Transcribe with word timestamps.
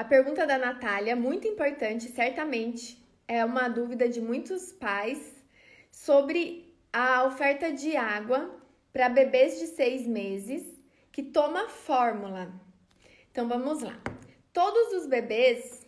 A 0.00 0.04
pergunta 0.04 0.46
da 0.46 0.56
Natália, 0.56 1.14
muito 1.14 1.46
importante, 1.46 2.08
certamente 2.08 2.98
é 3.28 3.44
uma 3.44 3.68
dúvida 3.68 4.08
de 4.08 4.18
muitos 4.18 4.72
pais 4.72 5.20
sobre 5.92 6.74
a 6.90 7.26
oferta 7.26 7.70
de 7.70 7.98
água 7.98 8.50
para 8.94 9.10
bebês 9.10 9.58
de 9.58 9.66
seis 9.66 10.06
meses 10.06 10.64
que 11.12 11.22
toma 11.22 11.68
fórmula. 11.68 12.50
Então 13.30 13.46
vamos 13.46 13.82
lá. 13.82 14.00
Todos 14.54 14.94
os 14.94 15.06
bebês 15.06 15.86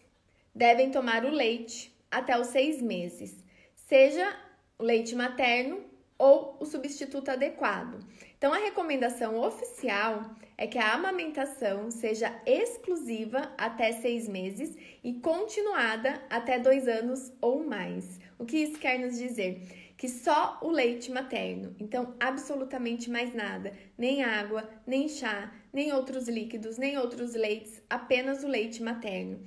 devem 0.54 0.90
tomar 0.90 1.24
o 1.24 1.30
leite 1.30 1.98
até 2.10 2.38
os 2.38 2.48
seis 2.48 2.82
meses, 2.82 3.42
seja 3.74 4.30
leite 4.78 5.16
materno 5.16 5.86
ou 6.18 6.58
o 6.60 6.66
substituto 6.66 7.30
adequado. 7.30 7.98
Então, 8.42 8.52
a 8.52 8.58
recomendação 8.58 9.40
oficial 9.40 10.34
é 10.58 10.66
que 10.66 10.76
a 10.76 10.94
amamentação 10.94 11.92
seja 11.92 12.42
exclusiva 12.44 13.54
até 13.56 13.92
seis 13.92 14.28
meses 14.28 14.76
e 15.04 15.14
continuada 15.14 16.20
até 16.28 16.58
dois 16.58 16.88
anos 16.88 17.32
ou 17.40 17.64
mais. 17.64 18.18
O 18.40 18.44
que 18.44 18.56
isso 18.56 18.80
quer 18.80 18.98
nos 18.98 19.16
dizer? 19.16 19.94
Que 19.96 20.08
só 20.08 20.58
o 20.60 20.70
leite 20.72 21.08
materno, 21.12 21.76
então 21.78 22.16
absolutamente 22.18 23.08
mais 23.08 23.32
nada, 23.32 23.74
nem 23.96 24.24
água, 24.24 24.68
nem 24.84 25.08
chá, 25.08 25.54
nem 25.72 25.92
outros 25.92 26.26
líquidos, 26.26 26.78
nem 26.78 26.98
outros 26.98 27.34
leites, 27.34 27.80
apenas 27.88 28.42
o 28.42 28.48
leite 28.48 28.82
materno. 28.82 29.38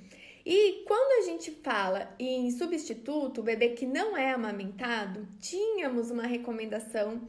E 0.42 0.84
quando 0.86 1.22
a 1.22 1.26
gente 1.30 1.50
fala 1.50 2.14
em 2.18 2.50
substituto, 2.50 3.42
o 3.42 3.44
bebê 3.44 3.70
que 3.70 3.84
não 3.84 4.16
é 4.16 4.30
amamentado, 4.30 5.28
tínhamos 5.38 6.10
uma 6.10 6.26
recomendação 6.26 7.20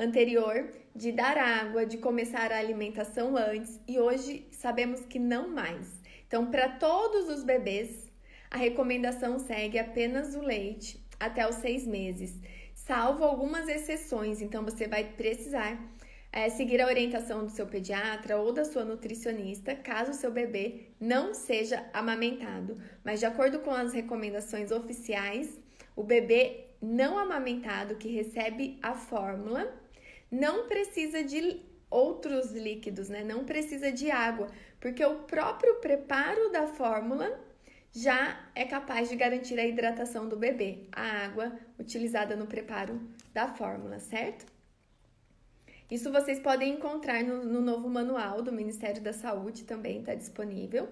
anterior 0.00 0.66
de 0.96 1.12
dar 1.12 1.36
água, 1.36 1.84
de 1.84 1.98
começar 1.98 2.50
a 2.50 2.58
alimentação 2.58 3.36
antes 3.36 3.78
e 3.86 4.00
hoje 4.00 4.46
sabemos 4.50 5.02
que 5.02 5.18
não 5.18 5.48
mais. 5.48 6.00
Então, 6.26 6.50
para 6.50 6.70
todos 6.70 7.28
os 7.28 7.44
bebês, 7.44 8.10
a 8.50 8.56
recomendação 8.56 9.38
segue 9.38 9.78
apenas 9.78 10.34
o 10.34 10.40
leite 10.40 10.98
até 11.18 11.46
os 11.46 11.56
seis 11.56 11.86
meses, 11.86 12.40
salvo 12.72 13.24
algumas 13.24 13.68
exceções. 13.68 14.40
Então, 14.40 14.64
você 14.64 14.88
vai 14.88 15.04
precisar 15.04 15.78
é, 16.32 16.48
seguir 16.48 16.80
a 16.80 16.86
orientação 16.86 17.44
do 17.44 17.50
seu 17.50 17.66
pediatra 17.66 18.38
ou 18.38 18.52
da 18.52 18.64
sua 18.64 18.84
nutricionista, 18.84 19.74
caso 19.74 20.12
o 20.12 20.14
seu 20.14 20.30
bebê 20.30 20.86
não 20.98 21.34
seja 21.34 21.84
amamentado. 21.92 22.80
Mas, 23.04 23.20
de 23.20 23.26
acordo 23.26 23.58
com 23.58 23.70
as 23.70 23.92
recomendações 23.92 24.70
oficiais, 24.70 25.60
o 25.94 26.02
bebê 26.02 26.68
não 26.80 27.18
amamentado 27.18 27.96
que 27.96 28.08
recebe 28.08 28.78
a 28.82 28.94
fórmula 28.94 29.79
não 30.30 30.66
precisa 30.66 31.22
de 31.24 31.60
outros 31.90 32.52
líquidos, 32.52 33.08
né? 33.08 33.24
Não 33.24 33.44
precisa 33.44 33.90
de 33.90 34.10
água, 34.10 34.48
porque 34.80 35.04
o 35.04 35.24
próprio 35.24 35.76
preparo 35.80 36.50
da 36.50 36.66
fórmula 36.66 37.38
já 37.92 38.48
é 38.54 38.64
capaz 38.64 39.08
de 39.08 39.16
garantir 39.16 39.58
a 39.58 39.66
hidratação 39.66 40.28
do 40.28 40.36
bebê, 40.36 40.86
a 40.92 41.24
água 41.24 41.52
utilizada 41.78 42.36
no 42.36 42.46
preparo 42.46 43.00
da 43.34 43.48
fórmula, 43.48 43.98
certo? 43.98 44.46
Isso 45.90 46.12
vocês 46.12 46.38
podem 46.38 46.74
encontrar 46.74 47.22
no, 47.24 47.44
no 47.44 47.60
novo 47.60 47.88
manual 47.88 48.42
do 48.42 48.52
Ministério 48.52 49.02
da 49.02 49.12
Saúde, 49.12 49.64
também 49.64 50.00
está 50.00 50.14
disponível. 50.14 50.88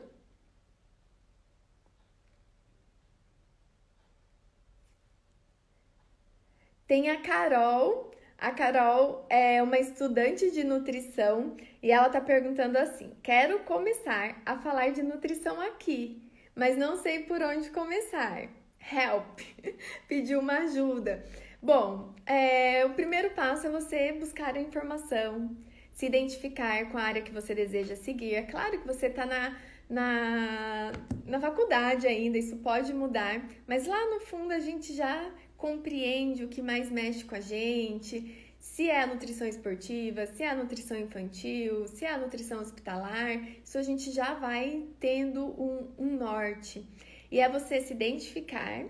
Tem 6.88 7.10
a 7.10 7.20
Carol. 7.22 8.10
A 8.40 8.52
Carol 8.52 9.26
é 9.28 9.60
uma 9.60 9.80
estudante 9.80 10.52
de 10.52 10.62
nutrição 10.62 11.56
e 11.82 11.90
ela 11.90 12.06
está 12.06 12.20
perguntando 12.20 12.78
assim: 12.78 13.12
quero 13.20 13.58
começar 13.64 14.40
a 14.46 14.56
falar 14.56 14.92
de 14.92 15.02
nutrição 15.02 15.60
aqui, 15.60 16.22
mas 16.54 16.78
não 16.78 16.96
sei 16.96 17.24
por 17.24 17.42
onde 17.42 17.68
começar. 17.70 18.48
Help! 18.78 19.40
Pediu 20.06 20.38
uma 20.38 20.58
ajuda. 20.58 21.24
Bom, 21.60 22.14
é, 22.24 22.86
o 22.86 22.90
primeiro 22.90 23.30
passo 23.30 23.66
é 23.66 23.70
você 23.70 24.12
buscar 24.12 24.54
a 24.54 24.60
informação, 24.60 25.56
se 25.92 26.06
identificar 26.06 26.88
com 26.92 26.96
a 26.96 27.02
área 27.02 27.22
que 27.22 27.32
você 27.32 27.56
deseja 27.56 27.96
seguir. 27.96 28.36
É 28.36 28.42
claro 28.42 28.78
que 28.78 28.86
você 28.86 29.06
está 29.06 29.26
na, 29.26 29.58
na, 29.90 30.92
na 31.26 31.40
faculdade 31.40 32.06
ainda, 32.06 32.38
isso 32.38 32.56
pode 32.58 32.94
mudar, 32.94 33.44
mas 33.66 33.88
lá 33.88 34.08
no 34.10 34.20
fundo 34.20 34.52
a 34.52 34.60
gente 34.60 34.94
já 34.94 35.28
compreende 35.58 36.42
o 36.42 36.48
que 36.48 36.62
mais 36.62 36.90
mexe 36.90 37.22
com 37.22 37.34
a 37.34 37.40
gente, 37.40 38.34
se 38.58 38.88
é 38.88 39.02
a 39.02 39.06
nutrição 39.06 39.46
esportiva, 39.46 40.24
se 40.24 40.42
é 40.42 40.48
a 40.48 40.54
nutrição 40.54 40.98
infantil, 40.98 41.86
se 41.86 42.06
é 42.06 42.10
a 42.10 42.16
nutrição 42.16 42.60
hospitalar, 42.60 43.46
isso 43.62 43.76
a 43.76 43.82
gente 43.82 44.10
já 44.10 44.32
vai 44.32 44.86
tendo 44.98 45.44
um, 45.44 45.92
um 45.98 46.16
norte. 46.16 46.86
E 47.30 47.40
é 47.40 47.48
você 47.50 47.82
se 47.82 47.92
identificar 47.92 48.86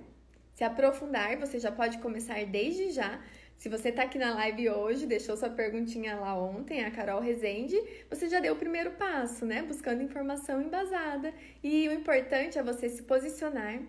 se 0.59 0.65
aprofundar, 0.65 1.37
você 1.37 1.56
já 1.61 1.71
pode 1.71 1.99
começar 1.99 2.45
desde 2.45 2.91
já. 2.91 3.23
Se 3.56 3.69
você 3.69 3.91
está 3.91 4.03
aqui 4.03 4.19
na 4.19 4.35
live 4.35 4.69
hoje, 4.71 5.06
deixou 5.06 5.37
sua 5.37 5.50
perguntinha 5.50 6.17
lá 6.17 6.37
ontem, 6.37 6.85
a 6.85 6.91
Carol 6.91 7.21
Rezende, 7.21 7.81
você 8.11 8.29
já 8.29 8.41
deu 8.41 8.55
o 8.55 8.56
primeiro 8.56 8.91
passo, 8.91 9.47
né? 9.47 9.62
Buscando 9.62 10.03
informação 10.03 10.61
embasada. 10.61 11.33
E 11.62 11.89
o 11.89 11.93
importante 11.93 12.59
é 12.59 12.62
você 12.65 12.89
se 12.89 13.05
posicionar 13.05 13.81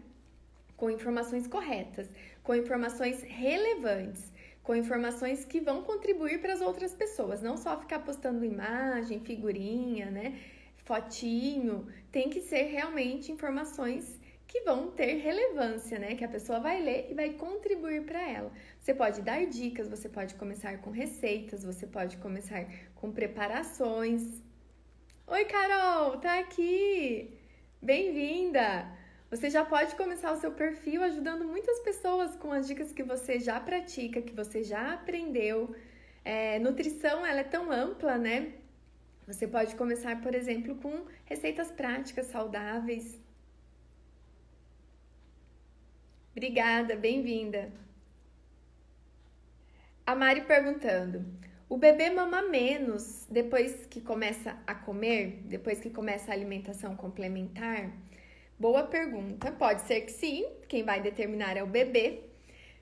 com 0.78 0.92
informações 0.92 1.48
corretas, 1.48 2.08
com 2.50 2.56
informações 2.56 3.22
relevantes, 3.22 4.34
com 4.64 4.76
informações 4.76 5.46
que 5.46 5.60
vão 5.60 5.84
contribuir 5.84 6.42
para 6.42 6.52
as 6.52 6.62
outras 6.62 6.96
pessoas, 6.96 7.44
não 7.44 7.56
só 7.56 7.80
ficar 7.80 8.00
postando 8.00 8.44
imagem, 8.44 9.20
figurinha, 9.20 10.10
né? 10.10 10.36
Fotinho, 10.78 11.86
tem 12.12 12.28
que 12.28 12.42
ser 12.42 12.64
realmente 12.64 13.32
informações 13.32 14.20
que 14.48 14.62
vão 14.62 14.90
ter 14.90 15.18
relevância, 15.18 16.00
né? 16.00 16.16
Que 16.16 16.26
a 16.26 16.28
pessoa 16.28 16.60
vai 16.60 16.82
ler 16.82 17.12
e 17.12 17.14
vai 17.14 17.30
contribuir 17.34 18.04
para 18.04 18.28
ela. 18.28 18.52
Você 18.80 18.96
pode 18.96 19.22
dar 19.22 19.46
dicas, 19.46 19.88
você 19.88 20.10
pode 20.10 20.34
começar 20.34 20.80
com 20.80 20.90
receitas, 20.90 21.64
você 21.64 21.86
pode 21.86 22.18
começar 22.18 22.66
com 22.96 23.12
preparações. 23.12 24.24
Oi, 25.28 25.46
Carol, 25.46 26.18
tá 26.18 26.40
aqui! 26.40 27.32
Bem-vinda! 27.80 28.99
Você 29.30 29.50
já 29.50 29.64
pode 29.64 29.96
começar 29.96 30.32
o 30.32 30.40
seu 30.40 30.52
perfil 30.52 31.04
ajudando 31.04 31.46
muitas 31.46 31.80
pessoas 31.82 32.36
com 32.36 32.52
as 32.52 32.68
dicas 32.68 32.92
que 32.92 33.04
você 33.04 33.40
já 33.40 33.60
pratica, 33.60 34.22
que 34.22 34.34
você 34.34 34.64
já 34.64 34.94
aprendeu. 34.94 35.76
É, 36.26 36.60
nutrição, 36.60 37.26
ela 37.26 37.42
é 37.42 37.44
tão 37.44 37.72
ampla, 37.72 38.18
né? 38.18 38.54
Você 39.28 39.48
pode 39.48 39.76
começar, 39.76 40.20
por 40.22 40.34
exemplo, 40.34 40.76
com 40.76 41.06
receitas 41.26 41.72
práticas 41.72 42.28
saudáveis, 42.28 43.20
Obrigada, 46.40 46.96
bem-vinda. 46.96 47.70
A 50.06 50.16
Mari 50.16 50.42
perguntando: 50.42 51.26
o 51.68 51.76
bebê 51.76 52.10
mama 52.10 52.42
menos 52.44 53.26
depois 53.30 53.86
que 53.88 54.00
começa 54.00 54.58
a 54.66 54.74
comer, 54.74 55.42
depois 55.46 55.82
que 55.82 55.90
começa 55.90 56.32
a 56.32 56.34
alimentação 56.34 56.96
complementar? 56.96 57.92
Boa 58.60 58.84
pergunta. 58.84 59.54
Pode 59.54 59.84
ser 59.84 60.02
que 60.02 60.12
sim, 60.12 60.46
quem 60.68 60.84
vai 60.84 61.02
determinar 61.02 61.56
é 61.56 61.64
o 61.64 61.66
bebê, 61.66 62.24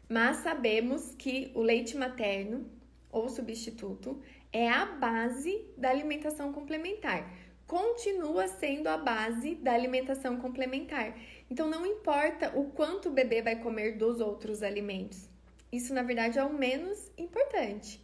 mas 0.10 0.38
sabemos 0.38 1.14
que 1.14 1.52
o 1.54 1.62
leite 1.62 1.96
materno 1.96 2.66
ou 3.12 3.30
substituto 3.30 4.20
é 4.52 4.68
a 4.68 4.88
base 4.88 5.64
da 5.78 5.92
alimentação 5.92 6.52
complementar. 6.52 7.32
Continua 7.68 8.48
sendo 8.48 8.88
a 8.88 8.98
base 8.98 9.54
da 9.54 9.72
alimentação 9.72 10.38
complementar. 10.38 11.16
Então 11.48 11.70
não 11.70 11.86
importa 11.86 12.58
o 12.58 12.72
quanto 12.72 13.10
o 13.10 13.14
bebê 13.14 13.44
vai 13.44 13.58
comer 13.58 14.00
dos 14.00 14.20
outros 14.20 14.64
alimentos. 14.64 15.30
Isso 15.72 15.94
na 15.94 16.02
verdade 16.02 16.40
é 16.40 16.44
o 16.44 16.52
menos 16.52 17.12
importante. 17.16 18.04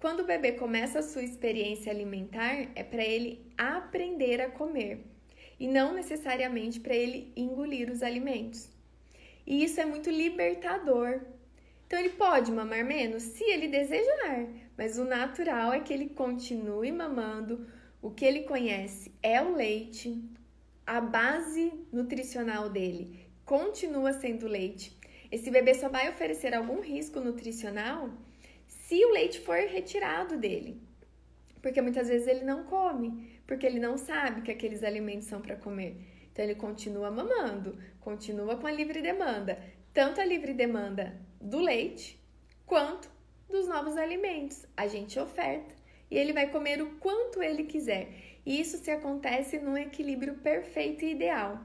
Quando 0.00 0.20
o 0.20 0.26
bebê 0.26 0.50
começa 0.50 0.98
a 0.98 1.02
sua 1.02 1.22
experiência 1.22 1.92
alimentar, 1.92 2.68
é 2.74 2.82
para 2.82 3.04
ele 3.04 3.46
aprender 3.56 4.40
a 4.40 4.50
comer 4.50 5.11
e 5.62 5.68
não 5.68 5.94
necessariamente 5.94 6.80
para 6.80 6.96
ele 6.96 7.32
engolir 7.36 7.88
os 7.88 8.02
alimentos. 8.02 8.68
E 9.46 9.62
isso 9.62 9.80
é 9.80 9.84
muito 9.84 10.10
libertador. 10.10 11.20
Então 11.86 12.00
ele 12.00 12.10
pode 12.10 12.50
mamar 12.50 12.84
menos 12.84 13.22
se 13.22 13.44
ele 13.44 13.68
desejar, 13.68 14.48
mas 14.76 14.98
o 14.98 15.04
natural 15.04 15.72
é 15.72 15.78
que 15.78 15.92
ele 15.92 16.08
continue 16.08 16.90
mamando. 16.90 17.64
O 18.02 18.10
que 18.10 18.24
ele 18.24 18.42
conhece 18.42 19.12
é 19.22 19.40
o 19.40 19.54
leite, 19.54 20.20
a 20.84 21.00
base 21.00 21.72
nutricional 21.92 22.68
dele 22.68 23.30
continua 23.44 24.12
sendo 24.12 24.48
leite, 24.48 24.98
esse 25.30 25.48
bebê 25.48 25.74
só 25.74 25.88
vai 25.88 26.08
oferecer 26.08 26.54
algum 26.54 26.80
risco 26.80 27.20
nutricional 27.20 28.10
se 28.66 29.04
o 29.04 29.10
leite 29.10 29.38
for 29.40 29.58
retirado 29.58 30.36
dele. 30.36 30.80
Porque 31.60 31.80
muitas 31.80 32.08
vezes 32.08 32.26
ele 32.26 32.44
não 32.44 32.64
come, 32.64 33.40
porque 33.52 33.66
ele 33.66 33.78
não 33.78 33.98
sabe 33.98 34.40
que 34.40 34.50
aqueles 34.50 34.82
alimentos 34.82 35.26
são 35.26 35.42
para 35.42 35.56
comer. 35.56 35.94
Então 36.32 36.42
ele 36.42 36.54
continua 36.54 37.10
mamando, 37.10 37.78
continua 38.00 38.56
com 38.56 38.66
a 38.66 38.72
livre 38.72 39.02
demanda, 39.02 39.62
tanto 39.92 40.22
a 40.22 40.24
livre 40.24 40.54
demanda 40.54 41.20
do 41.38 41.58
leite 41.58 42.18
quanto 42.64 43.10
dos 43.50 43.68
novos 43.68 43.98
alimentos. 43.98 44.64
A 44.74 44.86
gente 44.86 45.18
oferta 45.18 45.74
e 46.10 46.16
ele 46.16 46.32
vai 46.32 46.48
comer 46.48 46.80
o 46.80 46.92
quanto 46.92 47.42
ele 47.42 47.64
quiser. 47.64 48.08
E 48.46 48.58
isso 48.58 48.78
se 48.78 48.90
acontece 48.90 49.58
num 49.58 49.76
equilíbrio 49.76 50.36
perfeito 50.36 51.04
e 51.04 51.12
ideal. 51.12 51.62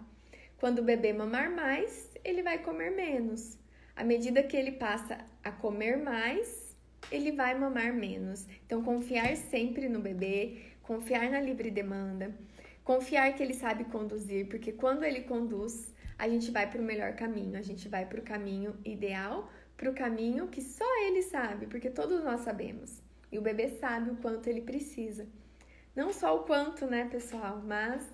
Quando 0.57 0.79
o 0.79 0.83
bebê 0.83 1.13
mamar 1.13 1.49
mais, 1.55 2.11
ele 2.21 2.43
vai 2.43 2.61
comer 2.61 2.91
menos. 2.91 3.57
À 3.95 4.03
medida 4.03 4.43
que 4.43 4.57
ele 4.57 4.73
passa 4.73 5.19
a 5.41 5.51
comer 5.53 5.95
mais, 5.95 6.75
ele 7.09 7.31
vai 7.31 7.57
mamar 7.57 7.93
menos. 7.93 8.45
Então, 8.65 8.83
confiar 8.83 9.35
sempre 9.37 9.87
no 9.87 9.99
bebê, 9.99 10.66
confiar 10.87 11.29
na 11.29 11.41
livre 11.41 11.69
demanda, 11.69 12.33
confiar 12.81 13.35
que 13.35 13.43
ele 13.43 13.53
sabe 13.53 13.83
conduzir, 13.83 14.47
porque 14.47 14.71
quando 14.71 15.03
ele 15.03 15.21
conduz, 15.23 15.93
a 16.17 16.29
gente 16.29 16.49
vai 16.49 16.65
para 16.69 16.81
o 16.81 16.83
melhor 16.83 17.13
caminho, 17.13 17.59
a 17.59 17.61
gente 17.61 17.89
vai 17.89 18.05
para 18.05 18.21
o 18.21 18.23
caminho 18.23 18.73
ideal, 18.85 19.51
para 19.75 19.91
o 19.91 19.93
caminho 19.93 20.47
que 20.47 20.61
só 20.61 20.89
ele 21.05 21.23
sabe, 21.23 21.67
porque 21.67 21.89
todos 21.89 22.23
nós 22.23 22.39
sabemos. 22.39 23.03
E 23.29 23.37
o 23.37 23.41
bebê 23.41 23.67
sabe 23.67 24.11
o 24.11 24.15
quanto 24.15 24.47
ele 24.47 24.61
precisa. 24.61 25.27
Não 25.93 26.13
só 26.13 26.37
o 26.37 26.43
quanto, 26.45 26.85
né, 26.85 27.03
pessoal, 27.11 27.61
mas 27.61 28.07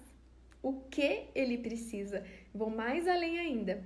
o 0.63 0.73
que 0.89 1.27
ele 1.35 1.59
precisa. 1.59 2.25
Vou 2.51 2.71
mais 2.71 3.07
além 3.07 3.37
ainda. 3.37 3.83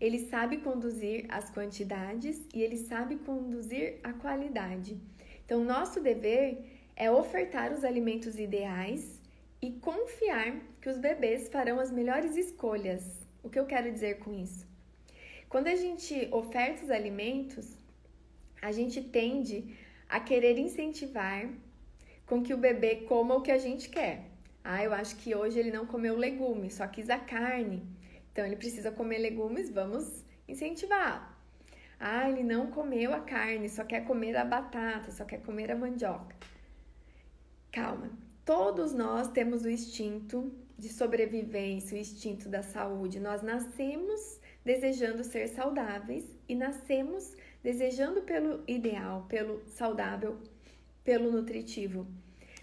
Ele 0.00 0.18
sabe 0.18 0.56
conduzir 0.58 1.26
as 1.28 1.50
quantidades 1.50 2.42
e 2.54 2.62
ele 2.62 2.78
sabe 2.78 3.16
conduzir 3.16 4.00
a 4.02 4.14
qualidade. 4.14 4.98
Então, 5.44 5.62
nosso 5.62 6.00
dever 6.00 6.79
é 6.96 7.10
ofertar 7.10 7.72
os 7.72 7.84
alimentos 7.84 8.38
ideais 8.38 9.20
e 9.62 9.72
confiar 9.72 10.56
que 10.80 10.88
os 10.88 10.98
bebês 10.98 11.48
farão 11.48 11.78
as 11.78 11.90
melhores 11.90 12.36
escolhas. 12.36 13.26
O 13.42 13.48
que 13.48 13.58
eu 13.58 13.66
quero 13.66 13.90
dizer 13.90 14.18
com 14.18 14.32
isso? 14.32 14.66
Quando 15.48 15.66
a 15.66 15.76
gente 15.76 16.28
oferta 16.30 16.84
os 16.84 16.90
alimentos, 16.90 17.76
a 18.62 18.72
gente 18.72 19.00
tende 19.00 19.76
a 20.08 20.20
querer 20.20 20.58
incentivar 20.58 21.48
com 22.26 22.42
que 22.42 22.54
o 22.54 22.58
bebê 22.58 22.96
coma 23.08 23.34
o 23.34 23.42
que 23.42 23.50
a 23.50 23.58
gente 23.58 23.88
quer. 23.88 24.30
Ah, 24.62 24.84
eu 24.84 24.92
acho 24.92 25.16
que 25.16 25.34
hoje 25.34 25.58
ele 25.58 25.70
não 25.70 25.86
comeu 25.86 26.16
legume, 26.16 26.70
só 26.70 26.86
quis 26.86 27.10
a 27.10 27.18
carne. 27.18 27.82
Então 28.32 28.44
ele 28.44 28.56
precisa 28.56 28.90
comer 28.92 29.18
legumes, 29.18 29.70
vamos 29.70 30.24
incentivar. 30.46 31.36
Ah, 31.98 32.28
ele 32.30 32.42
não 32.42 32.68
comeu 32.68 33.12
a 33.12 33.20
carne, 33.20 33.68
só 33.68 33.84
quer 33.84 34.04
comer 34.04 34.36
a 34.36 34.44
batata, 34.44 35.10
só 35.10 35.24
quer 35.24 35.42
comer 35.42 35.70
a 35.70 35.76
mandioca. 35.76 36.36
Calma. 37.72 38.10
Todos 38.44 38.92
nós 38.92 39.28
temos 39.28 39.64
o 39.64 39.70
instinto 39.70 40.52
de 40.76 40.88
sobrevivência, 40.88 41.96
o 41.96 42.00
instinto 42.00 42.48
da 42.48 42.62
saúde. 42.62 43.20
Nós 43.20 43.42
nascemos 43.42 44.40
desejando 44.64 45.22
ser 45.22 45.46
saudáveis 45.48 46.24
e 46.48 46.54
nascemos 46.54 47.36
desejando 47.62 48.22
pelo 48.22 48.64
ideal, 48.66 49.26
pelo 49.28 49.62
saudável, 49.68 50.38
pelo 51.04 51.30
nutritivo. 51.30 52.06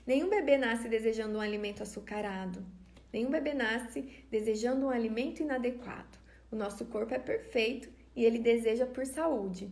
Nenhum 0.05 0.29
bebê 0.29 0.57
nasce 0.57 0.89
desejando 0.89 1.37
um 1.37 1.41
alimento 1.41 1.83
açucarado. 1.83 2.65
Nenhum 3.13 3.29
bebê 3.29 3.53
nasce 3.53 4.01
desejando 4.29 4.87
um 4.87 4.89
alimento 4.89 5.41
inadequado. 5.41 6.17
O 6.51 6.55
nosso 6.55 6.85
corpo 6.85 7.13
é 7.13 7.19
perfeito 7.19 7.89
e 8.15 8.25
ele 8.25 8.39
deseja 8.39 8.85
por 8.85 9.05
saúde. 9.05 9.71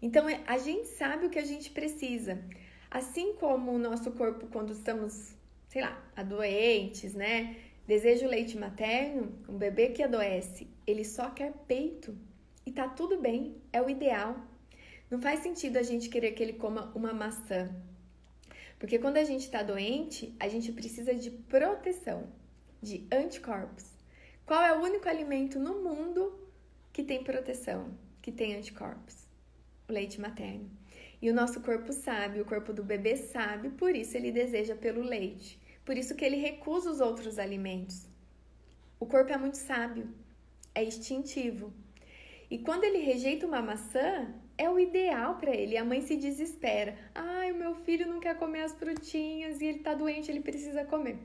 Então 0.00 0.28
é, 0.28 0.40
a 0.46 0.56
gente 0.56 0.88
sabe 0.88 1.26
o 1.26 1.30
que 1.30 1.38
a 1.38 1.44
gente 1.44 1.70
precisa. 1.70 2.42
Assim 2.90 3.34
como 3.34 3.70
o 3.70 3.78
nosso 3.78 4.10
corpo, 4.12 4.48
quando 4.48 4.72
estamos, 4.72 5.32
sei 5.68 5.80
lá, 5.80 6.02
adoentes, 6.16 7.14
né? 7.14 7.56
Deseja 7.86 8.26
o 8.26 8.30
leite 8.30 8.58
materno, 8.58 9.32
um 9.48 9.56
bebê 9.56 9.90
que 9.90 10.02
adoece, 10.02 10.66
ele 10.84 11.04
só 11.04 11.30
quer 11.30 11.52
peito. 11.68 12.16
E 12.66 12.72
tá 12.72 12.88
tudo 12.88 13.20
bem, 13.20 13.56
é 13.72 13.80
o 13.80 13.88
ideal. 13.88 14.36
Não 15.08 15.20
faz 15.20 15.40
sentido 15.40 15.76
a 15.76 15.82
gente 15.82 16.08
querer 16.08 16.32
que 16.32 16.42
ele 16.42 16.54
coma 16.54 16.92
uma 16.94 17.12
maçã. 17.12 17.70
Porque 18.78 18.98
quando 18.98 19.18
a 19.18 19.24
gente 19.24 19.42
está 19.42 19.62
doente, 19.62 20.34
a 20.40 20.48
gente 20.48 20.72
precisa 20.72 21.14
de 21.14 21.30
proteção 21.30 22.28
de 22.82 23.06
anticorpos. 23.12 23.84
Qual 24.44 24.62
é 24.62 24.76
o 24.76 24.82
único 24.82 25.08
alimento 25.08 25.60
no 25.60 25.82
mundo 25.82 26.32
que 26.92 27.04
tem 27.04 27.22
proteção, 27.22 27.96
que 28.20 28.32
tem 28.32 28.56
anticorpos? 28.56 29.28
O 29.88 29.92
leite 29.92 30.20
materno. 30.20 30.79
E 31.22 31.30
o 31.30 31.34
nosso 31.34 31.60
corpo 31.60 31.92
sabe, 31.92 32.40
o 32.40 32.44
corpo 32.44 32.72
do 32.72 32.82
bebê 32.82 33.16
sabe, 33.16 33.70
por 33.70 33.94
isso 33.94 34.16
ele 34.16 34.32
deseja 34.32 34.74
pelo 34.74 35.02
leite. 35.02 35.60
Por 35.84 35.96
isso 35.96 36.14
que 36.14 36.24
ele 36.24 36.36
recusa 36.36 36.90
os 36.90 37.00
outros 37.00 37.38
alimentos. 37.38 38.08
O 38.98 39.06
corpo 39.06 39.32
é 39.32 39.36
muito 39.36 39.56
sábio, 39.56 40.08
é 40.74 40.82
instintivo. 40.82 41.72
E 42.50 42.58
quando 42.58 42.84
ele 42.84 42.98
rejeita 42.98 43.46
uma 43.46 43.62
maçã, 43.62 44.34
é 44.58 44.68
o 44.68 44.78
ideal 44.78 45.36
para 45.36 45.54
ele. 45.54 45.76
A 45.76 45.84
mãe 45.84 46.00
se 46.00 46.16
desespera. 46.16 46.96
Ai, 47.14 47.52
o 47.52 47.56
meu 47.56 47.74
filho 47.76 48.06
não 48.06 48.20
quer 48.20 48.36
comer 48.36 48.62
as 48.62 48.72
frutinhas 48.72 49.60
e 49.60 49.66
ele 49.66 49.78
tá 49.80 49.94
doente, 49.94 50.30
ele 50.30 50.40
precisa 50.40 50.84
comer. 50.84 51.18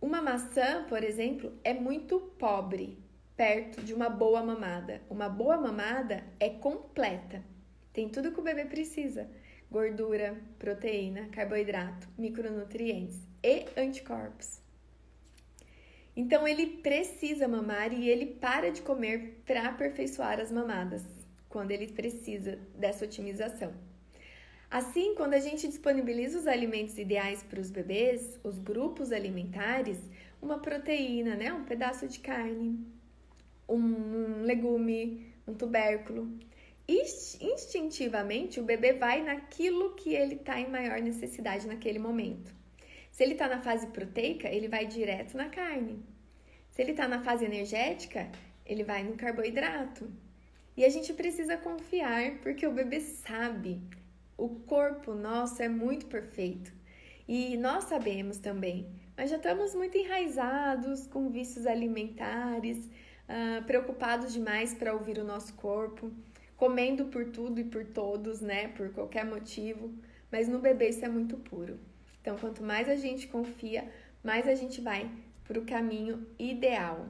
Uma 0.00 0.22
maçã, 0.22 0.84
por 0.88 1.02
exemplo, 1.02 1.52
é 1.62 1.74
muito 1.74 2.18
pobre 2.38 2.98
perto 3.36 3.82
de 3.82 3.92
uma 3.92 4.08
boa 4.08 4.42
mamada. 4.42 5.02
Uma 5.10 5.28
boa 5.28 5.56
mamada 5.56 6.24
é 6.40 6.48
completa. 6.48 7.42
Tem 7.92 8.08
tudo 8.08 8.32
que 8.32 8.40
o 8.40 8.42
bebê 8.42 8.64
precisa: 8.64 9.28
gordura, 9.70 10.36
proteína, 10.58 11.28
carboidrato, 11.28 12.08
micronutrientes 12.16 13.18
e 13.42 13.66
anticorpos. 13.76 14.60
Então 16.14 16.46
ele 16.46 16.78
precisa 16.78 17.48
mamar 17.48 17.92
e 17.92 18.08
ele 18.08 18.26
para 18.26 18.70
de 18.70 18.82
comer 18.82 19.42
para 19.46 19.68
aperfeiçoar 19.68 20.38
as 20.38 20.52
mamadas, 20.52 21.02
quando 21.48 21.70
ele 21.70 21.88
precisa 21.88 22.58
dessa 22.76 23.04
otimização. 23.04 23.72
Assim, 24.70 25.14
quando 25.14 25.34
a 25.34 25.38
gente 25.38 25.68
disponibiliza 25.68 26.38
os 26.38 26.46
alimentos 26.46 26.96
ideais 26.96 27.42
para 27.42 27.60
os 27.60 27.70
bebês, 27.70 28.40
os 28.42 28.58
grupos 28.58 29.12
alimentares, 29.12 29.98
uma 30.40 30.58
proteína, 30.58 31.34
né, 31.34 31.52
um 31.52 31.64
pedaço 31.64 32.08
de 32.08 32.18
carne, 32.20 32.78
um 33.68 34.42
legume, 34.42 35.32
um 35.46 35.54
tubérculo, 35.54 36.38
instintivamente 36.88 38.60
o 38.60 38.64
bebê 38.64 38.92
vai 38.92 39.22
naquilo 39.22 39.94
que 39.94 40.14
ele 40.14 40.34
está 40.34 40.60
em 40.60 40.68
maior 40.68 41.00
necessidade 41.00 41.66
naquele 41.66 41.98
momento. 41.98 42.54
Se 43.10 43.22
ele 43.22 43.32
está 43.32 43.48
na 43.48 43.60
fase 43.60 43.86
proteica, 43.88 44.48
ele 44.48 44.68
vai 44.68 44.86
direto 44.86 45.36
na 45.36 45.48
carne. 45.48 46.02
Se 46.70 46.82
ele 46.82 46.92
está 46.92 47.06
na 47.06 47.22
fase 47.22 47.44
energética, 47.44 48.30
ele 48.64 48.82
vai 48.82 49.02
no 49.02 49.16
carboidrato. 49.16 50.10
E 50.76 50.84
a 50.84 50.88
gente 50.88 51.12
precisa 51.12 51.56
confiar, 51.56 52.38
porque 52.38 52.66
o 52.66 52.72
bebê 52.72 53.00
sabe 53.00 53.80
o 54.36 54.48
corpo 54.48 55.14
nosso 55.14 55.62
é 55.62 55.68
muito 55.68 56.06
perfeito 56.06 56.72
e 57.28 57.56
nós 57.56 57.84
sabemos 57.84 58.38
também, 58.38 58.86
mas 59.16 59.30
já 59.30 59.36
estamos 59.36 59.74
muito 59.74 59.96
enraizados 59.96 61.06
com 61.06 61.30
vícios 61.30 61.66
alimentares, 61.66 62.78
uh, 62.86 63.64
preocupados 63.64 64.32
demais 64.32 64.74
para 64.74 64.92
ouvir 64.92 65.18
o 65.18 65.24
nosso 65.24 65.54
corpo, 65.54 66.10
comendo 66.62 67.06
por 67.06 67.24
tudo 67.24 67.58
e 67.58 67.64
por 67.64 67.84
todos, 67.84 68.40
né, 68.40 68.68
por 68.68 68.92
qualquer 68.92 69.24
motivo, 69.24 69.92
mas 70.30 70.46
no 70.46 70.60
bebê 70.60 70.90
isso 70.90 71.04
é 71.04 71.08
muito 71.08 71.36
puro. 71.36 71.76
Então, 72.20 72.38
quanto 72.38 72.62
mais 72.62 72.88
a 72.88 72.94
gente 72.94 73.26
confia, 73.26 73.90
mais 74.22 74.46
a 74.46 74.54
gente 74.54 74.80
vai 74.80 75.10
para 75.42 75.58
o 75.58 75.66
caminho 75.66 76.24
ideal. 76.38 77.08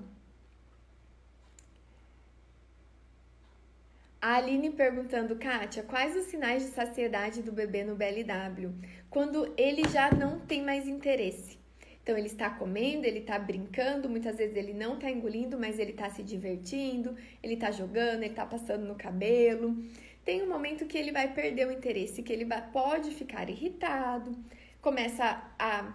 A 4.22 4.36
Aline 4.36 4.70
perguntando, 4.70 5.36
Kátia, 5.36 5.82
quais 5.82 6.16
os 6.16 6.28
sinais 6.28 6.62
de 6.62 6.70
saciedade 6.70 7.42
do 7.42 7.52
bebê 7.52 7.84
no 7.84 7.94
BLW? 7.94 8.72
Quando 9.10 9.52
ele 9.58 9.86
já 9.86 10.10
não 10.10 10.40
tem 10.40 10.62
mais 10.62 10.88
interesse. 10.88 11.61
Então, 12.02 12.18
ele 12.18 12.26
está 12.26 12.50
comendo, 12.50 13.06
ele 13.06 13.20
está 13.20 13.38
brincando, 13.38 14.08
muitas 14.08 14.36
vezes 14.36 14.56
ele 14.56 14.74
não 14.74 14.94
está 14.94 15.08
engolindo, 15.08 15.56
mas 15.58 15.78
ele 15.78 15.92
está 15.92 16.10
se 16.10 16.22
divertindo, 16.22 17.16
ele 17.40 17.54
está 17.54 17.70
jogando, 17.70 18.22
ele 18.22 18.32
está 18.32 18.44
passando 18.44 18.84
no 18.84 18.96
cabelo. 18.96 19.76
Tem 20.24 20.42
um 20.42 20.48
momento 20.48 20.86
que 20.86 20.98
ele 20.98 21.12
vai 21.12 21.32
perder 21.32 21.68
o 21.68 21.72
interesse, 21.72 22.22
que 22.22 22.32
ele 22.32 22.46
pode 22.72 23.12
ficar 23.12 23.48
irritado, 23.48 24.36
começa 24.80 25.42
a 25.58 25.94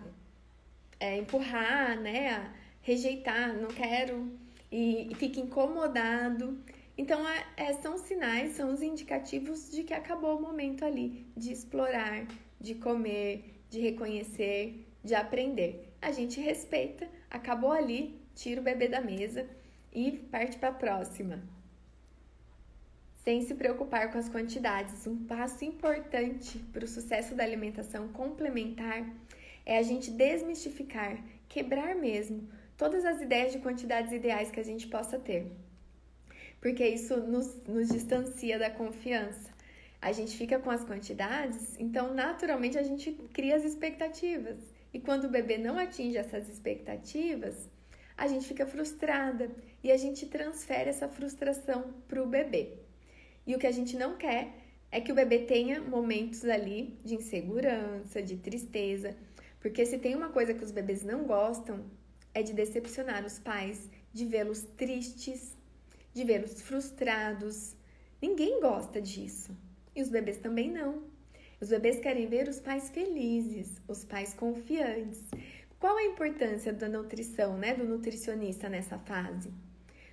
é, 0.99 1.17
empurrar, 1.17 1.99
né, 1.99 2.29
a 2.29 2.53
rejeitar, 2.81 3.53
não 3.53 3.67
quero, 3.67 4.31
e, 4.71 5.11
e 5.11 5.15
fica 5.15 5.39
incomodado. 5.39 6.57
Então, 6.97 7.27
é, 7.27 7.45
é, 7.57 7.73
são 7.73 7.97
sinais, 7.97 8.53
são 8.53 8.73
os 8.73 8.81
indicativos 8.81 9.69
de 9.71 9.83
que 9.83 9.93
acabou 9.93 10.37
o 10.37 10.41
momento 10.41 10.83
ali 10.83 11.27
de 11.35 11.51
explorar, 11.51 12.25
de 12.59 12.75
comer, 12.75 13.61
de 13.69 13.79
reconhecer, 13.79 14.87
de 15.03 15.13
aprender. 15.13 15.86
A 16.01 16.11
gente 16.11 16.39
respeita, 16.39 17.07
acabou 17.29 17.71
ali, 17.71 18.19
tira 18.35 18.61
o 18.61 18.63
bebê 18.63 18.87
da 18.87 19.01
mesa 19.01 19.47
e 19.91 20.11
parte 20.11 20.57
para 20.57 20.69
a 20.69 20.73
próxima. 20.73 21.41
Sem 23.23 23.41
se 23.41 23.55
preocupar 23.55 24.11
com 24.11 24.17
as 24.17 24.29
quantidades, 24.29 25.05
um 25.05 25.25
passo 25.25 25.65
importante 25.65 26.59
para 26.71 26.85
o 26.85 26.87
sucesso 26.87 27.35
da 27.35 27.43
alimentação 27.43 28.07
complementar 28.09 29.05
é 29.65 29.77
a 29.77 29.83
gente 29.83 30.11
desmistificar, 30.11 31.21
quebrar 31.49 31.95
mesmo 31.95 32.47
todas 32.77 33.03
as 33.03 33.21
ideias 33.21 33.51
de 33.51 33.59
quantidades 33.59 34.13
ideais 34.13 34.49
que 34.49 34.59
a 34.59 34.63
gente 34.63 34.87
possa 34.87 35.19
ter 35.19 35.51
porque 36.59 36.87
isso 36.87 37.17
nos, 37.17 37.55
nos 37.67 37.87
distancia 37.89 38.57
da 38.57 38.69
confiança. 38.69 39.49
A 40.01 40.11
gente 40.11 40.37
fica 40.37 40.59
com 40.59 40.69
as 40.69 40.83
quantidades, 40.83 41.75
então 41.79 42.13
naturalmente 42.13 42.77
a 42.77 42.83
gente 42.83 43.11
cria 43.33 43.55
as 43.55 43.63
expectativas. 43.63 44.57
E 44.93 44.99
quando 44.99 45.25
o 45.25 45.29
bebê 45.29 45.57
não 45.57 45.77
atinge 45.77 46.17
essas 46.17 46.49
expectativas, 46.49 47.69
a 48.17 48.27
gente 48.27 48.47
fica 48.47 48.65
frustrada 48.65 49.51
e 49.83 49.91
a 49.91 49.97
gente 49.97 50.25
transfere 50.25 50.89
essa 50.89 51.07
frustração 51.07 51.93
para 52.07 52.21
o 52.21 52.27
bebê. 52.27 52.73
E 53.45 53.55
o 53.55 53.59
que 53.59 53.67
a 53.67 53.71
gente 53.71 53.95
não 53.95 54.17
quer 54.17 54.53
é 54.91 54.99
que 54.99 55.11
o 55.11 55.15
bebê 55.15 55.39
tenha 55.39 55.81
momentos 55.81 56.43
ali 56.45 56.97
de 57.03 57.15
insegurança, 57.15 58.21
de 58.21 58.37
tristeza, 58.37 59.15
porque 59.59 59.85
se 59.85 59.97
tem 59.97 60.15
uma 60.15 60.29
coisa 60.29 60.53
que 60.53 60.63
os 60.63 60.71
bebês 60.71 61.03
não 61.03 61.25
gostam 61.25 61.85
é 62.33 62.41
de 62.41 62.53
decepcionar 62.53 63.25
os 63.25 63.39
pais, 63.39 63.89
de 64.13 64.25
vê-los 64.25 64.61
tristes, 64.77 65.57
de 66.13 66.23
vê-los 66.23 66.61
frustrados. 66.61 67.75
Ninguém 68.21 68.61
gosta 68.61 69.01
disso. 69.01 69.55
E 69.95 70.01
os 70.01 70.09
bebês 70.09 70.37
também 70.37 70.71
não. 70.71 71.03
Os 71.59 71.69
bebês 71.69 71.99
querem 71.99 72.27
ver 72.27 72.47
os 72.47 72.59
pais 72.59 72.89
felizes, 72.89 73.81
os 73.87 74.05
pais 74.05 74.33
confiantes. 74.33 75.23
Qual 75.79 75.97
a 75.97 76.03
importância 76.03 76.71
da 76.71 76.87
nutrição, 76.87 77.57
né, 77.57 77.73
do 77.73 77.83
nutricionista 77.83 78.69
nessa 78.69 78.99
fase? 78.99 79.51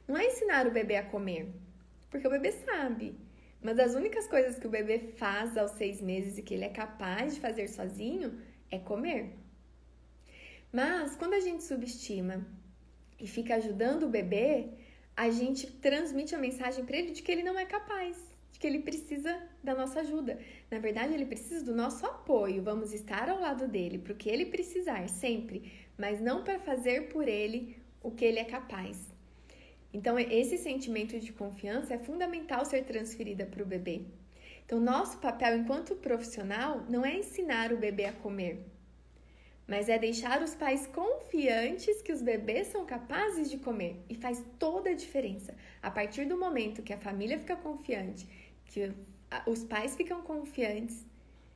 Não 0.09 0.17
é 0.17 0.27
ensinar 0.27 0.67
o 0.67 0.71
bebê 0.71 0.97
a 0.97 1.05
comer, 1.05 1.49
porque 2.11 2.27
o 2.27 2.31
bebê 2.31 2.53
sabe. 2.53 3.15
Uma 3.63 3.75
das 3.75 3.95
únicas 3.95 4.27
coisas 4.27 4.59
que 4.59 4.67
o 4.67 4.71
bebê 4.71 4.99
faz 5.17 5.57
aos 5.57 5.73
seis 5.73 6.01
meses 6.01 6.39
e 6.39 6.43
que 6.43 6.55
ele 6.55 6.65
é 6.65 6.69
capaz 6.69 7.35
de 7.35 7.41
fazer 7.41 7.69
sozinho 7.69 8.41
é 8.71 8.79
comer. 8.79 9.35
Mas 10.73 11.15
quando 11.17 11.35
a 11.35 11.41
gente 11.41 11.63
subestima 11.63 12.47
e 13.19 13.27
fica 13.27 13.55
ajudando 13.57 14.05
o 14.05 14.09
bebê, 14.09 14.69
a 15.17 15.31
gente 15.31 15.71
transmite 15.71 16.35
a 16.35 16.39
mensagem 16.39 16.85
para 16.85 16.97
ele 16.97 17.13
de 17.13 17.23
que 17.23 17.31
ele 17.31 17.43
não 17.43 17.59
é 17.59 17.65
capaz, 17.65 18.17
de 18.55 18.61
que 18.61 18.69
ele 18.69 18.79
precisa 18.79 19.37
da 19.65 19.75
nossa 19.75 19.99
ajuda. 19.99 20.39
Na 20.71 20.79
verdade, 20.79 21.13
ele 21.13 21.27
precisa 21.27 21.65
do 21.65 21.75
nosso 21.75 22.07
apoio. 22.07 22.63
Vamos 22.63 22.93
estar 22.93 23.29
ao 23.29 23.41
lado 23.41 23.67
dele 23.67 23.99
para 23.99 24.13
o 24.13 24.17
que 24.17 24.31
ele 24.31 24.47
precisar, 24.47 25.09
sempre, 25.09 25.73
mas 25.99 26.21
não 26.21 26.45
para 26.45 26.61
fazer 26.61 27.09
por 27.09 27.27
ele 27.27 27.77
o 28.01 28.13
que 28.13 28.25
ele 28.25 28.39
é 28.39 28.45
capaz. 28.45 29.13
Então, 29.93 30.17
esse 30.17 30.57
sentimento 30.57 31.19
de 31.19 31.33
confiança 31.33 31.95
é 31.95 31.99
fundamental 31.99 32.65
ser 32.65 32.85
transferida 32.85 33.45
para 33.45 33.63
o 33.65 33.67
bebê. 33.67 34.03
Então, 34.65 34.79
nosso 34.79 35.19
papel 35.19 35.57
enquanto 35.59 35.97
profissional 35.97 36.87
não 36.89 37.05
é 37.05 37.19
ensinar 37.19 37.73
o 37.73 37.77
bebê 37.77 38.05
a 38.05 38.13
comer, 38.13 38.65
mas 39.67 39.89
é 39.89 39.99
deixar 39.99 40.43
os 40.43 40.55
pais 40.55 40.87
confiantes 40.87 42.03
que 42.03 42.13
os 42.13 42.23
bebês 42.23 42.69
são 42.69 42.85
capazes 42.85 43.51
de 43.51 43.59
comer. 43.59 44.05
E 44.09 44.15
faz 44.15 44.45
toda 44.59 44.91
a 44.91 44.95
diferença. 44.95 45.55
A 45.83 45.91
partir 45.91 46.27
do 46.27 46.39
momento 46.39 46.83
que 46.83 46.93
a 46.93 46.99
família 46.99 47.39
fica 47.39 47.57
confiante, 47.57 48.29
que 48.67 48.93
os 49.47 49.65
pais 49.65 49.97
ficam 49.97 50.23
confiantes, 50.23 51.05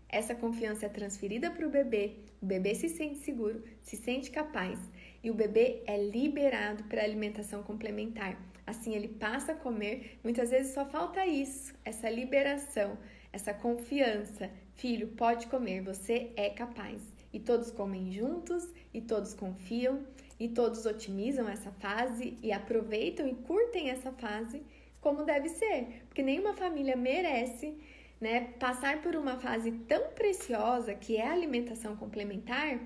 essa 0.09 0.35
confiança 0.35 0.87
é 0.87 0.89
transferida 0.89 1.51
para 1.51 1.67
o 1.67 1.71
bebê, 1.71 2.17
o 2.41 2.47
bebê 2.47 2.75
se 2.75 2.89
sente 2.89 3.19
seguro, 3.19 3.63
se 3.83 3.97
sente 3.97 4.31
capaz 4.31 4.79
e 5.23 5.31
o 5.31 5.35
bebê 5.35 5.83
é 5.87 6.03
liberado 6.03 6.85
para 6.85 7.03
alimentação 7.03 7.63
complementar. 7.63 8.41
Assim 8.67 8.95
ele 8.95 9.09
passa 9.09 9.53
a 9.53 9.57
comer, 9.57 10.19
muitas 10.23 10.51
vezes 10.51 10.73
só 10.73 10.87
falta 10.87 11.27
isso, 11.27 11.75
essa 11.85 12.09
liberação, 12.09 12.97
essa 13.33 13.53
confiança. 13.53 14.51
Filho, 14.75 15.09
pode 15.09 15.47
comer, 15.49 15.83
você 15.83 16.33
é 16.37 16.51
capaz 16.51 17.03
e 17.33 17.39
todos 17.41 17.71
comem 17.71 18.11
juntos 18.13 18.67
e 18.95 19.01
todos 19.01 19.35
confiam 19.35 20.07
e 20.41 20.49
todos 20.49 20.87
otimizam 20.87 21.49
essa 21.49 21.71
fase 21.73 22.39
e 22.43 22.53
aproveitam 22.53 23.27
e 23.27 23.35
curtem 23.35 23.91
essa 23.91 24.13
fase 24.13 24.63
como 25.09 25.25
deve 25.25 25.49
ser, 25.49 26.03
porque 26.07 26.23
nenhuma 26.23 26.53
família 26.53 26.95
merece, 26.95 27.75
né, 28.21 28.53
passar 28.61 29.01
por 29.01 29.17
uma 29.17 29.39
fase 29.41 29.73
tão 29.89 30.11
preciosa 30.11 30.95
que 30.95 31.17
é 31.17 31.27
a 31.27 31.33
alimentação 31.33 31.97
complementar 31.97 32.79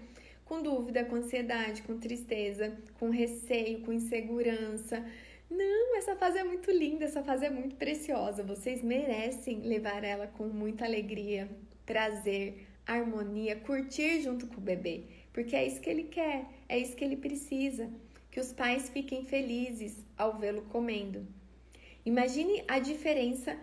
com 0.45 0.62
dúvida, 0.62 1.05
com 1.05 1.17
ansiedade, 1.17 1.83
com 1.83 1.99
tristeza, 1.99 2.79
com 3.00 3.11
receio, 3.11 3.81
com 3.81 3.93
insegurança. 3.93 5.05
Não, 5.50 5.97
essa 5.97 6.14
fase 6.14 6.38
é 6.38 6.45
muito 6.45 6.71
linda, 6.71 7.07
essa 7.07 7.25
fase 7.25 7.45
é 7.45 7.50
muito 7.50 7.75
preciosa. 7.75 8.45
Vocês 8.45 8.83
merecem 8.83 9.62
levar 9.62 10.05
ela 10.05 10.29
com 10.29 10.45
muita 10.45 10.85
alegria, 10.85 11.50
prazer, 11.85 12.69
harmonia, 12.87 13.57
curtir 13.57 14.21
junto 14.23 14.47
com 14.47 14.59
o 14.59 14.69
bebê, 14.73 15.07
porque 15.33 15.57
é 15.57 15.67
isso 15.67 15.81
que 15.81 15.91
ele 15.91 16.05
quer, 16.05 16.47
é 16.69 16.79
isso 16.79 16.95
que 16.95 17.05
ele 17.05 17.17
precisa, 17.17 17.91
que 18.31 18.38
os 18.38 18.52
pais 18.52 18.88
fiquem 18.91 19.25
felizes 19.25 19.97
ao 20.17 20.38
vê-lo 20.38 20.62
comendo. 20.62 21.26
Imagine 22.04 22.64
a 22.66 22.78
diferença 22.78 23.56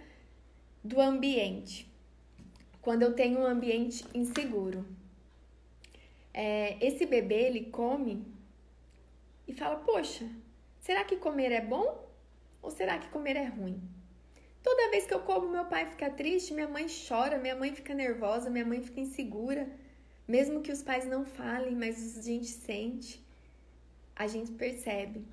do 0.83 1.01
ambiente. 1.01 1.87
Quando 2.81 3.03
eu 3.03 3.13
tenho 3.13 3.39
um 3.39 3.45
ambiente 3.45 4.05
inseguro, 4.13 4.85
é, 6.33 6.77
esse 6.85 7.05
bebê 7.05 7.47
ele 7.47 7.65
come 7.65 8.25
e 9.47 9.53
fala: 9.53 9.77
Poxa, 9.77 10.25
será 10.79 11.03
que 11.03 11.17
comer 11.17 11.51
é 11.51 11.61
bom 11.61 12.07
ou 12.61 12.71
será 12.71 12.97
que 12.97 13.09
comer 13.09 13.35
é 13.35 13.45
ruim? 13.45 13.81
Toda 14.63 14.91
vez 14.91 15.05
que 15.05 15.13
eu 15.13 15.21
como, 15.21 15.49
meu 15.49 15.65
pai 15.65 15.85
fica 15.85 16.09
triste, 16.09 16.53
minha 16.53 16.67
mãe 16.67 16.87
chora, 16.87 17.37
minha 17.37 17.55
mãe 17.55 17.73
fica 17.73 17.93
nervosa, 17.93 18.49
minha 18.49 18.65
mãe 18.65 18.81
fica 18.81 18.99
insegura. 18.99 19.69
Mesmo 20.27 20.61
que 20.61 20.71
os 20.71 20.83
pais 20.83 21.05
não 21.05 21.25
falem, 21.25 21.75
mas 21.75 22.17
a 22.17 22.21
gente 22.21 22.47
sente, 22.47 23.25
a 24.15 24.27
gente 24.27 24.51
percebe. 24.51 25.25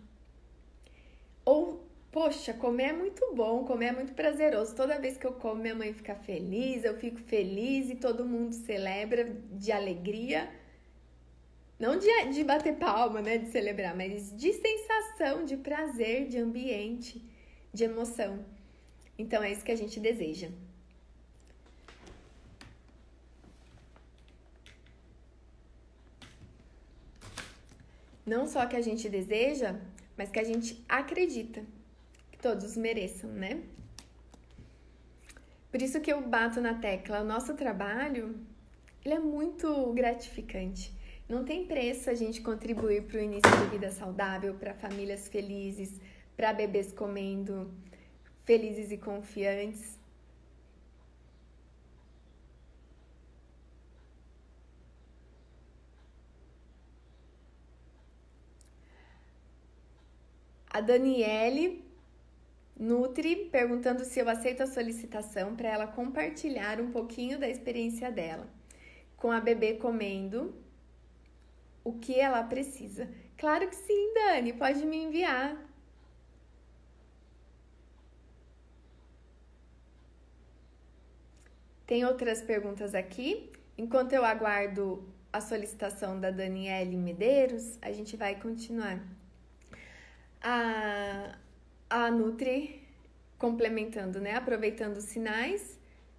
Ou, 1.45 1.86
poxa, 2.17 2.55
comer 2.55 2.85
é 2.85 2.93
muito 2.95 3.35
bom, 3.35 3.63
comer 3.67 3.89
é 3.89 3.93
muito 3.93 4.15
prazeroso. 4.15 4.75
Toda 4.75 4.99
vez 4.99 5.19
que 5.19 5.27
eu 5.27 5.35
como, 5.35 5.61
minha 5.61 5.75
mãe 5.75 5.93
fica 5.93 6.15
feliz, 6.15 6.83
eu 6.83 6.97
fico 6.97 7.19
feliz 7.21 7.91
e 7.91 7.95
todo 7.95 8.25
mundo 8.25 8.55
celebra 8.55 9.37
de 9.53 9.71
alegria. 9.71 10.51
Não 11.79 11.99
de, 11.99 12.09
de 12.33 12.43
bater 12.43 12.77
palma, 12.77 13.21
né, 13.21 13.37
de 13.37 13.51
celebrar, 13.51 13.95
mas 13.95 14.35
de 14.35 14.51
sensação, 14.55 15.45
de 15.45 15.59
prazer, 15.59 16.27
de 16.27 16.39
ambiente, 16.39 17.23
de 17.71 17.85
emoção. 17.85 18.43
Então 19.19 19.43
é 19.43 19.53
isso 19.53 19.63
que 19.63 19.73
a 19.73 19.77
gente 19.77 20.01
deseja. 20.01 20.49
Não 28.25 28.47
só 28.47 28.65
que 28.65 28.75
a 28.75 28.81
gente 28.81 29.07
deseja, 29.07 29.79
mas 30.17 30.31
que 30.31 30.41
a 30.41 30.45
gente 30.45 30.83
acredita 30.89 31.76
todos 32.47 32.77
mereçam, 32.77 33.29
né? 33.31 33.61
Por 35.69 35.83
isso 35.83 36.01
que 36.01 36.13
eu 36.13 36.21
bato 36.21 36.61
na 36.61 36.75
tecla, 36.75 37.23
o 37.23 37.25
nosso 37.25 37.55
trabalho, 37.55 38.25
ele 39.05 39.15
é 39.15 39.19
muito 39.19 39.93
gratificante. 39.93 40.93
Não 41.29 41.45
tem 41.45 41.67
preço 41.67 42.09
a 42.09 42.15
gente 42.15 42.41
contribuir 42.41 43.03
para 43.03 43.19
o 43.19 43.21
início 43.21 43.51
de 43.61 43.67
vida 43.73 43.91
saudável, 43.91 44.55
para 44.55 44.75
famílias 44.75 45.27
felizes, 45.27 46.01
para 46.37 46.53
bebês 46.53 46.93
comendo 46.93 47.69
felizes 48.45 48.93
e 48.93 48.97
confiantes. 48.97 49.99
A 60.71 60.81
Daniele 60.81 61.86
Nutri 62.79 63.49
perguntando 63.51 64.05
se 64.05 64.21
eu 64.21 64.29
aceito 64.29 64.63
a 64.63 64.67
solicitação 64.67 65.57
para 65.57 65.69
ela 65.69 65.87
compartilhar 65.87 66.81
um 66.81 66.91
pouquinho 66.91 67.39
da 67.39 67.49
experiência 67.49 68.13
dela 68.13 68.47
com 69.17 69.31
a 69.31 69.41
bebê 69.41 69.75
comendo 69.75 70.55
o 71.83 71.95
que 71.95 72.21
ela 72.21 72.43
precisa. 72.43 73.09
Claro 73.39 73.69
que 73.69 73.77
sim, 73.77 74.15
Dani, 74.15 74.53
pode 74.53 74.85
me 74.85 74.97
enviar. 74.97 75.57
Tem 81.87 82.05
outras 82.05 82.43
perguntas 82.43 82.95
aqui. 82.95 83.53
Enquanto 83.79 84.13
eu 84.13 84.25
aguardo 84.25 85.09
a 85.33 85.41
solicitação 85.41 86.19
da 86.21 86.31
Daniele 86.31 86.97
Medeiros, 86.97 87.79
a 87.81 87.93
gente 87.93 88.17
vai 88.17 88.35
continuar. 88.41 89.01
A, 90.43 91.39
a 91.89 92.11
Nutri 92.11 92.83
complementando, 93.39 94.21
né? 94.21 94.35
Aproveitando 94.35 94.97
os 94.97 95.05
sinais. 95.05 95.79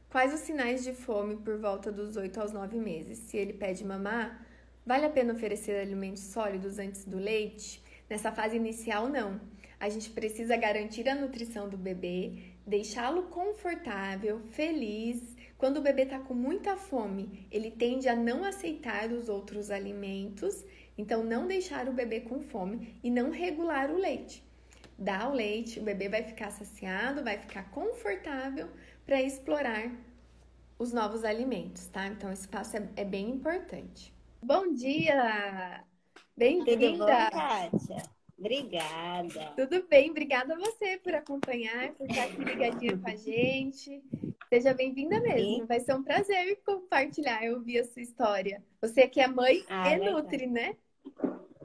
Quais 0.09 0.33
os 0.33 0.39
sinais 0.39 0.83
de 0.83 0.93
fome 0.93 1.35
por 1.37 1.57
volta 1.57 1.91
dos 1.91 2.15
8 2.15 2.39
aos 2.39 2.51
9 2.51 2.77
meses? 2.79 3.17
Se 3.19 3.37
ele 3.37 3.53
pede 3.53 3.83
mamar, 3.83 4.45
vale 4.85 5.05
a 5.05 5.09
pena 5.09 5.33
oferecer 5.33 5.79
alimentos 5.79 6.23
sólidos 6.23 6.79
antes 6.79 7.03
do 7.05 7.17
leite? 7.17 7.83
Nessa 8.09 8.31
fase 8.31 8.55
inicial, 8.55 9.09
não. 9.09 9.41
A 9.79 9.89
gente 9.89 10.09
precisa 10.09 10.55
garantir 10.55 11.07
a 11.09 11.15
nutrição 11.15 11.67
do 11.67 11.77
bebê, 11.77 12.53
deixá-lo 12.65 13.23
confortável, 13.23 14.39
feliz 14.47 15.35
quando 15.57 15.77
o 15.77 15.81
bebê 15.81 16.03
está 16.03 16.19
com 16.19 16.35
muita 16.35 16.77
fome, 16.77 17.47
ele 17.51 17.71
tende 17.71 18.07
a 18.07 18.15
não 18.15 18.43
aceitar 18.43 19.11
os 19.11 19.27
outros 19.27 19.71
alimentos, 19.71 20.63
então 20.95 21.23
não 21.23 21.47
deixar 21.47 21.89
o 21.89 21.93
bebê 21.93 22.21
com 22.21 22.39
fome 22.39 22.95
e 23.03 23.09
não 23.09 23.31
regular 23.31 23.89
o 23.89 23.97
leite. 23.97 24.46
Dá 24.97 25.29
o 25.29 25.33
leite, 25.33 25.79
o 25.79 25.83
bebê 25.83 26.09
vai 26.09 26.23
ficar 26.23 26.49
saciado, 26.49 27.23
vai 27.23 27.37
ficar 27.37 27.69
confortável 27.69 28.67
para 29.05 29.21
explorar 29.21 29.91
os 30.79 30.91
novos 30.91 31.23
alimentos, 31.23 31.85
tá? 31.87 32.07
Então 32.07 32.31
esse 32.31 32.47
passo 32.47 32.77
é, 32.77 32.89
é 32.95 33.05
bem 33.05 33.29
importante. 33.29 34.11
Bom 34.41 34.73
dia! 34.73 35.83
Bem-vinda! 36.35 37.29
Kátia? 37.29 38.17
Obrigada. 38.39 39.53
Tudo 39.55 39.87
bem, 39.87 40.11
obrigada 40.11 40.53
a 40.53 40.57
você 40.57 40.97
por 40.97 41.13
acompanhar, 41.13 41.91
por 41.93 42.09
estar 42.09 42.25
aqui 42.25 42.43
ligadinha 42.43 42.97
com 42.97 43.09
a 43.09 43.15
gente. 43.15 44.03
Seja 44.49 44.73
bem-vinda 44.73 45.19
mesmo. 45.19 45.59
Sim. 45.59 45.65
Vai 45.65 45.79
ser 45.79 45.95
um 45.95 46.03
prazer 46.03 46.59
compartilhar 46.65 47.43
e 47.43 47.51
ouvir 47.51 47.79
a 47.79 47.83
sua 47.83 48.01
história. 48.01 48.63
Você 48.81 49.07
que 49.07 49.19
é 49.19 49.27
mãe 49.27 49.63
ah, 49.69 49.91
e 49.91 49.97
Nutri, 49.97 50.47
né? 50.47 50.75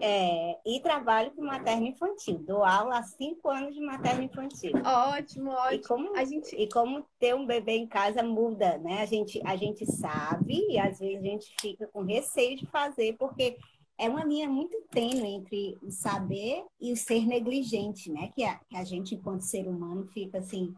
É, 0.04 0.58
e 0.66 0.80
trabalho 0.80 1.30
com 1.30 1.44
materno 1.44 1.86
infantil. 1.86 2.36
Dou 2.40 2.64
aula 2.64 2.98
há 2.98 3.02
cinco 3.04 3.48
anos 3.48 3.72
de 3.72 3.80
materno 3.80 4.24
infantil. 4.24 4.72
Ótimo, 4.84 5.52
ótimo. 5.52 5.74
E 5.74 5.82
como, 5.86 6.16
a 6.16 6.24
gente... 6.24 6.56
e 6.56 6.68
como 6.68 7.06
ter 7.20 7.36
um 7.36 7.46
bebê 7.46 7.76
em 7.76 7.86
casa 7.86 8.20
muda, 8.20 8.78
né? 8.78 9.00
A 9.00 9.06
gente, 9.06 9.40
a 9.44 9.54
gente 9.54 9.86
sabe 9.86 10.66
e 10.68 10.76
às 10.76 10.98
vezes 10.98 11.18
a 11.18 11.28
gente 11.28 11.54
fica 11.60 11.86
com 11.86 12.02
receio 12.02 12.56
de 12.56 12.66
fazer, 12.66 13.16
porque 13.16 13.56
é 13.96 14.08
uma 14.08 14.24
linha 14.24 14.48
muito 14.48 14.76
tênue 14.90 15.36
entre 15.36 15.78
o 15.80 15.90
saber 15.92 16.64
e 16.80 16.92
o 16.92 16.96
ser 16.96 17.24
negligente, 17.24 18.10
né? 18.10 18.28
Que 18.34 18.42
a, 18.42 18.56
que 18.58 18.76
a 18.76 18.82
gente, 18.82 19.14
enquanto 19.14 19.42
ser 19.42 19.68
humano, 19.68 20.08
fica 20.08 20.38
assim, 20.38 20.74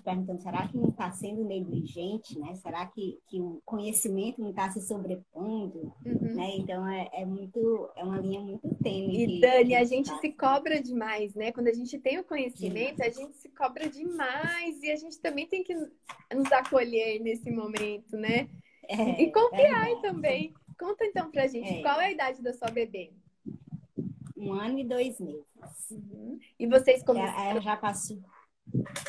se 0.00 0.04
perguntando, 0.04 0.40
será 0.40 0.66
que 0.66 0.76
não 0.76 0.88
está 0.88 1.10
sendo 1.12 1.44
negligente, 1.44 2.38
né? 2.38 2.54
Será 2.56 2.86
que, 2.86 3.18
que 3.26 3.40
o 3.40 3.60
conhecimento 3.64 4.40
não 4.40 4.50
está 4.50 4.70
se 4.70 4.80
sobrepondo, 4.80 5.92
uhum. 6.04 6.34
né? 6.34 6.56
Então, 6.56 6.88
é, 6.88 7.08
é, 7.12 7.24
muito, 7.24 7.88
é 7.94 8.02
uma 8.02 8.18
linha 8.18 8.40
muito 8.40 8.74
tênue. 8.82 9.38
E, 9.38 9.40
Dani, 9.40 9.74
a 9.76 9.84
gente 9.84 10.10
se 10.18 10.32
cobra 10.32 10.82
demais, 10.82 11.34
né? 11.34 11.52
Quando 11.52 11.68
a 11.68 11.72
gente 11.72 11.98
tem 11.98 12.18
o 12.18 12.24
conhecimento, 12.24 12.96
Sim. 12.96 13.02
a 13.02 13.10
gente 13.10 13.36
se 13.36 13.48
cobra 13.50 13.88
demais 13.88 14.82
e 14.82 14.90
a 14.90 14.96
gente 14.96 15.18
também 15.20 15.46
tem 15.46 15.62
que 15.62 15.74
nos 15.74 16.50
acolher 16.52 17.20
nesse 17.20 17.50
momento, 17.50 18.16
né? 18.16 18.48
É, 18.88 19.22
e 19.22 19.30
confiar 19.30 19.90
é 19.90 20.00
também. 20.00 20.54
Conta 20.78 21.04
então 21.04 21.30
pra 21.30 21.46
gente, 21.46 21.74
é. 21.74 21.82
qual 21.82 22.00
é 22.00 22.06
a 22.06 22.12
idade 22.12 22.42
da 22.42 22.52
sua 22.54 22.70
bebê? 22.70 23.12
Um 24.36 24.54
ano 24.54 24.78
e 24.78 24.84
dois 24.84 25.20
meses. 25.20 25.44
Uhum. 25.90 26.38
E 26.58 26.66
vocês 26.66 27.02
começaram... 27.02 27.50
Ela 27.50 27.60
já 27.60 27.76
passou 27.76 28.18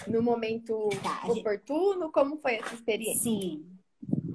no 0.07 0.21
momento 0.21 0.89
tá, 1.03 1.31
oportuno? 1.31 2.03
Gente... 2.03 2.11
Como 2.11 2.37
foi 2.37 2.55
essa 2.55 2.73
experiência? 2.73 3.21
Sim. 3.23 3.65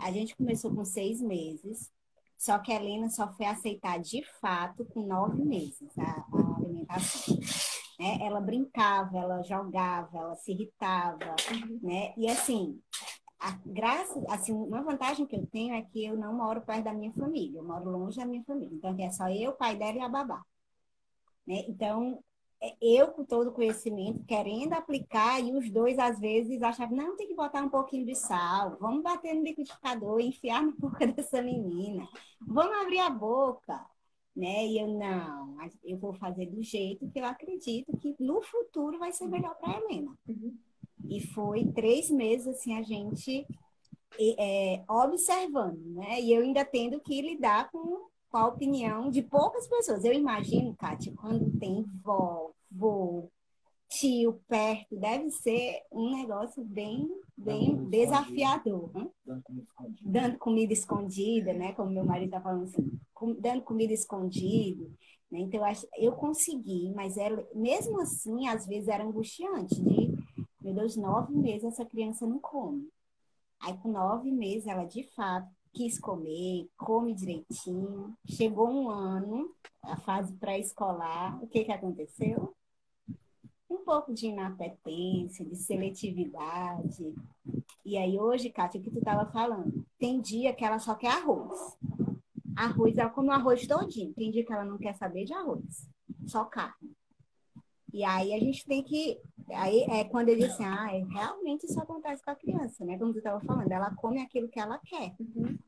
A 0.00 0.10
gente 0.10 0.36
começou 0.36 0.74
com 0.74 0.84
seis 0.84 1.20
meses, 1.20 1.90
só 2.36 2.58
que 2.58 2.72
a 2.72 2.76
Helena 2.76 3.08
só 3.08 3.32
foi 3.32 3.46
aceitar 3.46 3.98
de 3.98 4.22
fato 4.40 4.84
com 4.84 5.06
nove 5.06 5.42
meses 5.44 5.90
a, 5.98 6.02
a 6.02 6.56
alimentação. 6.56 7.36
Né? 7.98 8.18
Ela 8.20 8.40
brincava, 8.40 9.16
ela 9.16 9.42
jogava, 9.42 10.18
ela 10.18 10.36
se 10.36 10.52
irritava, 10.52 11.34
uhum. 11.50 11.80
né? 11.82 12.12
E 12.16 12.28
assim, 12.28 12.78
a 13.38 13.52
graça, 13.64 14.22
assim, 14.28 14.52
uma 14.52 14.82
vantagem 14.82 15.26
que 15.26 15.36
eu 15.36 15.46
tenho 15.46 15.74
é 15.74 15.82
que 15.82 16.04
eu 16.04 16.16
não 16.16 16.34
moro 16.34 16.60
perto 16.60 16.84
da 16.84 16.92
minha 16.92 17.12
família, 17.12 17.58
eu 17.58 17.64
moro 17.64 17.90
longe 17.90 18.16
da 18.16 18.26
minha 18.26 18.44
família. 18.44 18.74
Então, 18.74 18.94
é 18.98 19.10
só 19.10 19.28
eu, 19.30 19.52
o 19.52 19.56
pai 19.56 19.76
dela 19.76 19.96
e 19.96 20.00
a 20.00 20.08
babá. 20.08 20.42
Né? 21.46 21.64
Então, 21.68 22.22
eu 22.80 23.08
com 23.08 23.24
todo 23.24 23.48
o 23.48 23.52
conhecimento, 23.52 24.24
querendo 24.24 24.72
aplicar, 24.72 25.40
e 25.40 25.52
os 25.52 25.70
dois, 25.70 25.98
às 25.98 26.18
vezes, 26.18 26.62
achavam, 26.62 26.96
não, 26.96 27.16
tem 27.16 27.28
que 27.28 27.34
botar 27.34 27.62
um 27.62 27.68
pouquinho 27.68 28.06
de 28.06 28.14
sal, 28.14 28.76
vamos 28.80 29.02
bater 29.02 29.34
no 29.34 29.42
liquidificador 29.42 30.20
e 30.20 30.28
enfiar 30.28 30.62
na 30.62 30.72
boca 30.76 31.06
dessa 31.06 31.42
menina, 31.42 32.08
vamos 32.40 32.74
abrir 32.76 33.00
a 33.00 33.10
boca, 33.10 33.84
né? 34.34 34.66
E 34.66 34.78
eu, 34.78 34.88
não, 34.88 35.56
eu 35.84 35.98
vou 35.98 36.12
fazer 36.14 36.46
do 36.46 36.62
jeito 36.62 37.10
que 37.10 37.18
eu 37.18 37.24
acredito 37.24 37.96
que 37.98 38.14
no 38.18 38.42
futuro 38.42 38.98
vai 38.98 39.12
ser 39.12 39.26
melhor 39.26 39.54
para 39.56 39.72
a 39.72 39.80
Helena. 39.80 40.16
Uhum. 40.28 40.56
E 41.08 41.26
foi 41.28 41.64
três 41.72 42.10
meses, 42.10 42.46
assim, 42.48 42.76
a 42.76 42.82
gente 42.82 43.46
é, 44.18 44.82
observando, 44.88 45.84
né? 45.94 46.20
E 46.20 46.32
eu 46.32 46.42
ainda 46.42 46.64
tendo 46.64 47.00
que 47.00 47.20
lidar 47.20 47.70
com 47.70 48.08
com 48.36 48.40
a 48.40 48.48
opinião 48.48 49.08
de 49.08 49.22
poucas 49.22 49.66
pessoas. 49.66 50.04
Eu 50.04 50.12
imagino, 50.12 50.76
Kátia, 50.76 51.10
quando 51.16 51.58
tem 51.58 51.82
vó, 52.04 52.50
vô, 52.70 53.30
tio 53.88 54.42
perto, 54.46 54.94
deve 54.94 55.30
ser 55.30 55.80
um 55.90 56.14
negócio 56.14 56.62
bem, 56.62 57.08
bem 57.34 57.74
dando 57.74 57.88
desafiador. 57.88 58.90
Né? 58.92 59.08
Dando 60.02 60.36
comida 60.36 60.74
escondida, 60.74 61.54
né? 61.54 61.72
Como 61.72 61.90
meu 61.90 62.04
marido 62.04 62.26
está 62.26 62.42
falando 62.42 62.64
assim, 62.64 63.00
dando 63.38 63.62
comida 63.62 63.94
escondida. 63.94 64.84
Né? 65.30 65.38
Então, 65.38 65.60
eu, 65.60 65.64
acho, 65.64 65.88
eu 65.96 66.12
consegui, 66.12 66.92
mas 66.94 67.16
era, 67.16 67.42
mesmo 67.54 67.98
assim, 68.02 68.48
às 68.48 68.66
vezes 68.66 68.86
era 68.86 69.02
angustiante 69.02 69.80
de, 69.82 70.14
meu 70.60 70.74
Deus, 70.74 70.94
nove 70.94 71.34
meses 71.34 71.64
essa 71.64 71.86
criança 71.86 72.26
não 72.26 72.38
come. 72.38 72.86
Aí, 73.60 73.74
com 73.78 73.90
nove 73.90 74.30
meses, 74.30 74.66
ela 74.66 74.84
de 74.84 75.04
fato 75.14 75.48
quis 75.76 75.98
comer, 75.98 76.70
come 76.74 77.14
direitinho. 77.14 78.16
Chegou 78.26 78.66
um 78.66 78.88
ano, 78.88 79.54
a 79.82 79.94
fase 79.98 80.32
pré-escolar, 80.36 81.38
o 81.44 81.46
que, 81.46 81.64
que 81.64 81.72
aconteceu? 81.72 82.54
Um 83.68 83.84
pouco 83.84 84.14
de 84.14 84.28
inapetência, 84.28 85.44
de 85.44 85.54
seletividade. 85.54 87.14
E 87.84 87.98
aí 87.98 88.18
hoje, 88.18 88.48
Kátia, 88.48 88.80
o 88.80 88.82
que 88.82 88.90
tu 88.90 89.00
estava 89.00 89.30
falando? 89.30 89.84
Tem 89.98 90.18
dia 90.18 90.54
que 90.54 90.64
ela 90.64 90.78
só 90.78 90.94
quer 90.94 91.12
arroz. 91.12 91.76
Arroz, 92.56 92.96
ela 92.96 93.10
come 93.10 93.28
o 93.28 93.32
arroz 93.32 93.66
todinho. 93.66 94.14
Tem 94.14 94.30
dia 94.30 94.46
que 94.46 94.52
ela 94.52 94.64
não 94.64 94.78
quer 94.78 94.94
saber 94.94 95.26
de 95.26 95.34
arroz, 95.34 95.90
só 96.26 96.46
carne. 96.46 96.95
E 97.96 98.04
aí 98.04 98.34
a 98.34 98.38
gente 98.38 98.62
tem 98.66 98.82
que. 98.82 99.18
Aí 99.48 99.86
é 99.88 100.04
quando 100.04 100.28
ele 100.28 100.42
diz 100.42 100.52
assim, 100.52 100.66
ah, 100.66 100.94
é, 100.94 101.02
realmente 101.02 101.64
isso 101.64 101.80
acontece 101.80 102.22
com 102.22 102.30
a 102.30 102.36
criança, 102.36 102.84
né? 102.84 102.98
Como 102.98 103.10
tu 103.10 103.18
estava 103.18 103.40
falando, 103.40 103.72
ela 103.72 103.94
come 103.94 104.20
aquilo 104.20 104.50
que 104.50 104.60
ela 104.60 104.78
quer. 104.80 105.14
Uhum. 105.18 105.58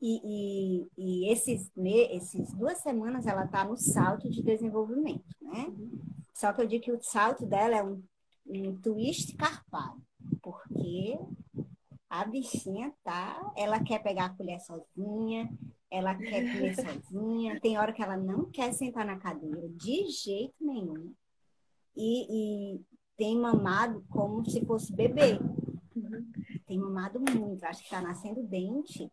E, 0.00 0.20
e, 0.22 0.88
e, 0.96 1.32
esses, 1.32 1.68
esses 1.76 2.52
duas 2.52 2.78
semanas 2.78 3.26
ela 3.26 3.44
está 3.44 3.64
no 3.64 3.76
salto 3.76 4.30
de 4.30 4.40
desenvolvimento, 4.40 5.24
né? 5.42 5.66
Só 6.32 6.52
que 6.52 6.62
eu 6.62 6.66
digo 6.68 6.84
que 6.84 6.92
o 6.92 7.02
salto 7.02 7.44
dela 7.44 7.74
é 7.74 7.82
um, 7.82 8.00
um 8.46 8.80
twist 8.80 9.34
carpado, 9.34 10.00
porque 10.40 11.18
a 12.08 12.24
bichinha 12.24 12.94
tá, 13.02 13.52
ela 13.56 13.82
quer 13.82 14.00
pegar 14.00 14.26
a 14.26 14.36
colher 14.36 14.60
sozinha, 14.60 15.50
ela 15.90 16.14
quer 16.14 16.52
comer 16.52 16.74
sozinha, 16.74 17.60
tem 17.60 17.78
hora 17.78 17.92
que 17.92 18.02
ela 18.02 18.16
não 18.16 18.50
quer 18.50 18.72
sentar 18.72 19.06
na 19.06 19.18
cadeira 19.18 19.68
de 19.70 20.08
jeito 20.08 20.54
nenhum. 20.60 21.14
E, 21.96 22.74
e 22.76 22.80
tem 23.16 23.36
mamado 23.36 24.04
como 24.08 24.48
se 24.48 24.64
fosse 24.64 24.92
bebê. 24.94 25.38
Tem 26.66 26.78
mamado 26.78 27.18
muito, 27.18 27.64
acho 27.64 27.80
que 27.80 27.86
está 27.86 28.00
nascendo 28.00 28.42
dente 28.42 29.10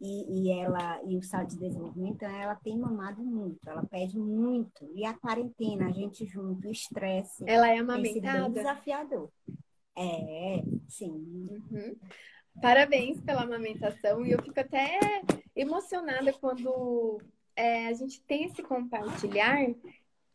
e, 0.00 0.48
e, 0.48 0.50
ela 0.50 1.00
e 1.06 1.16
o 1.16 1.22
salto 1.22 1.50
de 1.50 1.58
desenvolvimento, 1.58 2.16
então 2.16 2.30
ela 2.30 2.54
tem 2.56 2.76
mamado 2.76 3.22
muito, 3.22 3.58
ela 3.66 3.84
pede 3.86 4.18
muito. 4.18 4.90
E 4.94 5.04
a 5.04 5.14
quarentena, 5.14 5.86
a 5.86 5.92
gente 5.92 6.26
junto, 6.26 6.68
o 6.68 6.70
estresse. 6.70 7.44
Ela 7.46 7.70
é 7.70 7.78
amamentada? 7.78 8.50
desafiador. 8.50 9.30
É, 9.96 10.62
sim. 10.88 11.10
Uhum. 11.10 11.96
Parabéns 12.60 13.20
pela 13.20 13.42
amamentação. 13.42 14.24
E 14.24 14.30
eu 14.30 14.42
fico 14.42 14.58
até 14.58 15.22
emocionada 15.54 16.32
quando 16.32 17.20
é, 17.56 17.88
a 17.88 17.92
gente 17.92 18.20
tem 18.22 18.44
esse 18.44 18.62
compartilhar 18.62 19.66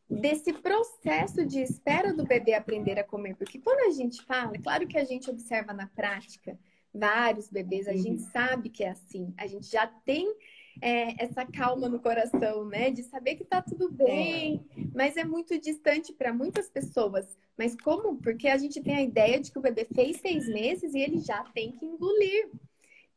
desse 0.09 0.51
processo 0.53 1.45
de 1.45 1.61
espera 1.61 2.13
do 2.13 2.25
bebê 2.25 2.53
aprender 2.53 2.99
a 2.99 3.03
comer. 3.03 3.35
Porque 3.35 3.59
quando 3.59 3.87
a 3.87 3.95
gente 3.95 4.23
fala, 4.23 4.55
é 4.55 4.59
claro 4.59 4.87
que 4.87 4.97
a 4.97 5.03
gente 5.03 5.29
observa 5.29 5.73
na 5.73 5.87
prática 5.87 6.57
vários 6.93 7.49
bebês, 7.49 7.87
a 7.87 7.91
uhum. 7.91 7.97
gente 7.97 8.21
sabe 8.31 8.69
que 8.69 8.83
é 8.83 8.89
assim. 8.89 9.33
A 9.37 9.45
gente 9.45 9.69
já 9.69 9.85
tem 9.85 10.35
é, 10.81 11.23
essa 11.23 11.45
calma 11.45 11.89
no 11.89 11.99
coração, 11.99 12.65
né? 12.65 12.89
De 12.89 13.03
saber 13.03 13.35
que 13.35 13.43
tá 13.43 13.61
tudo 13.61 13.91
bem, 13.91 14.65
é. 14.77 14.83
mas 14.93 15.17
é 15.17 15.23
muito 15.23 15.59
distante 15.59 16.13
para 16.13 16.33
muitas 16.33 16.69
pessoas. 16.69 17.37
Mas 17.57 17.75
como? 17.75 18.17
Porque 18.17 18.47
a 18.47 18.57
gente 18.57 18.81
tem 18.81 18.95
a 18.95 19.01
ideia 19.01 19.39
de 19.39 19.51
que 19.51 19.59
o 19.59 19.61
bebê 19.61 19.85
fez 19.93 20.17
seis 20.17 20.47
meses 20.47 20.93
e 20.93 20.99
ele 20.99 21.19
já 21.19 21.43
tem 21.53 21.71
que 21.71 21.85
engolir. 21.85 22.49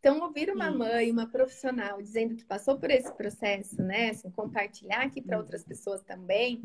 Então, 0.01 0.21
ouvir 0.21 0.51
uma 0.51 0.69
mãe, 0.69 1.13
uma 1.13 1.29
profissional 1.29 2.03
dizendo 2.03 2.35
que 2.35 2.45
passou 2.45 2.77
por 2.77 2.91
esse 2.91 3.13
processo, 3.15 3.81
né? 3.81 4.11
Assim, 4.11 4.29
compartilhar 4.31 5.03
aqui 5.03 5.23
para 5.23 5.39
outras 5.39 5.65
pessoas 5.65 6.03
também, 6.03 6.61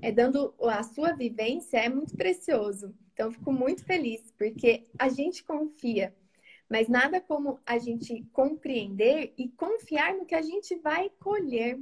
é, 0.00 0.10
dando 0.10 0.54
a 0.62 0.82
sua 0.82 1.12
vivência, 1.12 1.76
é 1.76 1.90
muito 1.90 2.16
precioso. 2.16 2.94
Então, 3.12 3.30
fico 3.30 3.52
muito 3.52 3.84
feliz, 3.84 4.32
porque 4.38 4.86
a 4.98 5.10
gente 5.10 5.44
confia, 5.44 6.14
mas 6.70 6.88
nada 6.88 7.20
como 7.20 7.58
a 7.66 7.78
gente 7.78 8.24
compreender 8.32 9.34
e 9.36 9.48
confiar 9.48 10.14
no 10.14 10.24
que 10.24 10.36
a 10.36 10.40
gente 10.40 10.76
vai 10.76 11.10
colher. 11.18 11.80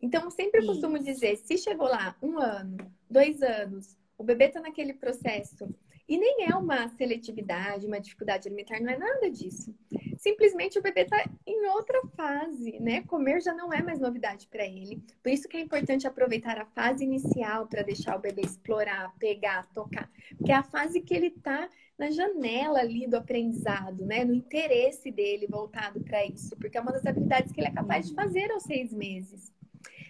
Então, 0.00 0.22
eu 0.22 0.30
sempre 0.30 0.60
Isso. 0.60 0.68
costumo 0.68 0.98
dizer: 1.00 1.36
se 1.36 1.58
chegou 1.58 1.88
lá 1.88 2.16
um 2.22 2.38
ano, 2.38 2.76
dois 3.10 3.42
anos, 3.42 3.96
o 4.16 4.22
bebê 4.22 4.44
está 4.44 4.60
naquele 4.60 4.94
processo 4.94 5.68
e 6.08 6.18
nem 6.18 6.46
é 6.50 6.54
uma 6.54 6.88
seletividade, 6.88 7.86
uma 7.86 8.00
dificuldade 8.00 8.46
alimentar, 8.46 8.80
não 8.80 8.92
é 8.92 8.98
nada 8.98 9.30
disso. 9.30 9.74
Simplesmente 10.18 10.78
o 10.78 10.82
bebê 10.82 11.02
está 11.02 11.22
em 11.46 11.66
outra 11.68 12.00
fase, 12.16 12.78
né? 12.80 13.02
Comer 13.02 13.42
já 13.42 13.52
não 13.52 13.72
é 13.72 13.82
mais 13.82 13.98
novidade 13.98 14.46
para 14.48 14.64
ele. 14.64 15.02
Por 15.22 15.30
isso 15.30 15.48
que 15.48 15.56
é 15.56 15.60
importante 15.60 16.06
aproveitar 16.06 16.58
a 16.58 16.66
fase 16.66 17.04
inicial 17.04 17.66
para 17.66 17.82
deixar 17.82 18.16
o 18.16 18.20
bebê 18.20 18.42
explorar, 18.42 19.14
pegar, 19.18 19.66
tocar. 19.74 20.10
Porque 20.36 20.52
é 20.52 20.54
a 20.54 20.62
fase 20.62 21.00
que 21.00 21.14
ele 21.14 21.26
está 21.26 21.68
na 21.98 22.10
janela 22.10 22.80
ali 22.80 23.06
do 23.06 23.16
aprendizado, 23.16 24.04
né? 24.04 24.24
No 24.24 24.34
interesse 24.34 25.10
dele 25.10 25.46
voltado 25.46 26.00
para 26.00 26.24
isso. 26.24 26.56
Porque 26.56 26.78
é 26.78 26.80
uma 26.80 26.92
das 26.92 27.04
habilidades 27.04 27.52
que 27.52 27.60
ele 27.60 27.68
é 27.68 27.72
capaz 27.72 28.08
de 28.08 28.14
fazer 28.14 28.50
aos 28.50 28.62
seis 28.62 28.92
meses. 28.92 29.52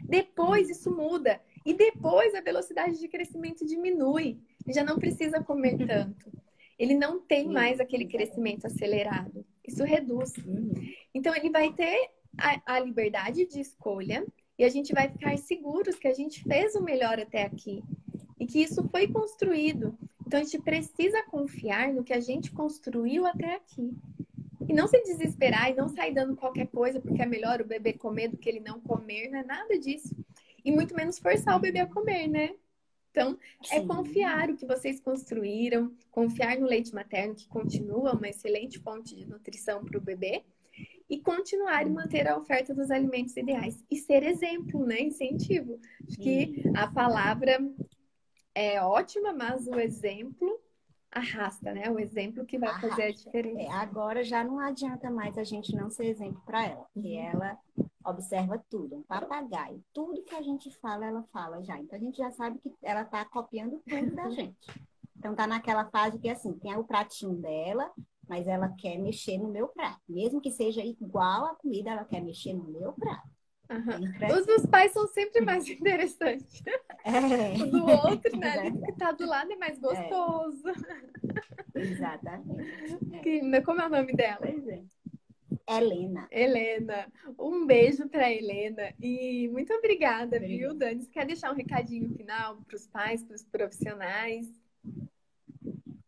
Depois 0.03 0.69
isso 0.69 0.95
muda 0.95 1.41
E 1.65 1.73
depois 1.73 2.35
a 2.35 2.43
velocidade 2.43 3.01
de 3.01 3.09
crescimento 3.09 3.67
diminui. 3.67 4.39
Já 4.69 4.85
não 4.85 4.99
precisa 4.99 5.43
comer 5.43 5.77
tanto. 5.87 6.33
Ele 6.79 6.95
não 6.95 7.21
tem 7.21 7.49
mais 7.49 7.81
aquele 7.81 8.07
crescimento 8.07 8.67
acelerado. 8.67 9.45
Isso 9.67 9.85
reduz. 9.85 10.33
Então, 11.15 11.35
ele 11.35 11.51
vai 11.51 11.73
ter 11.73 12.11
a, 12.39 12.75
a 12.75 12.81
liberdade 12.81 13.47
de 13.47 13.61
escolha 13.61 14.27
e 14.59 14.65
a 14.65 14.69
gente 14.69 14.93
vai 14.93 15.09
ficar 15.09 15.37
seguros 15.39 15.97
que 15.97 16.09
a 16.09 16.15
gente 16.15 16.43
fez 16.43 16.75
o 16.75 16.83
melhor 16.83 17.19
até 17.19 17.45
aqui 17.45 17.83
e 18.39 18.47
que 18.47 18.63
isso 18.63 18.87
foi 18.89 19.07
construído. 19.07 19.97
Então, 20.27 20.41
a 20.41 20.43
gente 20.43 20.61
precisa 20.61 21.23
confiar 21.25 21.93
no 21.93 22.03
que 22.03 22.13
a 22.13 22.21
gente 22.21 22.51
construiu 22.51 23.27
até 23.27 23.55
aqui. 23.55 23.93
E 24.67 24.73
não 24.73 24.89
se 24.89 25.01
desesperar 25.03 25.71
e 25.71 25.75
não 25.75 25.89
sair 25.89 26.15
dando 26.15 26.35
qualquer 26.35 26.67
coisa 26.69 26.99
porque 26.99 27.21
é 27.21 27.27
melhor 27.27 27.61
o 27.61 27.67
bebê 27.67 27.93
comer 27.93 28.29
do 28.29 28.39
que 28.39 28.49
ele 28.49 28.61
não 28.61 28.81
comer, 28.81 29.29
não 29.31 29.41
é 29.41 29.45
nada 29.45 29.79
disso. 29.79 30.17
E 30.65 30.73
muito 30.73 30.95
menos 30.95 31.19
forçar 31.19 31.57
o 31.57 31.61
bebê 31.61 31.81
a 31.81 31.87
comer, 31.87 32.27
né? 32.29 32.55
Então, 33.15 33.39
é 33.63 33.67
Sim. 33.69 33.77
é 33.77 33.87
confiar 33.87 34.51
o 34.51 34.57
que 34.57 34.67
vocês 34.67 34.99
construíram, 34.99 35.95
confiar 36.11 36.59
no 36.59 36.67
leite 36.67 36.93
materno, 36.93 37.37
que 37.37 37.47
continua 37.47 38.13
uma 38.13 38.29
excelente 38.29 38.81
fonte 38.81 39.15
de 39.15 39.25
nutrição 39.25 39.85
para 39.85 39.97
o 39.97 40.01
bebê, 40.01 40.43
e 41.09 41.21
continuar 41.21 41.87
e 41.87 41.91
manter 41.91 42.27
a 42.27 42.37
oferta 42.37 42.75
dos 42.75 42.91
alimentos 42.91 43.37
ideais. 43.37 43.85
E 43.89 43.97
ser 43.97 44.25
exemplo, 44.25 44.85
né? 44.85 45.01
Incentivo. 45.01 45.79
Acho 46.09 46.17
que 46.17 46.65
a 46.77 46.89
palavra 46.89 47.65
é 48.53 48.83
ótima, 48.83 49.33
mas 49.33 49.69
o 49.69 49.79
exemplo 49.79 50.61
arrasta, 51.09 51.73
né? 51.73 51.89
O 51.89 52.01
exemplo 52.01 52.45
que 52.45 52.59
vai 52.59 52.71
arrasta. 52.71 52.89
fazer 52.89 53.03
a 53.05 53.13
diferença. 53.13 53.61
É, 53.61 53.71
agora 53.71 54.25
já 54.25 54.43
não 54.43 54.59
adianta 54.59 55.09
mais 55.09 55.39
a 55.39 55.45
gente 55.45 55.73
não 55.77 55.89
ser 55.89 56.07
exemplo 56.07 56.43
para 56.45 56.67
ela, 56.67 56.85
porque 56.93 57.17
uhum. 57.17 57.31
ela 57.31 57.59
observa 58.05 58.63
tudo, 58.69 58.97
um 58.97 59.03
papagaio. 59.03 59.83
Tudo 59.93 60.23
que 60.23 60.35
a 60.35 60.43
gente 60.43 60.71
fala, 60.71 61.07
ela 61.07 61.23
fala 61.33 61.63
já. 61.63 61.79
Então 61.79 61.99
a 61.99 62.01
gente 62.01 62.19
já 62.19 62.31
sabe 62.31 62.59
que 62.59 62.73
ela 62.83 63.03
está 63.03 63.25
copiando 63.25 63.83
tudo 63.87 64.15
da 64.15 64.29
gente. 64.31 64.57
Então 65.17 65.35
tá 65.35 65.47
naquela 65.47 65.87
fase 65.87 66.19
que 66.19 66.29
assim, 66.29 66.53
tem 66.59 66.77
o 66.77 66.85
pratinho 66.85 67.35
dela, 67.35 67.91
mas 68.29 68.47
ela 68.47 68.69
quer 68.79 68.99
mexer 68.99 69.39
no 69.39 69.49
meu 69.49 69.69
prato. 69.69 70.01
Mesmo 70.09 70.41
que 70.41 70.51
seja 70.51 70.85
igual 70.85 71.47
a 71.47 71.55
comida, 71.55 71.91
ela 71.91 72.05
quer 72.05 72.21
mexer 72.21 72.53
no 72.53 72.65
meu 72.65 72.93
prato. 72.93 73.29
Uhum. 73.71 74.39
Os 74.39 74.47
dos 74.47 74.67
pais 74.67 74.93
são 74.93 75.07
sempre 75.09 75.41
mais 75.41 75.67
interessantes. 75.71 76.63
É. 77.05 77.63
O 77.63 77.71
do 77.71 77.87
outro, 77.87 78.37
né? 78.37 78.71
Que 78.71 78.93
tá 78.93 79.13
do 79.13 79.27
lado 79.27 79.51
é 79.53 79.57
mais 79.57 79.79
gostoso. 79.79 80.69
É. 81.75 81.81
Exatamente. 81.81 82.99
É. 83.13 83.61
Como 83.63 83.81
é 83.81 83.87
o 83.87 83.91
nome 83.91 84.15
dela? 84.15 84.39
Pois 84.43 84.69
é. 84.69 84.83
Helena. 85.67 86.29
Helena. 86.31 87.13
Um 87.39 87.67
beijo 87.67 88.09
para 88.09 88.33
Helena 88.33 88.95
e 89.01 89.49
muito 89.49 89.73
obrigada, 89.73 90.37
obrigada. 90.37 90.47
viu, 90.47 90.75
Dani? 90.75 91.03
Você 91.03 91.11
quer 91.11 91.27
deixar 91.27 91.53
um 91.53 91.57
recadinho 91.57 92.15
final 92.17 92.59
para 92.63 92.77
os 92.77 92.87
pais, 92.87 93.25
para 93.25 93.35
os 93.35 93.45
profissionais? 93.45 94.47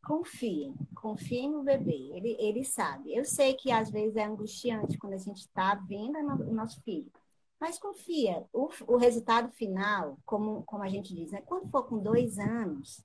Confiem, 0.04 0.74
confiem 0.94 1.50
no 1.50 1.64
bebê, 1.64 2.12
ele, 2.14 2.36
ele 2.38 2.64
sabe. 2.64 3.14
Eu 3.14 3.24
sei 3.24 3.54
que 3.54 3.72
às 3.72 3.90
vezes 3.90 4.14
é 4.16 4.24
angustiante 4.24 4.98
quando 4.98 5.14
a 5.14 5.18
gente 5.18 5.38
está 5.38 5.74
vendo 5.74 6.16
o 6.18 6.54
nosso 6.54 6.80
filho, 6.82 7.10
mas 7.58 7.78
confia, 7.78 8.44
o, 8.52 8.68
o 8.86 8.96
resultado 8.96 9.50
final, 9.50 10.18
como, 10.24 10.62
como 10.64 10.84
a 10.84 10.88
gente 10.88 11.14
diz, 11.14 11.32
né? 11.32 11.42
quando 11.46 11.68
for 11.70 11.84
com 11.84 11.98
dois 11.98 12.38
anos, 12.38 13.04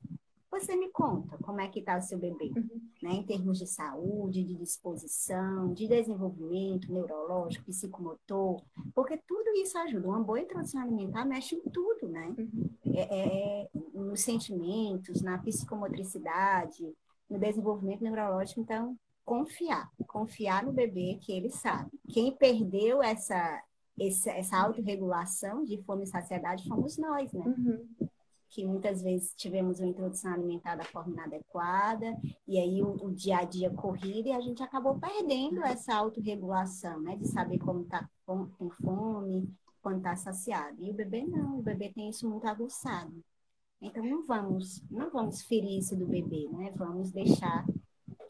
você 0.52 0.76
me 0.76 0.90
conta 0.90 1.38
como 1.38 1.62
é 1.62 1.68
que 1.70 1.80
está 1.80 1.98
o 1.98 2.02
seu 2.02 2.20
bebê, 2.20 2.52
uhum. 2.56 2.82
né? 3.02 3.12
Em 3.14 3.24
termos 3.24 3.58
de 3.58 3.66
saúde, 3.66 4.44
de 4.44 4.56
disposição, 4.56 5.74
de 5.74 5.88
desenvolvimento 5.88 6.92
neurológico, 6.92 7.66
psicomotor, 7.66 8.62
porque 8.94 9.18
tudo 9.26 9.50
isso 9.64 9.78
ajuda. 9.78 10.10
Uma 10.10 10.22
boa 10.22 10.42
introdução 10.42 10.82
alimentar 10.82 11.24
mexe 11.24 11.56
em 11.56 11.62
tudo, 11.62 12.10
né? 12.10 12.36
Uhum. 12.38 12.70
É, 12.94 13.64
é, 13.64 13.70
nos 13.94 14.20
sentimentos, 14.22 15.22
na 15.22 15.38
psicomotricidade, 15.38 16.94
no 17.30 17.40
desenvolvimento 17.40 18.04
neurológico. 18.04 18.60
Então, 18.60 18.98
confiar, 19.24 19.90
confiar 20.06 20.66
no 20.66 20.74
bebê 20.74 21.18
que 21.22 21.32
ele 21.32 21.50
sabe. 21.50 21.90
Quem 22.10 22.36
perdeu 22.36 23.02
essa 23.02 23.64
essa, 24.00 24.32
essa 24.32 24.58
autorregulação 24.58 25.64
de 25.64 25.78
fome 25.84 26.06
e 26.06 26.08
saciedade 26.08 26.68
fomos 26.68 26.98
nós, 26.98 27.32
né? 27.32 27.46
Uhum 27.46 28.10
que 28.52 28.66
muitas 28.66 29.02
vezes 29.02 29.34
tivemos 29.34 29.80
uma 29.80 29.88
introdução 29.88 30.34
alimentar 30.34 30.76
da 30.76 30.84
forma 30.84 31.14
inadequada, 31.14 32.18
e 32.46 32.60
aí 32.60 32.84
o, 32.84 32.92
o 33.06 33.12
dia 33.12 33.38
a 33.38 33.46
dia 33.46 33.72
corrido, 33.72 34.28
e 34.28 34.34
a 34.34 34.42
gente 34.42 34.62
acabou 34.62 35.00
perdendo 35.00 35.64
essa 35.64 35.96
autorregulação, 35.96 37.00
né? 37.00 37.16
De 37.16 37.28
saber 37.28 37.58
como 37.60 37.82
está 37.84 38.08
com, 38.26 38.48
com 38.48 38.70
fome, 38.70 39.50
quando 39.82 39.98
está 39.98 40.16
saciado. 40.16 40.84
E 40.84 40.92
o 40.92 40.94
bebê 40.94 41.26
não, 41.26 41.60
o 41.60 41.64
bebê 41.64 41.90
tem 41.90 42.10
isso 42.10 42.30
muito 42.30 42.46
aguçado. 42.46 43.24
Então 43.82 44.06
não 44.06 44.24
vamos, 44.24 44.84
não 44.92 45.10
vamos 45.10 45.42
ferir 45.44 45.80
isso 45.80 45.96
do 45.96 46.06
bebê, 46.06 46.48
né? 46.52 46.72
Vamos 46.76 47.12
deixar 47.12 47.66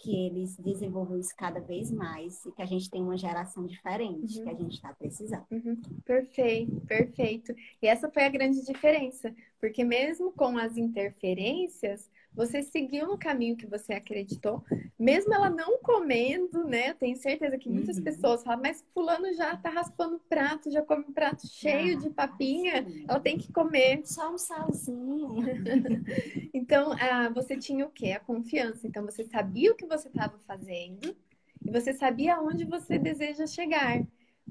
que 0.02 0.26
eles 0.26 0.58
desenvolvam 0.58 1.20
isso 1.20 1.34
cada 1.38 1.60
vez 1.60 1.92
mais 1.92 2.44
e 2.46 2.52
que 2.52 2.62
a 2.62 2.66
gente 2.66 2.90
tenha 2.90 3.04
uma 3.04 3.18
geração 3.18 3.66
diferente 3.68 4.40
uhum. 4.40 4.44
que 4.44 4.50
a 4.50 4.54
gente 4.56 4.74
está 4.74 4.94
precisando. 4.94 5.46
Uhum. 5.52 5.80
Perfeito, 6.04 6.82
perfeito. 6.82 7.56
E 7.82 7.88
essa 7.88 8.10
foi 8.10 8.24
a 8.24 8.30
grande 8.30 8.66
diferença, 8.66 9.34
porque 9.60 9.84
mesmo 9.84 10.32
com 10.32 10.58
as 10.58 10.76
interferências, 10.76 12.10
você 12.34 12.64
seguiu 12.64 13.08
no 13.08 13.18
caminho 13.18 13.58
que 13.58 13.68
você 13.68 13.94
acreditou, 13.94 14.64
mesmo 14.98 15.34
ela 15.34 15.50
não 15.50 15.78
comendo, 15.80 16.64
né? 16.64 16.92
Eu 16.92 16.96
tenho 16.96 17.16
certeza 17.18 17.58
que 17.58 17.70
muitas 17.70 17.98
uhum. 17.98 18.04
pessoas 18.04 18.44
falam, 18.44 18.62
mas 18.62 18.84
fulano 18.94 19.34
já 19.34 19.56
tá 19.58 19.70
raspando 19.70 20.20
prato, 20.30 20.72
já 20.72 20.82
come 20.82 21.06
um 21.08 21.14
prato 21.14 21.46
cheio 21.48 21.98
ah, 21.98 22.00
de 22.00 22.10
papinha, 22.10 22.84
sim. 22.84 23.06
ela 23.08 23.20
tem 23.20 23.38
que 23.38 23.52
comer. 23.52 24.02
Só 24.06 24.34
um 24.34 24.38
salzinho. 24.38 25.36
então, 26.54 26.94
ah, 26.94 27.30
você 27.30 27.58
tinha 27.58 27.86
o 27.86 27.92
quê? 27.92 28.12
A 28.12 28.20
confiança. 28.20 28.88
Então, 28.88 29.04
você 29.06 29.24
sabia 29.26 29.72
o 29.72 29.76
que 29.76 29.86
você 29.86 30.08
estava 30.08 30.38
fazendo 30.40 31.16
e 31.66 31.72
você 31.72 31.94
sabia 31.94 32.36
aonde 32.36 32.66
você 32.66 32.98
deseja 32.98 33.46
chegar. 33.46 34.02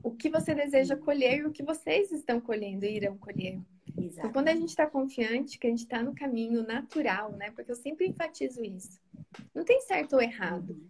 O 0.03 0.13
que 0.13 0.29
você 0.29 0.55
deseja 0.55 0.97
colher 0.97 1.39
e 1.39 1.47
o 1.47 1.53
que 1.53 1.63
vocês 1.63 2.11
estão 2.11 2.41
colhendo 2.41 2.85
e 2.85 2.97
irão 2.97 3.17
colher. 3.19 3.59
Exato. 3.97 4.19
Então, 4.19 4.33
quando 4.33 4.49
a 4.49 4.55
gente 4.55 4.69
está 4.69 4.87
confiante, 4.87 5.59
que 5.59 5.67
a 5.67 5.71
gente 5.71 5.85
está 5.85 6.03
no 6.03 6.15
caminho 6.15 6.63
natural, 6.63 7.33
né? 7.33 7.51
Porque 7.51 7.71
eu 7.71 7.77
sempre 7.77 8.07
enfatizo 8.07 8.65
isso. 8.65 9.01
Não 9.55 9.65
tem 9.65 9.81
certo 9.83 10.15
ou 10.15 10.23
errado. 10.23 10.81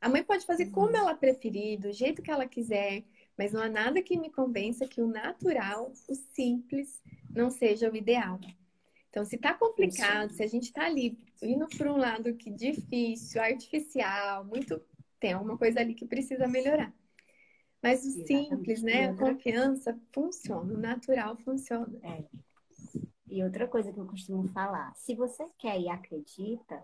A 0.00 0.08
mãe 0.08 0.22
pode 0.22 0.46
fazer 0.46 0.66
como 0.66 0.96
ela 0.96 1.14
preferir, 1.14 1.78
do 1.78 1.92
jeito 1.92 2.22
que 2.22 2.30
ela 2.30 2.46
quiser, 2.46 3.04
mas 3.36 3.52
não 3.52 3.60
há 3.60 3.68
nada 3.68 4.02
que 4.02 4.18
me 4.18 4.30
convença 4.30 4.86
que 4.86 5.00
o 5.00 5.06
natural, 5.06 5.92
o 6.08 6.14
simples, 6.14 7.02
não 7.30 7.50
seja 7.50 7.90
o 7.90 7.96
ideal. 7.96 8.40
Então, 9.10 9.24
se 9.24 9.38
tá 9.38 9.54
complicado, 9.54 10.30
se 10.32 10.42
a 10.42 10.46
gente 10.46 10.72
tá 10.72 10.84
ali 10.84 11.18
indo 11.42 11.66
para 11.68 11.92
um 11.92 11.96
lado 11.96 12.34
que 12.34 12.50
difícil, 12.50 13.40
artificial, 13.40 14.44
muito 14.44 14.80
tem 15.18 15.32
alguma 15.32 15.58
coisa 15.58 15.80
ali 15.80 15.94
que 15.94 16.06
precisa 16.06 16.46
melhorar. 16.46 16.92
Mas 17.82 18.04
o 18.04 18.08
Exatamente. 18.08 18.48
simples, 18.48 18.82
né? 18.82 19.10
A 19.10 19.14
confiança 19.14 19.98
funciona, 20.12 20.74
o 20.74 20.78
natural 20.78 21.36
funciona. 21.36 21.92
É. 22.02 22.24
E 23.30 23.42
outra 23.42 23.68
coisa 23.68 23.92
que 23.92 24.00
eu 24.00 24.06
costumo 24.06 24.48
falar, 24.48 24.92
se 24.96 25.14
você 25.14 25.46
quer 25.58 25.78
e 25.80 25.88
acredita, 25.88 26.82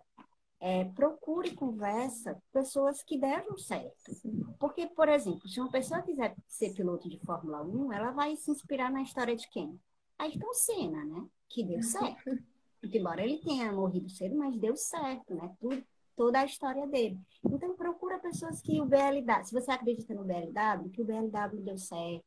é, 0.60 0.84
procure 0.84 1.54
conversa 1.54 2.40
pessoas 2.52 3.02
que 3.02 3.18
deram 3.18 3.56
certo. 3.58 4.12
Porque, 4.58 4.86
por 4.86 5.08
exemplo, 5.08 5.48
se 5.48 5.60
uma 5.60 5.70
pessoa 5.70 6.02
quiser 6.02 6.34
ser 6.46 6.72
piloto 6.74 7.08
de 7.08 7.18
Fórmula 7.18 7.62
1, 7.62 7.92
ela 7.92 8.10
vai 8.12 8.36
se 8.36 8.50
inspirar 8.50 8.90
na 8.90 9.02
história 9.02 9.34
de 9.36 9.48
quem? 9.50 9.78
Ayrton 10.18 10.54
Senna, 10.54 11.04
né? 11.04 11.26
Que 11.48 11.64
deu 11.64 11.82
certo. 11.82 12.38
Embora 12.82 13.22
ele 13.22 13.38
tenha 13.38 13.72
morrido 13.72 14.08
cedo, 14.10 14.36
mas 14.36 14.58
deu 14.58 14.76
certo, 14.76 15.34
né? 15.34 15.54
Tudo, 15.60 15.84
toda 16.16 16.40
a 16.40 16.44
história 16.44 16.86
dele. 16.86 17.18
Então, 17.44 17.76
procura 17.76 18.18
pessoas 18.18 18.60
que 18.60 18.80
o 18.80 18.86
BLW, 18.86 19.44
se 19.44 19.52
você 19.52 19.70
acredita 19.70 20.14
no 20.14 20.24
BLW, 20.24 20.90
que 20.90 21.02
o 21.02 21.04
BLW 21.04 21.62
deu 21.62 21.76
certo, 21.78 22.24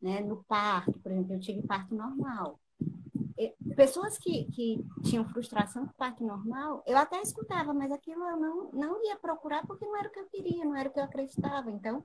né? 0.00 0.20
No 0.20 0.44
parto, 0.44 0.98
por 1.00 1.12
exemplo, 1.12 1.34
eu 1.34 1.40
tive 1.40 1.62
parto 1.62 1.94
normal. 1.94 2.58
Pessoas 3.74 4.18
que, 4.18 4.44
que 4.52 4.84
tinham 5.04 5.24
frustração 5.24 5.86
com 5.86 5.94
parto 5.94 6.22
normal, 6.22 6.82
eu 6.86 6.98
até 6.98 7.20
escutava, 7.22 7.72
mas 7.72 7.90
aquilo 7.90 8.22
eu 8.24 8.36
não, 8.36 8.70
não 8.72 9.04
ia 9.06 9.16
procurar 9.16 9.66
porque 9.66 9.86
não 9.86 9.96
era 9.96 10.08
o 10.08 10.12
que 10.12 10.20
eu 10.20 10.26
queria, 10.26 10.64
não 10.64 10.76
era 10.76 10.88
o 10.88 10.92
que 10.92 11.00
eu 11.00 11.04
acreditava. 11.04 11.70
Então, 11.70 12.04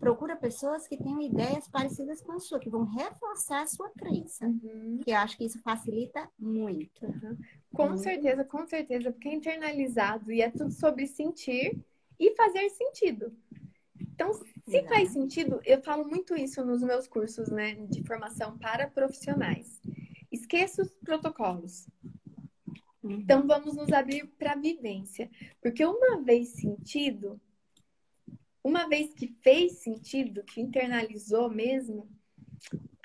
procura 0.00 0.34
pessoas 0.34 0.88
que 0.88 0.96
tenham 0.96 1.20
ideias 1.20 1.68
parecidas 1.68 2.20
com 2.20 2.32
a 2.32 2.40
sua, 2.40 2.58
que 2.58 2.68
vão 2.68 2.84
reforçar 2.84 3.62
a 3.62 3.66
sua 3.68 3.88
crença. 3.90 4.46
Uhum. 4.46 4.98
Que 5.04 5.12
eu 5.12 5.16
acho 5.16 5.36
que 5.36 5.44
isso 5.44 5.60
facilita 5.62 6.28
muito. 6.36 7.06
Uhum. 7.06 7.38
Com 7.72 7.90
uhum. 7.90 7.96
certeza, 7.96 8.44
com 8.44 8.66
certeza, 8.66 9.10
porque 9.10 9.28
é 9.28 9.34
internalizado 9.34 10.30
e 10.30 10.42
é 10.42 10.50
tudo 10.50 10.70
sobre 10.70 11.06
sentir 11.06 11.78
e 12.18 12.34
fazer 12.34 12.68
sentido. 12.70 13.34
Então, 14.14 14.32
se 14.32 14.82
faz 14.84 15.10
sentido, 15.10 15.60
eu 15.64 15.82
falo 15.82 16.06
muito 16.06 16.36
isso 16.36 16.64
nos 16.64 16.82
meus 16.82 17.08
cursos 17.08 17.48
né, 17.48 17.74
de 17.88 18.02
formação 18.04 18.58
para 18.58 18.86
profissionais. 18.86 19.80
Esqueça 20.30 20.82
os 20.82 20.94
protocolos. 20.96 21.88
Uhum. 23.02 23.12
Então, 23.12 23.46
vamos 23.46 23.74
nos 23.74 23.92
abrir 23.92 24.26
para 24.38 24.52
a 24.52 24.56
vivência. 24.56 25.30
Porque 25.60 25.84
uma 25.84 26.22
vez 26.22 26.50
sentido, 26.50 27.40
uma 28.62 28.88
vez 28.88 29.12
que 29.14 29.28
fez 29.42 29.78
sentido, 29.78 30.44
que 30.44 30.60
internalizou 30.60 31.50
mesmo, 31.50 32.08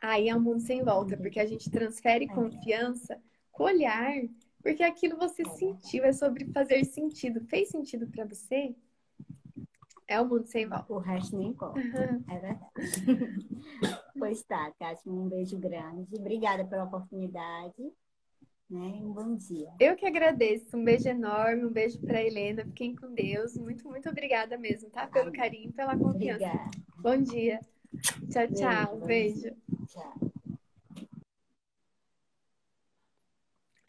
aí 0.01 0.29
é 0.29 0.35
um 0.35 0.41
mundo 0.41 0.61
sem 0.61 0.83
volta, 0.83 1.15
uhum. 1.15 1.21
porque 1.21 1.39
a 1.39 1.45
gente 1.45 1.71
transfere 1.71 2.25
é. 2.25 2.27
confiança 2.27 3.19
com 3.51 3.63
olhar, 3.63 4.13
porque 4.61 4.83
aquilo 4.83 5.17
você 5.17 5.43
sentiu, 5.45 6.03
é 6.03 6.13
sobre 6.13 6.45
fazer 6.51 6.83
sentido. 6.85 7.41
Fez 7.45 7.69
sentido 7.69 8.07
para 8.07 8.25
você? 8.25 8.75
É 10.07 10.21
o 10.21 10.25
mundo 10.25 10.45
sem 10.47 10.67
volta. 10.67 10.93
O 10.93 10.99
resto 10.99 11.37
nem 11.37 11.49
importa. 11.49 11.79
Uhum. 11.79 12.23
É 12.29 12.39
verdade. 12.39 12.71
pois 14.17 14.41
tá, 14.43 14.71
Kátia, 14.79 15.11
um 15.11 15.27
beijo 15.27 15.57
grande. 15.57 16.07
Obrigada 16.15 16.63
pela 16.65 16.85
oportunidade. 16.85 17.91
Né? 18.69 18.99
Um 19.01 19.11
bom 19.11 19.35
dia. 19.35 19.69
Eu 19.79 19.95
que 19.95 20.05
agradeço. 20.05 20.77
Um 20.77 20.83
beijo 20.83 21.07
enorme, 21.07 21.65
um 21.65 21.71
beijo 21.71 21.99
para 21.99 22.23
Helena. 22.23 22.65
Fiquem 22.65 22.95
com 22.95 23.13
Deus. 23.13 23.57
Muito, 23.57 23.87
muito 23.87 24.09
obrigada 24.09 24.57
mesmo, 24.57 24.89
tá? 24.89 25.07
Pelo 25.07 25.31
carinho, 25.31 25.73
pela 25.73 25.97
confiança. 25.97 26.45
Obrigada. 26.45 26.71
Bom 26.97 27.21
dia. 27.21 27.59
Tchau, 28.29 28.47
tchau. 28.53 28.97
Beijo. 28.99 29.41
beijo. 29.41 29.55
Tchau. 29.87 30.26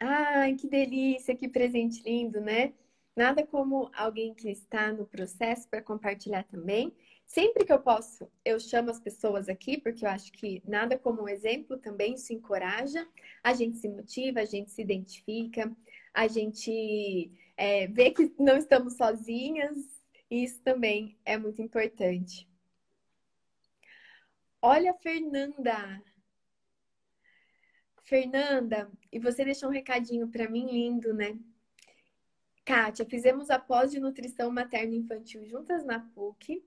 Ai, 0.01 0.55
que 0.55 0.69
delícia, 0.69 1.37
que 1.37 1.49
presente 1.49 2.03
lindo, 2.03 2.41
né? 2.41 2.73
Nada 3.17 3.45
como 3.45 3.91
alguém 3.95 4.33
que 4.33 4.49
está 4.49 4.93
no 4.93 5.05
processo 5.07 5.69
para 5.69 5.83
compartilhar 5.83 6.45
também. 6.45 6.95
Sempre 7.27 7.65
que 7.65 7.73
eu 7.73 7.81
posso, 7.81 8.31
eu 8.45 8.61
chamo 8.61 8.91
as 8.91 9.01
pessoas 9.01 9.49
aqui, 9.49 9.77
porque 9.79 10.07
eu 10.07 10.09
acho 10.11 10.33
que 10.33 10.63
nada 10.65 10.97
como 10.97 11.23
um 11.23 11.29
exemplo 11.29 11.77
também 11.79 12.17
se 12.17 12.33
encoraja, 12.33 13.07
a 13.43 13.53
gente 13.53 13.77
se 13.79 13.89
motiva, 13.89 14.41
a 14.41 14.45
gente 14.45 14.71
se 14.71 14.81
identifica, 14.83 15.71
a 16.15 16.29
gente 16.29 17.31
é, 17.57 17.87
vê 17.89 18.13
que 18.13 18.33
não 18.39 18.57
estamos 18.57 18.97
sozinhas, 18.97 19.77
e 20.31 20.45
isso 20.45 20.63
também 20.63 21.19
é 21.25 21.37
muito 21.37 21.61
importante. 21.61 22.49
Olha, 24.63 24.95
Fernanda! 24.95 26.03
Fernanda, 28.05 28.91
e 29.13 29.19
você 29.19 29.45
deixou 29.45 29.69
um 29.69 29.73
recadinho 29.73 30.29
para 30.29 30.49
mim 30.49 30.67
lindo, 30.71 31.13
né? 31.15 31.39
Kátia, 32.65 33.07
fizemos 33.07 33.49
a 33.49 33.59
pós 33.59 33.91
de 33.91 33.99
nutrição 33.99 34.51
materno 34.51 34.95
infantil 34.95 35.45
juntas 35.47 35.85
na 35.85 36.01
PUC, 36.01 36.63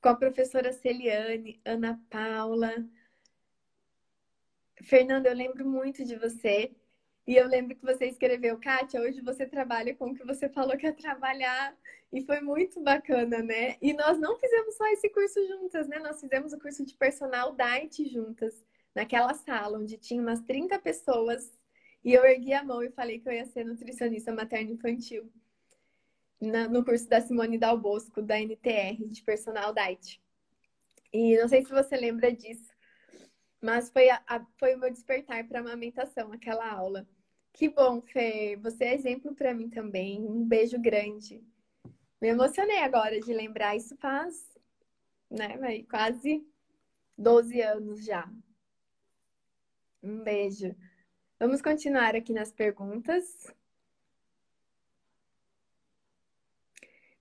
com 0.00 0.08
a 0.08 0.16
professora 0.16 0.72
Celiane, 0.72 1.60
Ana 1.64 2.00
Paula. 2.08 2.72
Fernanda, 4.82 5.28
eu 5.28 5.34
lembro 5.34 5.68
muito 5.68 6.04
de 6.04 6.16
você. 6.16 6.74
E 7.26 7.36
eu 7.36 7.46
lembro 7.46 7.74
que 7.74 7.82
você 7.82 8.06
escreveu, 8.06 8.58
Kátia, 8.58 9.00
hoje 9.00 9.22
você 9.22 9.46
trabalha 9.46 9.94
com 9.94 10.10
o 10.10 10.14
que 10.14 10.24
você 10.24 10.46
falou 10.48 10.76
que 10.76 10.86
ia 10.86 10.92
trabalhar. 10.92 11.74
E 12.12 12.22
foi 12.22 12.40
muito 12.40 12.80
bacana, 12.80 13.42
né? 13.42 13.76
E 13.80 13.92
nós 13.92 14.18
não 14.18 14.38
fizemos 14.38 14.76
só 14.76 14.86
esse 14.88 15.08
curso 15.08 15.46
juntas, 15.48 15.88
né? 15.88 15.98
Nós 15.98 16.20
fizemos 16.20 16.52
o 16.52 16.58
curso 16.58 16.84
de 16.84 16.94
personal 16.94 17.56
diet 17.56 18.08
juntas, 18.08 18.62
naquela 18.94 19.34
sala 19.34 19.78
onde 19.78 19.96
tinha 19.96 20.22
umas 20.22 20.40
30 20.42 20.78
pessoas 20.78 21.52
e 22.04 22.12
eu 22.12 22.24
ergui 22.24 22.52
a 22.52 22.62
mão 22.62 22.82
e 22.82 22.90
falei 22.90 23.18
que 23.18 23.28
eu 23.28 23.32
ia 23.32 23.46
ser 23.46 23.64
nutricionista 23.64 24.32
materno-infantil 24.32 25.30
no 26.70 26.84
curso 26.84 27.08
da 27.08 27.20
Simone 27.20 27.56
Dal 27.56 27.78
Bosco, 27.78 28.20
da 28.20 28.38
NTR, 28.38 29.06
de 29.06 29.22
Personal 29.22 29.72
Diet. 29.72 30.20
E 31.12 31.38
não 31.38 31.48
sei 31.48 31.64
se 31.64 31.70
você 31.70 31.96
lembra 31.96 32.32
disso, 32.32 32.72
mas 33.60 33.88
foi, 33.88 34.10
a, 34.10 34.46
foi 34.58 34.74
o 34.74 34.78
meu 34.78 34.90
despertar 34.90 35.46
para 35.48 35.58
a 35.58 35.62
amamentação, 35.62 36.32
aquela 36.32 36.70
aula. 36.70 37.08
Que 37.52 37.68
bom, 37.68 38.02
Fer. 38.02 38.60
Você 38.60 38.84
é 38.84 38.94
exemplo 38.94 39.34
para 39.34 39.54
mim 39.54 39.70
também. 39.70 40.20
Um 40.20 40.44
beijo 40.44 40.78
grande. 40.78 41.42
Me 42.20 42.28
emocionei 42.28 42.78
agora 42.78 43.18
de 43.20 43.32
lembrar. 43.32 43.76
Isso 43.76 43.96
faz, 43.96 44.34
né, 45.30 45.56
quase 45.88 46.44
12 47.16 47.60
anos 47.62 48.04
já. 48.04 48.28
Um 50.04 50.22
beijo. 50.22 50.76
Vamos 51.40 51.62
continuar 51.62 52.14
aqui 52.14 52.34
nas 52.34 52.52
perguntas. 52.52 53.50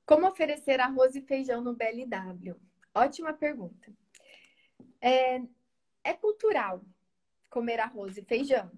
Como 0.06 0.28
oferecer 0.28 0.82
arroz 0.82 1.16
e 1.16 1.22
feijão 1.22 1.62
no 1.62 1.74
BLW? 1.74 2.60
Ótima 2.94 3.32
pergunta. 3.32 3.90
É, 5.00 5.42
é 6.04 6.14
cultural 6.14 6.84
comer 7.50 7.80
arroz 7.80 8.18
e 8.18 8.22
feijão. 8.22 8.70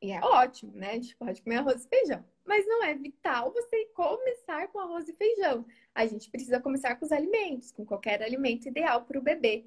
E 0.00 0.12
é 0.12 0.20
ótimo, 0.20 0.70
né? 0.76 0.90
A 0.90 0.94
gente 0.94 1.16
pode 1.16 1.42
comer 1.42 1.56
arroz 1.56 1.84
e 1.84 1.88
feijão. 1.88 2.24
Mas 2.44 2.64
não 2.64 2.84
é 2.84 2.94
vital 2.94 3.52
você 3.52 3.86
começar 3.86 4.68
com 4.68 4.78
arroz 4.78 5.08
e 5.08 5.12
feijão. 5.14 5.66
A 5.92 6.06
gente 6.06 6.30
precisa 6.30 6.60
começar 6.60 6.94
com 6.94 7.04
os 7.04 7.10
alimentos, 7.10 7.72
com 7.72 7.84
qualquer 7.84 8.22
alimento 8.22 8.68
ideal 8.68 9.04
para 9.04 9.18
o 9.18 9.22
bebê. 9.22 9.66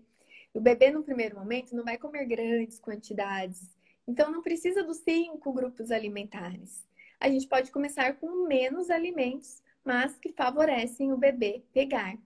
O 0.53 0.59
bebê, 0.59 0.91
no 0.91 1.03
primeiro 1.03 1.35
momento, 1.35 1.75
não 1.75 1.83
vai 1.83 1.97
comer 1.97 2.25
grandes 2.25 2.79
quantidades 2.79 3.77
então, 4.07 4.31
não 4.31 4.41
precisa 4.41 4.83
dos 4.83 4.97
cinco 4.99 5.51
grupos 5.51 5.91
alimentares. 5.91 6.87
A 7.19 7.29
gente 7.29 7.47
pode 7.47 7.71
começar 7.71 8.15
com 8.15 8.47
menos 8.47 8.89
alimentos, 8.89 9.61
mas 9.83 10.17
que 10.17 10.31
favorecem 10.31 11.11
o 11.11 11.17
bebê 11.17 11.63
pegar. 11.73 12.17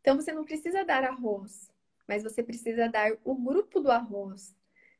Então, 0.00 0.16
você 0.16 0.32
não 0.32 0.44
precisa 0.44 0.84
dar 0.84 1.04
arroz, 1.04 1.70
mas 2.06 2.22
você 2.22 2.42
precisa 2.42 2.88
dar 2.88 3.16
o 3.24 3.34
grupo 3.34 3.80
do 3.80 3.90
arroz. 3.90 4.54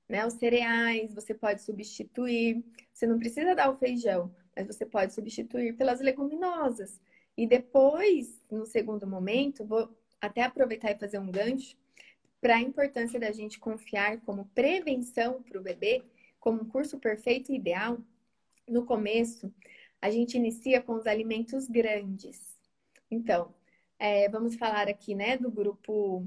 Né? 0.09 0.25
Os 0.25 0.35
cereais, 0.35 1.12
você 1.12 1.35
pode 1.35 1.62
substituir. 1.62 2.64
Você 2.92 3.07
não 3.07 3.19
precisa 3.19 3.55
dar 3.55 3.71
o 3.71 3.77
feijão, 3.77 4.35
mas 4.57 4.66
você 4.66 4.87
pode 4.87 5.12
substituir 5.12 5.77
pelas 5.77 6.01
leguminosas. 6.01 6.99
E 7.37 7.47
depois, 7.47 8.40
no 8.51 8.64
segundo 8.64 9.07
momento, 9.07 9.66
vou 9.66 9.95
até 10.19 10.42
aproveitar 10.42 10.92
e 10.92 10.99
fazer 10.99 11.19
um 11.19 11.31
gancho 11.31 11.77
para 12.40 12.57
a 12.57 12.61
importância 12.61 13.18
da 13.18 13.33
gente 13.33 13.59
confiar 13.59 14.20
como 14.20 14.46
prevenção 14.55 15.42
para 15.42 15.59
o 15.59 15.62
bebê, 15.62 16.05
como 16.38 16.62
um 16.62 16.68
curso 16.68 16.99
perfeito 16.99 17.53
e 17.53 17.57
ideal, 17.57 17.99
no 18.68 18.85
começo, 18.85 19.53
a 20.01 20.11
gente 20.11 20.37
inicia 20.37 20.81
com 20.81 20.94
os 20.94 21.07
alimentos 21.07 21.68
grandes. 21.68 22.57
Então, 23.11 23.55
é, 23.99 24.29
vamos 24.29 24.57
falar 24.57 24.88
aqui, 24.88 25.14
né, 25.14 25.37
do 25.37 25.51
grupo 25.51 26.27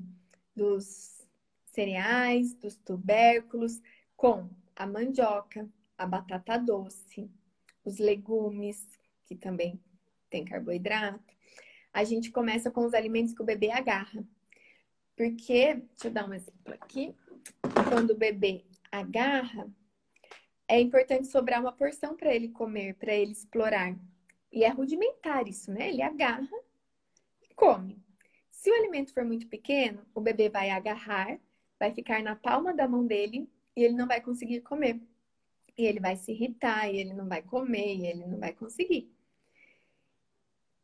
dos 0.56 1.26
cereais, 1.66 2.54
dos 2.56 2.76
tubérculos, 2.78 3.82
com 4.16 4.50
a 4.76 4.86
mandioca, 4.88 5.70
a 5.98 6.06
batata 6.06 6.58
doce, 6.58 7.30
os 7.86 7.98
legumes, 7.98 8.86
que 9.26 9.36
também 9.36 9.80
tem 10.30 10.44
carboidrato. 10.44 11.34
A 11.94 12.04
gente 12.04 12.32
começa 12.32 12.72
com 12.72 12.86
os 12.86 12.94
alimentos 12.94 13.34
que 13.34 13.42
o 13.42 13.46
bebê 13.46 13.72
agarra. 13.72 14.26
Porque, 15.20 15.74
deixa 15.74 16.08
eu 16.08 16.12
dar 16.12 16.30
um 16.30 16.34
exemplo 16.34 16.74
aqui. 16.74 17.14
Quando 17.90 18.12
o 18.12 18.18
bebê 18.18 18.64
agarra, 18.90 19.70
é 20.66 20.80
importante 20.80 21.28
sobrar 21.28 21.60
uma 21.60 21.74
porção 21.74 22.16
para 22.16 22.34
ele 22.34 22.48
comer, 22.48 22.94
para 22.96 23.14
ele 23.14 23.34
explorar. 23.34 24.00
E 24.50 24.64
é 24.64 24.70
rudimentar 24.70 25.46
isso, 25.46 25.74
né? 25.74 25.90
Ele 25.90 26.02
agarra 26.02 26.58
e 27.44 27.54
come. 27.54 28.02
Se 28.50 28.72
o 28.72 28.76
alimento 28.76 29.14
for 29.14 29.26
muito 29.26 29.46
pequeno, 29.50 30.06
o 30.16 30.22
bebê 30.22 30.48
vai 30.48 30.70
agarrar, 30.70 31.38
vai 31.78 31.94
ficar 31.94 32.24
na 32.24 32.38
palma 32.38 32.74
da 32.74 32.88
mão 32.88 33.06
dele 33.06 33.52
e 33.76 33.84
ele 33.84 33.96
não 33.96 34.08
vai 34.08 34.22
conseguir 34.22 34.62
comer. 34.62 35.02
E 35.78 35.86
ele 35.86 36.00
vai 36.00 36.16
se 36.16 36.32
irritar, 36.32 36.90
e 36.90 36.98
ele 36.98 37.14
não 37.14 37.28
vai 37.28 37.42
comer, 37.42 37.98
e 37.98 38.08
ele 38.08 38.26
não 38.26 38.40
vai 38.40 38.54
conseguir. 38.54 39.14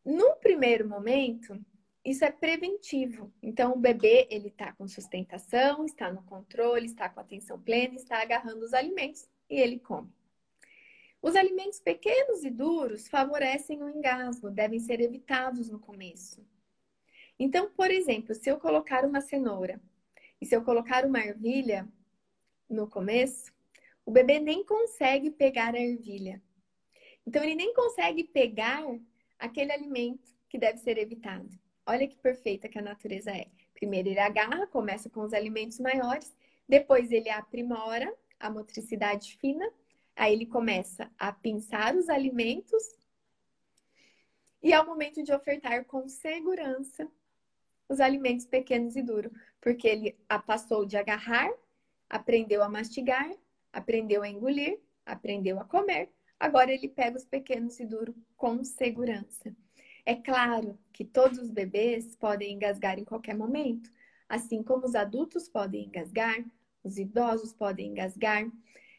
No 0.04 0.36
primeiro 0.36 0.90
momento, 0.90 1.58
isso 2.06 2.24
é 2.24 2.32
preventivo. 2.32 3.34
Então, 3.42 3.74
o 3.74 3.80
bebê, 3.80 4.28
ele 4.30 4.50
está 4.50 4.72
com 4.74 4.88
sustentação, 4.88 5.84
está 5.84 6.14
no 6.14 6.22
controle, 6.22 6.86
está 6.86 7.10
com 7.10 7.20
atenção 7.20 7.60
plena, 7.60 7.96
está 7.96 8.22
agarrando 8.22 8.64
os 8.64 8.76
alimentos 8.76 9.28
e 9.50 9.60
ele 9.60 9.80
come. 9.80 10.14
Os 11.20 11.36
alimentos 11.36 11.80
pequenos 11.80 12.44
e 12.44 12.52
duros 12.52 13.08
favorecem 13.08 13.82
o 13.82 13.90
engasgo, 13.90 14.52
devem 14.52 14.80
ser 14.80 15.02
evitados 15.02 15.68
no 15.68 15.80
começo. 15.80 16.46
Então, 17.40 17.72
por 17.72 17.90
exemplo, 17.90 18.36
se 18.36 18.52
eu 18.52 18.60
colocar 18.60 19.04
uma 19.04 19.20
cenoura 19.20 19.82
e 20.40 20.46
se 20.46 20.56
eu 20.56 20.64
colocar 20.64 21.06
uma 21.06 21.20
ervilha 21.20 21.88
no 22.70 22.88
começo, 22.88 23.52
o 24.06 24.12
bebê 24.12 24.40
nem 24.40 24.64
consegue 24.64 25.32
pegar 25.32 25.74
a 25.74 25.82
ervilha. 25.82 26.40
Então, 27.26 27.44
ele 27.44 27.56
nem 27.56 27.74
consegue 27.74 28.24
pegar 28.26 28.84
aquele 29.40 29.72
alimento 29.72 30.30
que 30.48 30.60
deve 30.60 30.78
ser 30.78 31.00
evitado. 31.00 31.65
Olha 31.86 32.08
que 32.08 32.18
perfeita 32.18 32.68
que 32.68 32.80
a 32.80 32.82
natureza 32.82 33.32
é. 33.32 33.48
Primeiro 33.74 34.10
ele 34.10 34.20
agarra, 34.20 34.66
começa 34.68 35.10
com 35.10 35.22
os 35.22 35.34
alimentos 35.34 35.80
maiores, 35.80 36.36
depois 36.68 37.12
ele 37.12 37.30
aprimora 37.30 38.12
a 38.40 38.50
motricidade 38.50 39.38
fina, 39.38 39.70
aí 40.16 40.34
ele 40.34 40.46
começa 40.46 41.12
a 41.18 41.32
pensar 41.32 41.96
os 41.96 42.10
alimentos 42.10 42.96
e 44.64 44.74
é 44.74 44.80
o 44.80 44.86
momento 44.88 45.22
de 45.22 45.32
ofertar 45.32 45.86
com 45.86 46.08
segurança 46.10 47.08
os 47.88 48.00
alimentos 48.00 48.48
pequenos 48.48 48.96
e 48.96 49.04
duros, 49.04 49.32
porque 49.62 49.88
ele 49.88 50.18
passou 50.48 50.86
de 50.86 50.98
agarrar, 50.98 51.52
aprendeu 52.10 52.64
a 52.64 52.70
mastigar, 52.70 53.32
aprendeu 53.72 54.24
a 54.24 54.28
engolir, 54.28 54.80
aprendeu 55.06 55.60
a 55.60 55.66
comer, 55.66 56.10
agora 56.40 56.72
ele 56.72 56.88
pega 56.88 57.16
os 57.16 57.26
pequenos 57.26 57.80
e 57.80 57.86
duros 57.86 58.16
com 58.36 58.64
segurança. 58.64 59.56
É 60.06 60.16
claro 60.16 60.78
que 60.94 61.04
todos 61.04 61.40
os 61.40 61.50
bebês 61.50 62.16
podem 62.16 62.54
engasgar 62.54 63.00
em 63.00 63.06
qualquer 63.06 63.36
momento. 63.36 63.92
assim 64.28 64.64
como 64.64 64.86
os 64.86 64.96
adultos 64.96 65.48
podem 65.48 65.86
engasgar, 65.86 66.44
os 66.84 66.98
idosos 66.98 67.54
podem 67.54 67.90
engasgar, 67.92 68.44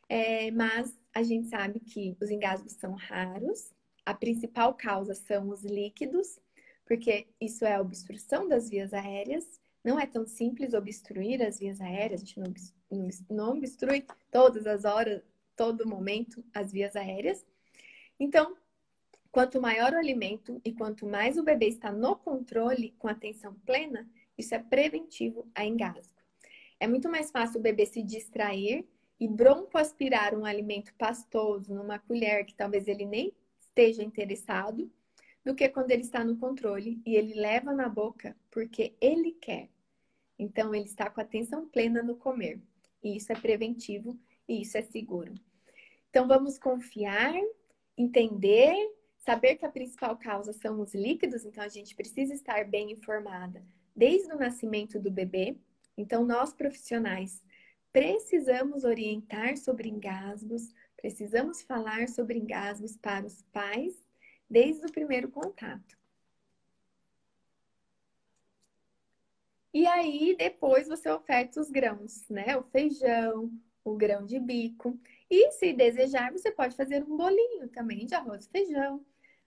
é, 0.08 0.50
mas 0.52 0.96
a 1.12 1.22
gente 1.22 1.48
sabe 1.48 1.80
que 1.80 2.16
os 2.20 2.30
engasgos 2.30 2.72
são 2.74 2.94
raros. 2.94 3.72
A 4.04 4.14
principal 4.14 4.74
causa 4.74 5.14
são 5.14 5.48
os 5.48 5.64
líquidos, 5.64 6.38
porque 6.84 7.26
isso 7.40 7.64
é 7.64 7.74
a 7.74 7.80
obstrução 7.80 8.48
das 8.48 8.68
vias 8.68 8.92
aéreas. 8.94 9.60
Não 9.84 9.98
é 9.98 10.06
tão 10.06 10.26
simples 10.26 10.74
obstruir 10.74 11.42
as 11.42 11.58
vias 11.58 11.80
aéreas, 11.80 12.22
a 12.22 12.24
gente 12.24 12.40
não, 13.30 13.50
obstrui 13.50 14.04
todas 14.30 14.66
as 14.66 14.84
horas, 14.84 15.22
todo 15.56 15.88
momento 15.88 16.44
as 16.54 16.70
vias 16.72 16.94
aéreas. 16.94 17.44
Então, 18.18 18.56
quanto 19.30 19.60
maior 19.60 19.92
o 19.92 19.98
alimento 19.98 20.60
e 20.64 20.72
quanto 20.72 21.06
mais 21.06 21.36
o 21.36 21.42
bebê 21.42 21.66
está 21.66 21.92
no 21.92 22.16
controle, 22.16 22.94
com 22.98 23.08
atenção 23.08 23.54
plena, 23.66 24.08
isso 24.36 24.54
é 24.54 24.58
preventivo 24.58 25.48
a 25.54 25.64
engasgo. 25.64 26.14
É 26.78 26.86
muito 26.86 27.08
mais 27.08 27.30
fácil 27.30 27.58
o 27.58 27.62
bebê 27.62 27.86
se 27.86 28.02
distrair 28.02 28.86
e 29.18 29.26
broncoaspirar 29.26 30.34
um 30.34 30.44
alimento 30.44 30.92
pastoso 30.94 31.74
numa 31.74 31.98
colher 31.98 32.44
que 32.44 32.54
talvez 32.54 32.86
ele 32.86 33.06
nem 33.06 33.32
esteja 33.58 34.02
interessado, 34.02 34.90
do 35.46 35.54
que 35.54 35.68
quando 35.68 35.92
ele 35.92 36.02
está 36.02 36.24
no 36.24 36.36
controle 36.36 37.00
e 37.06 37.14
ele 37.14 37.34
leva 37.34 37.72
na 37.72 37.88
boca 37.88 38.36
porque 38.50 38.96
ele 39.00 39.30
quer. 39.30 39.68
Então 40.36 40.74
ele 40.74 40.86
está 40.86 41.08
com 41.08 41.20
atenção 41.20 41.68
plena 41.68 42.02
no 42.02 42.16
comer. 42.16 42.60
E 43.02 43.16
isso 43.16 43.30
é 43.30 43.36
preventivo 43.36 44.18
e 44.48 44.62
isso 44.62 44.76
é 44.76 44.82
seguro. 44.82 45.32
Então 46.10 46.26
vamos 46.26 46.58
confiar, 46.58 47.32
entender, 47.96 48.74
saber 49.26 49.56
que 49.56 49.66
a 49.66 49.70
principal 49.70 50.16
causa 50.16 50.52
são 50.52 50.80
os 50.80 50.94
líquidos, 50.94 51.44
então 51.44 51.64
a 51.64 51.68
gente 51.68 51.96
precisa 51.96 52.32
estar 52.32 52.64
bem 52.64 52.92
informada 52.92 53.60
desde 53.94 54.32
o 54.32 54.38
nascimento 54.38 55.00
do 55.00 55.10
bebê. 55.10 55.56
Então 55.98 56.24
nós 56.24 56.54
profissionais 56.54 57.42
precisamos 57.92 58.84
orientar 58.84 59.56
sobre 59.56 59.88
engasgos, 59.88 60.72
precisamos 60.96 61.60
falar 61.62 62.08
sobre 62.08 62.38
engasgos 62.38 62.96
para 62.96 63.26
os 63.26 63.42
pais 63.52 64.00
desde 64.48 64.86
o 64.86 64.92
primeiro 64.92 65.28
contato. 65.28 65.98
E 69.74 69.86
aí, 69.86 70.34
depois 70.38 70.88
você 70.88 71.10
oferta 71.10 71.60
os 71.60 71.70
grãos, 71.70 72.26
né? 72.30 72.56
O 72.56 72.62
feijão, 72.62 73.50
o 73.84 73.94
grão 73.94 74.24
de 74.24 74.38
bico. 74.38 74.98
E 75.28 75.50
se 75.52 75.72
desejar, 75.72 76.32
você 76.32 76.50
pode 76.50 76.74
fazer 76.76 77.02
um 77.04 77.16
bolinho 77.16 77.68
também 77.68 78.06
de 78.06 78.14
arroz 78.14 78.46
e 78.46 78.50
feijão 78.50 79.04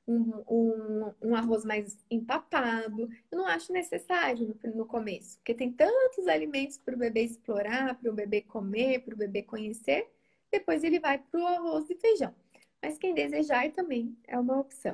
um, 0.09 0.43
um, 0.49 1.13
um, 1.21 1.35
arroz 1.35 1.63
mais 1.63 1.97
empapado. 2.09 3.07
Eu 3.31 3.37
não 3.37 3.45
acho 3.45 3.71
necessário 3.71 4.57
no, 4.63 4.75
no 4.75 4.85
começo, 4.85 5.37
porque 5.37 5.53
tem 5.53 5.71
tantos 5.71 6.27
alimentos 6.27 6.77
para 6.79 6.95
o 6.95 6.97
bebê 6.97 7.21
explorar, 7.21 7.93
para 7.95 8.09
o 8.09 8.13
bebê 8.13 8.41
comer, 8.41 9.01
para 9.01 9.13
o 9.13 9.17
bebê 9.17 9.43
conhecer. 9.43 10.09
Depois 10.51 10.83
ele 10.83 10.99
vai 10.99 11.19
para 11.19 11.39
o 11.39 11.45
arroz 11.45 11.87
e 11.89 11.95
feijão. 11.95 12.33
Mas 12.81 12.97
quem 12.97 13.13
desejar 13.13 13.71
também 13.71 14.17
é 14.27 14.39
uma 14.39 14.59
opção. 14.59 14.93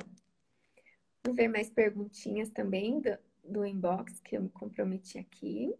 Vamos 1.24 1.36
ver 1.36 1.48
mais 1.48 1.70
perguntinhas 1.70 2.50
também 2.50 3.00
do, 3.00 3.18
do 3.42 3.64
inbox 3.64 4.20
que 4.20 4.36
eu 4.36 4.42
me 4.42 4.50
comprometi 4.50 5.18
aqui. 5.18 5.74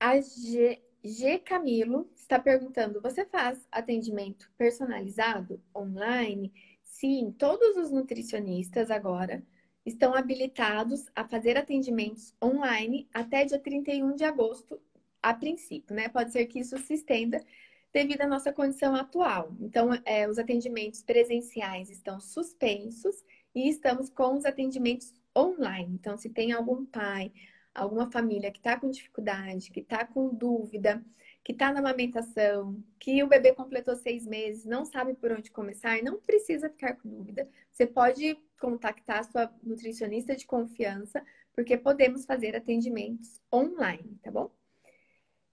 A 0.00 0.20
G, 0.20 0.80
G 1.02 1.38
Camilo 1.38 2.10
está 2.14 2.38
perguntando: 2.38 3.00
você 3.00 3.24
faz 3.24 3.66
atendimento 3.70 4.50
personalizado 4.56 5.60
online? 5.74 6.52
Sim, 6.84 7.34
todos 7.38 7.76
os 7.76 7.90
nutricionistas 7.90 8.90
agora 8.90 9.42
estão 9.84 10.14
habilitados 10.14 11.06
a 11.14 11.26
fazer 11.26 11.56
atendimentos 11.56 12.34
online 12.42 13.08
até 13.12 13.44
dia 13.44 13.58
31 13.58 14.14
de 14.14 14.24
agosto, 14.24 14.80
a 15.22 15.34
princípio, 15.34 15.94
né? 15.94 16.08
Pode 16.08 16.32
ser 16.32 16.46
que 16.46 16.60
isso 16.60 16.78
se 16.78 16.94
estenda 16.94 17.44
devido 17.92 18.20
à 18.20 18.26
nossa 18.26 18.52
condição 18.52 18.94
atual. 18.94 19.52
Então, 19.60 19.90
é, 20.04 20.28
os 20.28 20.38
atendimentos 20.38 21.02
presenciais 21.02 21.90
estão 21.90 22.20
suspensos 22.20 23.24
e 23.54 23.68
estamos 23.68 24.10
com 24.10 24.36
os 24.36 24.44
atendimentos 24.44 25.12
online. 25.36 25.94
Então, 25.94 26.16
se 26.16 26.28
tem 26.28 26.52
algum 26.52 26.84
pai, 26.84 27.32
alguma 27.78 28.10
família 28.10 28.50
que 28.50 28.58
está 28.58 28.78
com 28.78 28.90
dificuldade, 28.90 29.70
que 29.70 29.80
está 29.80 30.04
com 30.04 30.34
dúvida, 30.34 31.04
que 31.44 31.52
está 31.52 31.72
na 31.72 31.80
amamentação, 31.80 32.82
que 32.98 33.22
o 33.22 33.26
bebê 33.26 33.54
completou 33.54 33.96
seis 33.96 34.26
meses, 34.26 34.64
não 34.64 34.84
sabe 34.84 35.14
por 35.14 35.32
onde 35.32 35.50
começar, 35.50 36.02
não 36.02 36.20
precisa 36.20 36.68
ficar 36.68 36.94
com 36.96 37.08
dúvida. 37.08 37.48
Você 37.72 37.86
pode 37.86 38.36
contactar 38.60 39.20
a 39.20 39.22
sua 39.24 39.54
nutricionista 39.62 40.36
de 40.36 40.46
confiança, 40.46 41.24
porque 41.54 41.76
podemos 41.76 42.24
fazer 42.24 42.54
atendimentos 42.54 43.40
online, 43.52 44.18
tá 44.22 44.30
bom? 44.30 44.50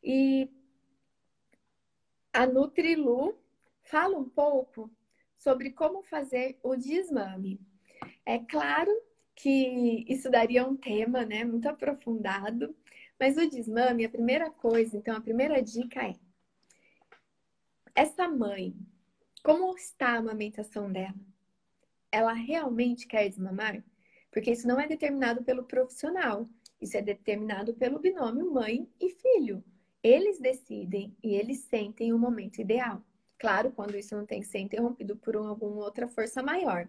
E 0.03 0.49
a 2.33 2.45
Nutrilu 2.45 3.39
fala 3.83 4.17
um 4.17 4.27
pouco 4.27 4.91
sobre 5.37 5.71
como 5.71 6.03
fazer 6.03 6.59
o 6.61 6.75
desmame. 6.75 7.59
É 8.25 8.39
claro 8.39 8.91
que 9.35 10.05
isso 10.07 10.29
daria 10.29 10.65
um 10.65 10.75
tema, 10.75 11.25
né, 11.25 11.43
muito 11.43 11.67
aprofundado. 11.67 12.75
Mas 13.19 13.37
o 13.37 13.49
desmame, 13.49 14.05
a 14.05 14.09
primeira 14.09 14.49
coisa, 14.49 14.97
então 14.97 15.15
a 15.15 15.21
primeira 15.21 15.61
dica 15.61 16.03
é: 16.03 16.15
essa 17.93 18.27
mãe, 18.27 18.75
como 19.43 19.75
está 19.75 20.09
a 20.09 20.17
amamentação 20.17 20.91
dela? 20.91 21.15
Ela 22.11 22.33
realmente 22.33 23.07
quer 23.07 23.29
desmamar? 23.29 23.83
Porque 24.31 24.51
isso 24.51 24.67
não 24.67 24.79
é 24.79 24.87
determinado 24.87 25.43
pelo 25.43 25.63
profissional, 25.63 26.45
isso 26.81 26.97
é 26.97 27.01
determinado 27.01 27.73
pelo 27.73 27.99
binômio 27.99 28.51
mãe 28.51 28.89
e 28.99 29.09
filho. 29.09 29.63
Eles 30.03 30.39
decidem 30.39 31.15
e 31.23 31.33
eles 31.35 31.59
sentem 31.59 32.13
o 32.13 32.19
momento 32.19 32.59
ideal. 32.59 33.01
Claro, 33.39 33.71
quando 33.71 33.97
isso 33.97 34.15
não 34.15 34.25
tem 34.25 34.41
que 34.41 34.47
ser 34.47 34.59
interrompido 34.59 35.15
por 35.15 35.35
alguma 35.35 35.83
outra 35.83 36.07
força 36.07 36.43
maior. 36.43 36.87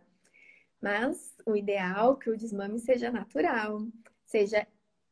Mas 0.86 1.36
o 1.44 1.56
ideal 1.56 2.14
é 2.14 2.22
que 2.22 2.30
o 2.30 2.36
desmame 2.36 2.78
seja 2.78 3.10
natural, 3.10 3.80
seja 4.24 4.64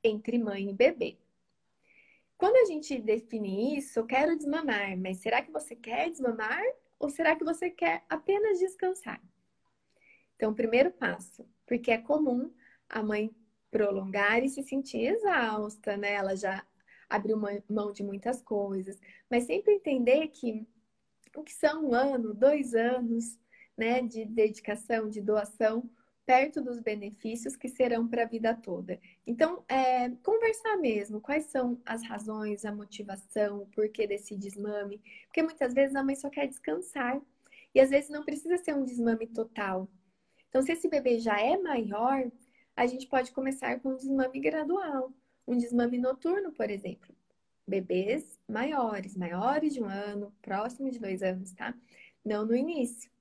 entre 0.05 0.39
mãe 0.39 0.71
e 0.71 0.73
bebê. 0.73 1.19
Quando 2.39 2.55
a 2.59 2.65
gente 2.65 2.97
define 3.01 3.77
isso, 3.77 3.99
eu 3.99 4.07
quero 4.07 4.37
desmamar, 4.37 4.97
mas 4.97 5.17
será 5.17 5.43
que 5.43 5.51
você 5.51 5.75
quer 5.75 6.11
desmamar 6.11 6.63
ou 6.97 7.11
será 7.11 7.35
que 7.35 7.43
você 7.43 7.71
quer 7.71 8.05
apenas 8.09 8.61
descansar? 8.61 9.21
Então, 10.37 10.55
primeiro 10.55 10.93
passo, 10.93 11.45
porque 11.67 11.91
é 11.91 11.99
comum 11.99 12.55
a 12.89 13.03
mãe 13.03 13.35
prolongar 13.69 14.45
e 14.45 14.49
se 14.49 14.63
sentir 14.63 15.09
exausta, 15.09 15.97
né? 15.97 16.13
Ela 16.13 16.37
já 16.37 16.65
abriu 17.11 17.37
mão 17.69 17.93
de 17.93 18.05
muitas 18.05 18.41
coisas, 18.41 19.01
mas 19.29 19.43
sempre 19.43 19.75
entender 19.75 20.29
que 20.29 20.65
o 21.35 21.43
que 21.43 21.53
são 21.53 21.87
um 21.87 21.95
ano, 21.95 22.33
dois 22.33 22.77
anos, 22.77 23.37
né, 23.77 24.03
de 24.03 24.25
dedicação, 24.25 25.09
de 25.09 25.21
doação, 25.21 25.89
perto 26.27 26.63
dos 26.63 26.81
benefícios 26.81 27.55
que 27.55 27.69
serão 27.69 28.09
para 28.09 28.23
a 28.23 28.27
vida 28.27 28.55
toda. 28.55 28.99
Então, 29.27 29.63
é, 29.69 30.09
conversar 30.23 30.77
mesmo, 30.79 31.21
quais 31.21 31.47
são 31.47 31.81
as 31.85 32.03
razões, 32.03 32.65
a 32.65 32.75
motivação, 32.75 33.63
o 33.63 33.67
porquê 33.67 34.07
desse 34.07 34.37
desmame, 34.37 35.01
porque 35.27 35.43
muitas 35.43 35.75
vezes 35.75 35.95
a 35.95 36.03
mãe 36.03 36.17
só 36.17 36.31
quer 36.31 36.47
descansar 36.47 37.21
e 37.75 37.81
às 37.81 37.91
vezes 37.91 38.09
não 38.09 38.25
precisa 38.25 38.57
ser 38.57 38.75
um 38.75 38.85
desmame 38.85 39.27
total. 39.27 39.89
Então, 40.49 40.63
se 40.63 40.73
esse 40.73 40.89
bebê 40.89 41.19
já 41.19 41.39
é 41.41 41.59
maior, 41.59 42.31
a 42.77 42.87
gente 42.87 43.07
pode 43.07 43.33
começar 43.33 43.81
com 43.81 43.91
um 43.91 43.97
desmame 43.97 44.41
gradual, 44.41 45.13
um 45.47 45.57
desmame 45.57 45.99
noturno, 45.99 46.53
por 46.53 46.71
exemplo. 46.71 47.15
Bebês 47.67 48.39
maiores, 48.49 49.17
maiores 49.17 49.75
de 49.75 49.83
um 49.83 49.89
ano, 49.89 50.35
próximo 50.41 50.91
de 50.91 50.99
dois 50.99 51.23
anos, 51.23 51.53
tá? 51.53 51.75
Não 52.25 52.47
no 52.47 52.55
início. 52.55 53.14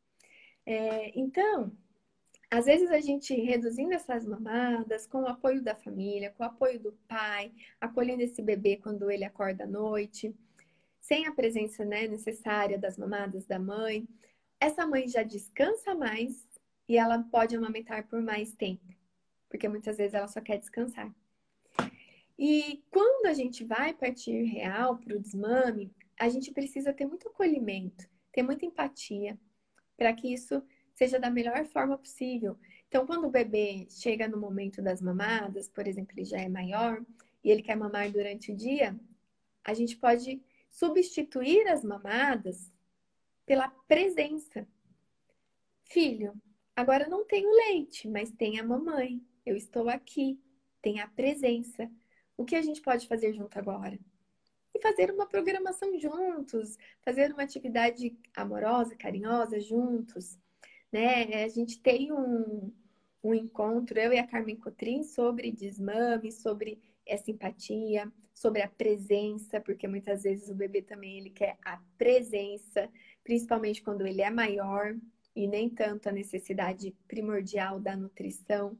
É, 0.65 1.11
então, 1.19 1.71
às 2.49 2.65
vezes 2.65 2.91
a 2.91 2.99
gente 2.99 3.33
reduzindo 3.33 3.93
essas 3.93 4.25
mamadas, 4.25 5.07
com 5.07 5.23
o 5.23 5.27
apoio 5.27 5.61
da 5.61 5.75
família, 5.75 6.31
com 6.31 6.43
o 6.43 6.47
apoio 6.47 6.79
do 6.79 6.93
pai, 7.07 7.51
acolhendo 7.81 8.21
esse 8.21 8.41
bebê 8.41 8.77
quando 8.77 9.09
ele 9.09 9.25
acorda 9.25 9.63
à 9.63 9.67
noite, 9.67 10.35
sem 11.01 11.27
a 11.27 11.33
presença 11.33 11.83
né, 11.83 12.07
necessária 12.07 12.77
das 12.77 12.97
mamadas 12.97 13.45
da 13.45 13.59
mãe, 13.59 14.07
essa 14.59 14.85
mãe 14.85 15.07
já 15.07 15.23
descansa 15.23 15.93
mais 15.93 16.47
e 16.87 16.97
ela 16.97 17.19
pode 17.23 17.55
amamentar 17.55 18.07
por 18.07 18.21
mais 18.21 18.53
tempo, 18.53 18.85
porque 19.49 19.67
muitas 19.67 19.97
vezes 19.97 20.13
ela 20.13 20.27
só 20.27 20.39
quer 20.39 20.57
descansar. 20.57 21.13
E 22.37 22.83
quando 22.89 23.25
a 23.25 23.33
gente 23.33 23.63
vai 23.63 23.93
partir 23.93 24.43
real 24.43 24.97
para 24.97 25.15
o 25.15 25.19
desmame, 25.19 25.91
a 26.19 26.29
gente 26.29 26.51
precisa 26.51 26.93
ter 26.93 27.05
muito 27.05 27.27
acolhimento, 27.27 28.07
ter 28.31 28.43
muita 28.43 28.65
empatia, 28.65 29.37
para 29.97 30.13
que 30.13 30.33
isso 30.33 30.63
seja 30.93 31.19
da 31.19 31.29
melhor 31.29 31.65
forma 31.65 31.97
possível. 31.97 32.57
Então, 32.87 33.05
quando 33.05 33.25
o 33.25 33.31
bebê 33.31 33.87
chega 33.89 34.27
no 34.27 34.37
momento 34.37 34.81
das 34.81 35.01
mamadas, 35.01 35.67
por 35.67 35.87
exemplo, 35.87 36.13
ele 36.15 36.25
já 36.25 36.37
é 36.37 36.47
maior 36.47 37.03
e 37.43 37.49
ele 37.49 37.63
quer 37.63 37.75
mamar 37.75 38.11
durante 38.11 38.51
o 38.51 38.55
dia, 38.55 38.95
a 39.63 39.73
gente 39.73 39.97
pode 39.97 40.41
substituir 40.69 41.67
as 41.67 41.83
mamadas 41.83 42.71
pela 43.45 43.69
presença. 43.87 44.67
Filho, 45.85 46.33
agora 46.75 47.07
não 47.07 47.25
tenho 47.25 47.49
leite, 47.51 48.07
mas 48.07 48.31
tem 48.31 48.59
a 48.59 48.63
mamãe. 48.63 49.21
Eu 49.45 49.55
estou 49.55 49.89
aqui, 49.89 50.39
tem 50.81 50.99
a 50.99 51.07
presença. 51.07 51.89
O 52.37 52.45
que 52.45 52.55
a 52.55 52.61
gente 52.61 52.81
pode 52.81 53.07
fazer 53.07 53.33
junto 53.33 53.57
agora? 53.57 53.99
E 54.73 54.81
fazer 54.81 55.11
uma 55.11 55.27
programação 55.27 55.97
juntos, 55.99 56.77
fazer 57.03 57.31
uma 57.31 57.43
atividade 57.43 58.17
amorosa, 58.35 58.95
carinhosa 58.95 59.59
juntos, 59.59 60.37
né? 60.91 61.43
A 61.43 61.47
gente 61.47 61.79
tem 61.79 62.11
um, 62.11 62.71
um 63.23 63.33
encontro, 63.33 63.99
eu 63.99 64.11
e 64.13 64.19
a 64.19 64.27
Carmen 64.27 64.55
Cotrim, 64.55 65.03
sobre 65.03 65.51
desmame, 65.51 66.31
sobre 66.31 66.81
essa 67.05 67.31
empatia, 67.31 68.11
sobre 68.33 68.61
a 68.61 68.67
presença, 68.67 69.61
porque 69.61 69.87
muitas 69.87 70.23
vezes 70.23 70.49
o 70.49 70.55
bebê 70.55 70.81
também 70.81 71.17
ele 71.17 71.29
quer 71.29 71.57
a 71.63 71.79
presença, 71.97 72.89
principalmente 73.23 73.81
quando 73.81 74.05
ele 74.05 74.21
é 74.21 74.29
maior 74.29 74.95
e 75.35 75.47
nem 75.47 75.69
tanto 75.69 76.09
a 76.09 76.11
necessidade 76.11 76.95
primordial 77.07 77.79
da 77.79 77.95
nutrição. 77.95 78.77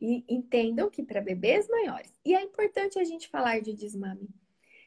E 0.00 0.24
entendam 0.28 0.90
que 0.90 1.02
para 1.02 1.20
bebês 1.20 1.68
maiores, 1.68 2.12
e 2.24 2.34
é 2.34 2.42
importante 2.42 2.98
a 2.98 3.04
gente 3.04 3.28
falar 3.28 3.60
de 3.60 3.72
desmame. 3.72 4.28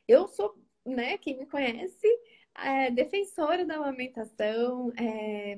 Eu 0.07 0.27
sou, 0.27 0.55
né, 0.85 1.17
quem 1.17 1.37
me 1.37 1.45
conhece, 1.45 2.07
é, 2.55 2.91
defensora 2.91 3.65
da 3.65 3.75
amamentação, 3.75 4.91
é, 4.97 5.57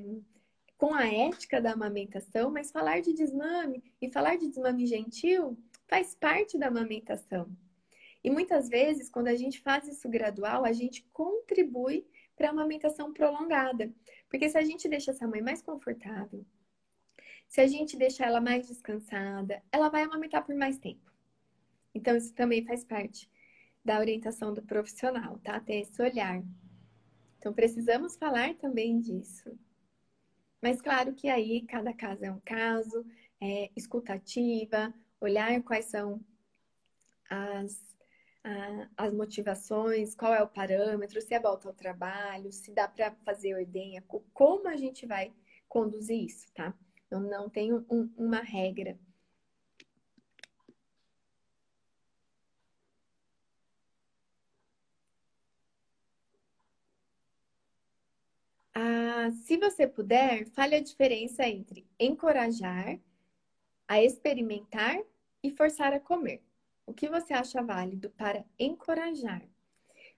com 0.76 0.94
a 0.94 1.06
ética 1.06 1.60
da 1.60 1.72
amamentação, 1.72 2.50
mas 2.50 2.70
falar 2.70 3.00
de 3.00 3.12
desmame 3.12 3.82
e 4.00 4.10
falar 4.10 4.36
de 4.36 4.48
desmame 4.48 4.86
gentil 4.86 5.58
faz 5.88 6.14
parte 6.14 6.56
da 6.56 6.68
amamentação. 6.68 7.50
E 8.22 8.30
muitas 8.30 8.68
vezes, 8.68 9.10
quando 9.10 9.28
a 9.28 9.34
gente 9.34 9.60
faz 9.60 9.86
isso 9.88 10.08
gradual, 10.08 10.64
a 10.64 10.72
gente 10.72 11.04
contribui 11.12 12.06
para 12.36 12.48
a 12.48 12.50
amamentação 12.50 13.12
prolongada. 13.12 13.92
Porque 14.28 14.48
se 14.48 14.56
a 14.58 14.64
gente 14.64 14.88
deixa 14.88 15.10
essa 15.10 15.26
mãe 15.26 15.42
mais 15.42 15.62
confortável, 15.62 16.44
se 17.48 17.60
a 17.60 17.66
gente 17.66 17.96
deixar 17.96 18.26
ela 18.26 18.40
mais 18.40 18.68
descansada, 18.68 19.62
ela 19.72 19.88
vai 19.88 20.02
amamentar 20.02 20.44
por 20.44 20.54
mais 20.54 20.78
tempo. 20.78 21.10
Então, 21.94 22.16
isso 22.16 22.34
também 22.34 22.64
faz 22.64 22.84
parte 22.84 23.28
da 23.88 23.98
orientação 23.98 24.52
do 24.52 24.60
profissional, 24.60 25.38
tá? 25.38 25.58
Ter 25.60 25.80
esse 25.80 26.02
olhar. 26.02 26.42
Então, 27.38 27.54
precisamos 27.54 28.16
falar 28.16 28.54
também 28.56 29.00
disso. 29.00 29.58
Mas, 30.60 30.82
claro 30.82 31.14
que 31.14 31.26
aí 31.26 31.62
cada 31.62 31.94
caso 31.94 32.22
é 32.22 32.30
um 32.30 32.40
caso, 32.40 33.02
é, 33.40 33.70
escutativa, 33.74 34.92
olhar 35.18 35.62
quais 35.62 35.86
são 35.86 36.20
as 37.30 37.88
as 38.96 39.12
motivações, 39.12 40.14
qual 40.14 40.32
é 40.32 40.42
o 40.42 40.48
parâmetro, 40.48 41.20
se 41.20 41.34
é 41.34 41.40
volta 41.40 41.68
ao 41.68 41.74
trabalho, 41.74 42.50
se 42.50 42.72
dá 42.72 42.88
para 42.88 43.10
fazer 43.22 43.54
ordenha, 43.54 44.02
como 44.32 44.68
a 44.68 44.76
gente 44.76 45.04
vai 45.04 45.34
conduzir 45.68 46.24
isso, 46.24 46.46
tá? 46.54 46.72
Eu 47.10 47.20
não 47.20 47.50
tenho 47.50 47.84
um, 47.90 48.08
uma 48.16 48.40
regra. 48.40 48.98
Ah, 59.20 59.32
se 59.32 59.56
você 59.56 59.84
puder, 59.84 60.46
fale 60.50 60.76
a 60.76 60.80
diferença 60.80 61.44
entre 61.44 61.84
encorajar, 61.98 63.00
a 63.88 64.00
experimentar 64.00 64.96
e 65.42 65.50
forçar 65.50 65.92
a 65.92 65.98
comer. 65.98 66.40
O 66.86 66.94
que 66.94 67.08
você 67.08 67.34
acha 67.34 67.60
válido 67.60 68.10
para 68.10 68.44
encorajar? 68.56 69.42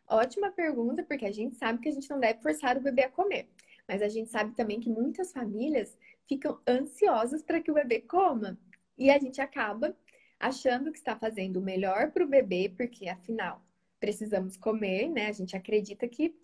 Ótima 0.06 0.50
pergunta, 0.50 1.02
porque 1.02 1.24
a 1.24 1.32
gente 1.32 1.56
sabe 1.56 1.80
que 1.80 1.88
a 1.88 1.92
gente 1.92 2.10
não 2.10 2.20
deve 2.20 2.42
forçar 2.42 2.76
o 2.76 2.82
bebê 2.82 3.04
a 3.04 3.10
comer. 3.10 3.48
Mas 3.88 4.02
a 4.02 4.08
gente 4.10 4.28
sabe 4.28 4.54
também 4.54 4.78
que 4.78 4.90
muitas 4.90 5.32
famílias 5.32 5.96
ficam 6.28 6.60
ansiosas 6.68 7.42
para 7.42 7.58
que 7.62 7.70
o 7.70 7.74
bebê 7.74 8.02
coma. 8.02 8.58
E 8.98 9.10
a 9.10 9.18
gente 9.18 9.40
acaba 9.40 9.96
achando 10.38 10.92
que 10.92 10.98
está 10.98 11.16
fazendo 11.16 11.56
o 11.56 11.62
melhor 11.62 12.10
para 12.10 12.24
o 12.24 12.28
bebê, 12.28 12.68
porque 12.76 13.08
afinal 13.08 13.64
precisamos 13.98 14.58
comer, 14.58 15.08
né? 15.08 15.28
A 15.28 15.32
gente 15.32 15.56
acredita 15.56 16.06
que 16.06 16.34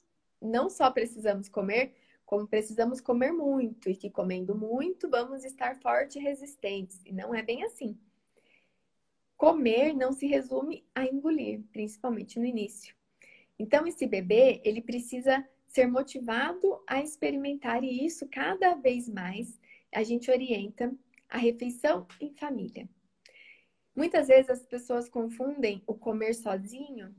não 0.40 0.70
só 0.70 0.90
precisamos 0.90 1.50
comer, 1.50 1.94
como 2.26 2.46
precisamos 2.46 3.00
comer 3.00 3.32
muito, 3.32 3.88
e 3.88 3.94
que 3.94 4.10
comendo 4.10 4.54
muito 4.54 5.08
vamos 5.08 5.44
estar 5.44 5.76
fortes 5.76 6.16
e 6.16 6.18
resistentes. 6.18 7.00
E 7.06 7.12
não 7.12 7.32
é 7.32 7.40
bem 7.40 7.62
assim. 7.62 7.96
Comer 9.36 9.94
não 9.94 10.12
se 10.12 10.26
resume 10.26 10.84
a 10.92 11.06
engolir, 11.06 11.62
principalmente 11.72 12.38
no 12.38 12.44
início. 12.44 12.94
Então, 13.58 13.86
esse 13.86 14.06
bebê, 14.06 14.60
ele 14.64 14.82
precisa 14.82 15.46
ser 15.68 15.86
motivado 15.86 16.82
a 16.86 17.00
experimentar 17.00 17.84
e 17.84 18.04
isso 18.04 18.26
cada 18.28 18.74
vez 18.74 19.08
mais 19.08 19.58
a 19.92 20.02
gente 20.02 20.30
orienta 20.30 20.92
a 21.28 21.38
refeição 21.38 22.06
em 22.20 22.34
família. 22.34 22.88
Muitas 23.94 24.28
vezes 24.28 24.50
as 24.50 24.64
pessoas 24.64 25.08
confundem 25.08 25.82
o 25.86 25.94
comer 25.94 26.34
sozinho, 26.34 27.14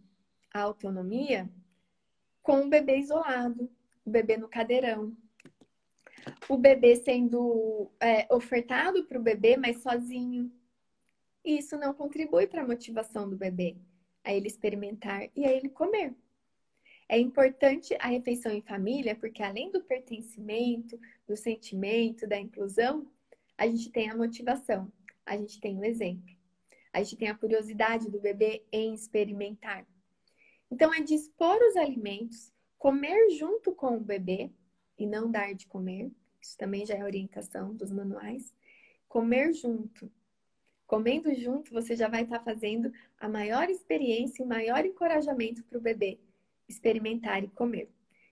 a 0.53 0.61
autonomia, 0.61 1.49
com 2.43 2.61
o 2.61 2.69
bebê 2.69 2.97
isolado, 2.97 3.69
o 4.07 4.11
bebê 4.11 4.37
no 4.37 4.47
cadeirão. 4.47 5.15
O 6.49 6.57
bebê 6.57 6.95
sendo 6.95 7.91
é, 7.99 8.33
ofertado 8.33 9.03
para 9.05 9.19
o 9.19 9.23
bebê, 9.23 9.57
mas 9.57 9.81
sozinho, 9.81 10.51
e 11.43 11.57
isso 11.57 11.77
não 11.77 11.93
contribui 11.93 12.47
para 12.47 12.61
a 12.61 12.67
motivação 12.67 13.29
do 13.29 13.37
bebê, 13.37 13.77
a 14.23 14.33
ele 14.33 14.47
experimentar 14.47 15.29
e 15.35 15.45
a 15.45 15.51
ele 15.51 15.69
comer. 15.69 16.13
É 17.07 17.17
importante 17.17 17.95
a 17.99 18.07
refeição 18.07 18.51
em 18.51 18.61
família, 18.61 19.15
porque 19.15 19.41
além 19.41 19.71
do 19.71 19.81
pertencimento, 19.81 20.99
do 21.25 21.37
sentimento, 21.37 22.27
da 22.27 22.37
inclusão, 22.37 23.09
a 23.57 23.65
gente 23.65 23.89
tem 23.89 24.09
a 24.09 24.15
motivação, 24.15 24.91
a 25.25 25.37
gente 25.37 25.61
tem 25.61 25.77
o 25.77 25.85
exemplo, 25.85 26.35
a 26.91 27.01
gente 27.01 27.15
tem 27.15 27.29
a 27.29 27.37
curiosidade 27.37 28.11
do 28.11 28.19
bebê 28.19 28.65
em 28.71 28.93
experimentar. 28.93 29.87
Então, 30.69 30.93
é 30.93 31.01
dispor 31.01 31.57
os 31.61 31.77
alimentos, 31.77 32.51
comer 32.77 33.29
junto 33.31 33.73
com 33.73 33.97
o 33.97 33.99
bebê 33.99 34.51
e 34.97 35.05
não 35.05 35.29
dar 35.29 35.53
de 35.53 35.67
comer, 35.67 36.11
isso 36.41 36.57
também 36.57 36.85
já 36.85 36.95
é 36.95 37.03
orientação 37.03 37.73
dos 37.73 37.91
manuais. 37.91 38.53
Comer 39.07 39.53
junto, 39.53 40.11
Comendo 40.87 41.35
junto, 41.35 41.73
você 41.73 41.97
já 41.97 42.07
vai 42.07 42.23
estar 42.23 42.39
tá 42.39 42.45
fazendo 42.45 42.93
a 43.19 43.27
maior 43.27 43.69
experiência 43.69 44.41
e 44.41 44.45
maior 44.45 44.85
encorajamento 44.85 45.61
para 45.65 45.77
o 45.77 45.81
bebê 45.81 46.17
experimentar 46.67 47.43
e 47.43 47.49
comer. 47.49 47.89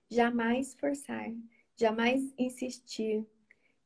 Jamais 0.10 0.74
forçar, 0.74 1.34
jamais 1.76 2.34
insistir, 2.38 3.26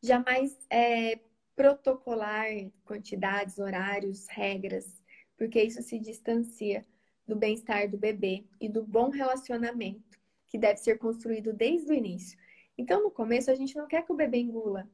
jamais 0.02 0.56
é, 0.70 1.20
protocolar 1.56 2.48
quantidades, 2.86 3.58
horários, 3.58 4.28
regras, 4.28 5.02
porque 5.36 5.64
isso 5.64 5.82
se 5.82 5.98
distancia 5.98 6.86
do 7.28 7.36
bem-estar 7.36 7.90
do 7.90 7.98
bebê 7.98 8.46
e 8.62 8.70
do 8.70 8.84
bom 8.84 9.10
relacionamento 9.10 10.19
que 10.50 10.58
deve 10.58 10.80
ser 10.80 10.98
construído 10.98 11.54
desde 11.54 11.92
o 11.92 11.96
início. 11.96 12.38
Então, 12.78 13.02
no 13.04 13.12
começo, 13.12 13.50
a 13.50 13.56
gente 13.56 13.78
não 13.78 13.88
quer 13.88 14.06
que 14.06 14.12
o 14.12 14.16
bebê 14.16 14.40
engula. 14.40 14.90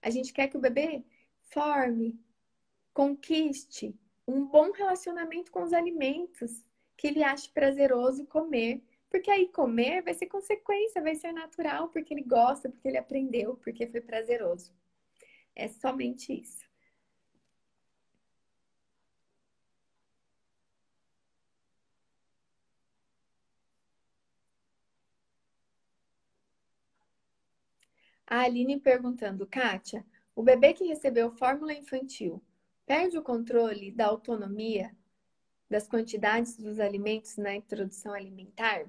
A 0.00 0.10
gente 0.10 0.32
quer 0.32 0.48
que 0.48 0.56
o 0.56 0.60
bebê 0.60 1.02
forme, 1.40 2.18
Conquiste 2.94 3.92
um 4.26 4.46
bom 4.46 4.70
relacionamento 4.70 5.50
com 5.50 5.64
os 5.64 5.72
alimentos 5.72 6.62
que 6.96 7.08
ele 7.08 7.24
ache 7.24 7.50
prazeroso 7.50 8.24
comer. 8.26 8.80
Porque 9.10 9.30
aí 9.30 9.48
comer 9.48 10.02
vai 10.02 10.14
ser 10.14 10.26
consequência, 10.26 11.02
vai 11.02 11.16
ser 11.16 11.32
natural, 11.32 11.88
porque 11.88 12.14
ele 12.14 12.22
gosta, 12.22 12.68
porque 12.68 12.86
ele 12.86 12.96
aprendeu, 12.96 13.56
porque 13.56 13.86
foi 13.88 14.00
prazeroso. 14.00 14.72
É 15.56 15.66
somente 15.66 16.32
isso. 16.32 16.64
A 28.34 28.40
Aline 28.40 28.80
perguntando, 28.80 29.46
Kátia, 29.46 30.04
o 30.34 30.42
bebê 30.42 30.72
que 30.72 30.84
recebeu 30.84 31.30
fórmula 31.30 31.72
infantil 31.72 32.42
perde 32.84 33.16
o 33.16 33.22
controle 33.22 33.92
da 33.92 34.06
autonomia 34.06 34.90
das 35.70 35.86
quantidades 35.86 36.56
dos 36.56 36.80
alimentos 36.80 37.36
na 37.36 37.54
introdução 37.54 38.12
alimentar? 38.12 38.86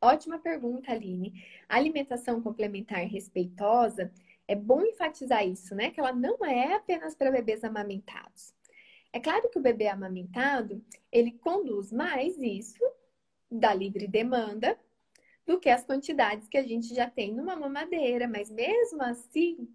Ótima 0.00 0.38
pergunta, 0.38 0.92
Aline. 0.92 1.44
A 1.68 1.78
alimentação 1.78 2.40
complementar 2.40 3.04
respeitosa, 3.06 4.12
é 4.46 4.54
bom 4.54 4.82
enfatizar 4.82 5.44
isso, 5.44 5.74
né? 5.74 5.90
Que 5.90 5.98
ela 5.98 6.12
não 6.12 6.44
é 6.44 6.76
apenas 6.76 7.16
para 7.16 7.32
bebês 7.32 7.64
amamentados. 7.64 8.54
É 9.12 9.18
claro 9.18 9.50
que 9.50 9.58
o 9.58 9.62
bebê 9.62 9.88
amamentado, 9.88 10.80
ele 11.10 11.32
conduz 11.32 11.90
mais 11.90 12.38
isso 12.38 12.84
da 13.50 13.74
livre 13.74 14.06
demanda 14.06 14.78
do 15.48 15.58
que 15.58 15.70
as 15.70 15.82
quantidades 15.82 16.46
que 16.46 16.58
a 16.58 16.62
gente 16.62 16.94
já 16.94 17.08
tem 17.10 17.34
numa 17.34 17.56
mamadeira, 17.56 18.28
mas 18.28 18.50
mesmo 18.50 19.02
assim 19.02 19.66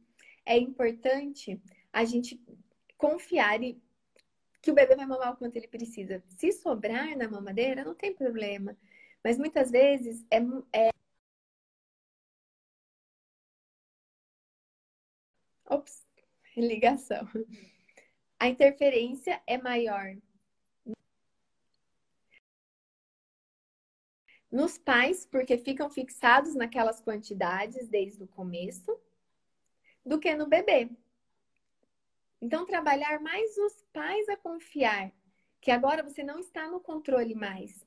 é 0.46 0.56
importante 0.56 1.60
a 1.92 2.06
gente 2.06 2.40
confiar 2.96 3.62
e 3.64 3.82
que 4.62 4.70
o 4.70 4.74
bebê 4.76 4.96
vai 4.96 5.08
mamar 5.08 5.34
o 5.34 5.38
quanto 5.38 5.56
ele 5.58 5.68
precisa. 5.68 6.24
Se 6.30 6.52
sobrar 6.52 7.18
na 7.18 7.28
mamadeira, 7.28 7.84
não 7.84 7.96
tem 7.96 8.14
problema. 8.14 8.78
Mas 9.24 9.40
muitas 9.40 9.72
vezes 9.72 10.24
é, 10.30 10.38
é... 10.74 10.92
Ops, 15.66 16.06
ligação. 16.56 17.28
A 18.40 18.48
interferência 18.48 19.42
é 19.48 19.58
maior 19.58 20.16
nos 24.54 24.78
pais, 24.78 25.26
porque 25.26 25.58
ficam 25.58 25.90
fixados 25.90 26.54
naquelas 26.54 27.02
quantidades 27.02 27.88
desde 27.88 28.24
o 28.24 28.28
começo, 28.28 28.96
do 30.06 30.20
que 30.20 30.36
no 30.36 30.48
bebê. 30.48 30.92
Então, 32.40 32.64
trabalhar 32.64 33.20
mais 33.20 33.58
os 33.58 33.84
pais 33.92 34.30
a 34.30 34.38
confiar 34.38 35.12
que 35.60 35.72
agora 35.72 36.04
você 36.04 36.22
não 36.22 36.38
está 36.40 36.68
no 36.68 36.80
controle 36.80 37.34
mais. 37.34 37.84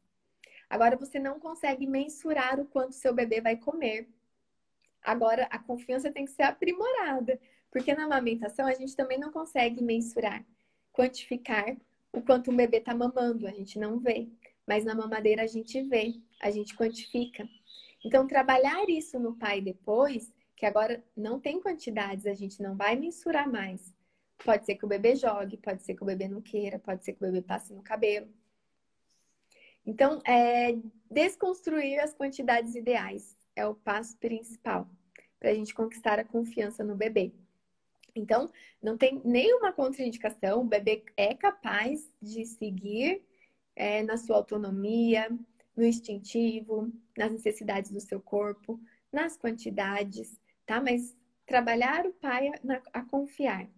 Agora 0.68 0.96
você 0.96 1.20
não 1.20 1.38
consegue 1.38 1.86
mensurar 1.86 2.58
o 2.58 2.66
quanto 2.66 2.94
seu 2.94 3.14
bebê 3.14 3.40
vai 3.40 3.56
comer. 3.56 4.08
Agora 5.00 5.44
a 5.52 5.60
confiança 5.60 6.10
tem 6.10 6.24
que 6.24 6.32
ser 6.32 6.42
aprimorada, 6.42 7.38
porque 7.70 7.94
na 7.94 8.06
amamentação 8.06 8.66
a 8.66 8.74
gente 8.74 8.96
também 8.96 9.18
não 9.20 9.30
consegue 9.30 9.80
mensurar, 9.80 10.44
quantificar 10.92 11.76
o 12.12 12.20
quanto 12.22 12.50
um 12.50 12.56
bebê 12.56 12.78
está 12.78 12.92
mamando, 12.92 13.46
a 13.46 13.52
gente 13.52 13.78
não 13.78 14.00
vê. 14.00 14.28
Mas 14.66 14.84
na 14.84 14.96
mamadeira 14.96 15.42
a 15.42 15.46
gente 15.46 15.80
vê, 15.82 16.14
a 16.42 16.50
gente 16.50 16.76
quantifica. 16.76 17.48
Então, 18.04 18.26
trabalhar 18.26 18.88
isso 18.88 19.18
no 19.18 19.36
pai 19.36 19.60
depois, 19.60 20.32
que 20.54 20.64
agora 20.64 21.02
não 21.16 21.40
tem 21.40 21.60
quantidades, 21.60 22.26
a 22.26 22.34
gente 22.34 22.62
não 22.62 22.76
vai 22.76 22.96
mensurar 22.96 23.50
mais. 23.50 23.94
Pode 24.44 24.64
ser 24.64 24.74
que 24.76 24.84
o 24.84 24.88
bebê 24.88 25.16
jogue, 25.16 25.56
pode 25.56 25.82
ser 25.82 25.94
que 25.94 26.02
o 26.02 26.06
bebê 26.06 26.28
não 26.28 26.40
queira, 26.40 26.78
pode 26.78 27.04
ser 27.04 27.12
que 27.12 27.22
o 27.22 27.26
bebê 27.26 27.42
passe 27.42 27.72
no 27.72 27.82
cabelo. 27.82 28.28
Então, 29.84 30.20
é, 30.26 30.76
desconstruir 31.10 32.00
as 32.00 32.12
quantidades 32.12 32.74
ideais 32.74 33.36
é 33.54 33.66
o 33.66 33.74
passo 33.74 34.16
principal 34.18 34.88
para 35.38 35.50
a 35.50 35.54
gente 35.54 35.74
conquistar 35.74 36.18
a 36.18 36.24
confiança 36.24 36.82
no 36.82 36.96
bebê. 36.96 37.32
Então, 38.14 38.50
não 38.82 38.96
tem 38.96 39.20
nenhuma 39.24 39.72
contraindicação, 39.72 40.62
o 40.62 40.64
bebê 40.64 41.04
é 41.16 41.34
capaz 41.34 42.10
de 42.20 42.44
seguir 42.46 43.22
é, 43.74 44.02
na 44.02 44.16
sua 44.16 44.36
autonomia, 44.36 45.28
no 45.76 45.84
instintivo, 45.84 46.90
nas 47.16 47.30
necessidades 47.32 47.90
do 47.90 48.00
seu 48.00 48.20
corpo, 48.20 48.80
nas 49.12 49.36
quantidades, 49.36 50.40
tá? 50.64 50.80
Mas 50.80 51.14
trabalhar 51.46 52.06
o 52.06 52.12
pai 52.14 52.48
a, 52.48 53.00
a 53.00 53.02
confiar. 53.04 53.68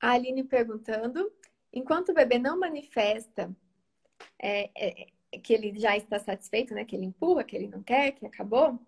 A 0.00 0.12
Aline 0.12 0.44
perguntando: 0.44 1.32
enquanto 1.72 2.10
o 2.10 2.14
bebê 2.14 2.38
não 2.38 2.58
manifesta 2.58 3.54
é, 4.38 4.70
é, 4.76 5.38
que 5.38 5.52
ele 5.52 5.78
já 5.78 5.96
está 5.96 6.18
satisfeito, 6.18 6.74
né? 6.74 6.84
Que 6.84 6.96
ele 6.96 7.06
empurra, 7.06 7.44
que 7.44 7.56
ele 7.56 7.68
não 7.68 7.82
quer, 7.82 8.12
que 8.12 8.24
acabou, 8.26 8.78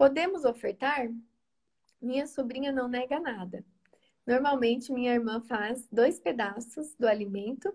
podemos 0.00 0.46
ofertar? 0.46 1.10
Minha 2.00 2.26
sobrinha 2.26 2.72
não 2.72 2.88
nega 2.88 3.20
nada. 3.20 3.62
Normalmente, 4.26 4.90
minha 4.90 5.12
irmã 5.12 5.42
faz 5.42 5.86
dois 5.92 6.18
pedaços 6.18 6.94
do 6.94 7.06
alimento, 7.06 7.70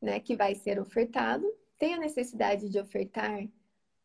né? 0.00 0.18
Que 0.18 0.34
vai 0.34 0.56
ser 0.56 0.80
ofertado. 0.80 1.46
Tem 1.78 1.94
a 1.94 1.98
necessidade 2.00 2.68
de 2.68 2.76
ofertar 2.76 3.48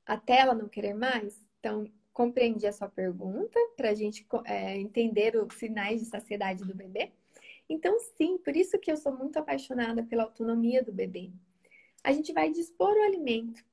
até 0.06 0.42
ela 0.42 0.54
não 0.54 0.70
querer 0.70 0.94
mais? 0.94 1.44
Então, 1.60 1.92
compreendi 2.14 2.68
a 2.68 2.72
sua 2.72 2.88
pergunta 2.88 3.60
para 3.76 3.90
a 3.90 3.96
gente 3.96 4.24
é, 4.46 4.78
entender 4.78 5.36
os 5.38 5.56
sinais 5.56 6.02
de 6.02 6.06
saciedade 6.06 6.64
do 6.66 6.76
bebê. 6.76 7.12
Então, 7.68 7.98
sim, 8.16 8.38
por 8.38 8.56
isso 8.56 8.78
que 8.78 8.92
eu 8.92 8.96
sou 8.96 9.12
muito 9.12 9.40
apaixonada 9.40 10.04
pela 10.04 10.22
autonomia 10.22 10.84
do 10.84 10.94
bebê. 10.94 11.32
A 12.04 12.12
gente 12.12 12.32
vai 12.32 12.52
dispor 12.52 12.96
o 12.96 13.06
alimento. 13.06 13.66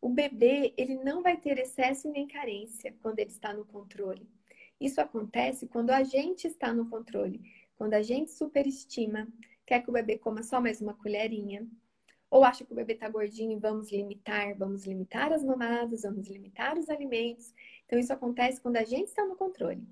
O 0.00 0.08
bebê, 0.08 0.72
ele 0.76 0.96
não 0.96 1.22
vai 1.22 1.36
ter 1.36 1.58
excesso 1.58 2.10
nem 2.10 2.26
carência 2.26 2.94
quando 3.02 3.18
ele 3.18 3.30
está 3.30 3.52
no 3.52 3.64
controle. 3.64 4.28
Isso 4.80 5.00
acontece 5.00 5.66
quando 5.66 5.90
a 5.90 6.02
gente 6.02 6.46
está 6.46 6.72
no 6.72 6.88
controle, 6.88 7.40
quando 7.76 7.94
a 7.94 8.02
gente 8.02 8.30
superestima, 8.30 9.26
quer 9.64 9.82
que 9.82 9.90
o 9.90 9.92
bebê 9.92 10.18
coma 10.18 10.42
só 10.42 10.60
mais 10.60 10.80
uma 10.80 10.94
colherinha, 10.94 11.66
ou 12.30 12.44
acha 12.44 12.64
que 12.64 12.72
o 12.72 12.76
bebê 12.76 12.92
está 12.92 13.08
gordinho 13.08 13.52
e 13.52 13.60
vamos 13.60 13.90
limitar, 13.90 14.54
vamos 14.56 14.84
limitar 14.84 15.32
as 15.32 15.42
mamadas, 15.42 16.02
vamos 16.02 16.28
limitar 16.28 16.78
os 16.78 16.90
alimentos. 16.90 17.54
Então, 17.86 17.98
isso 17.98 18.12
acontece 18.12 18.60
quando 18.60 18.76
a 18.76 18.84
gente 18.84 19.08
está 19.08 19.24
no 19.24 19.36
controle. 19.36 19.82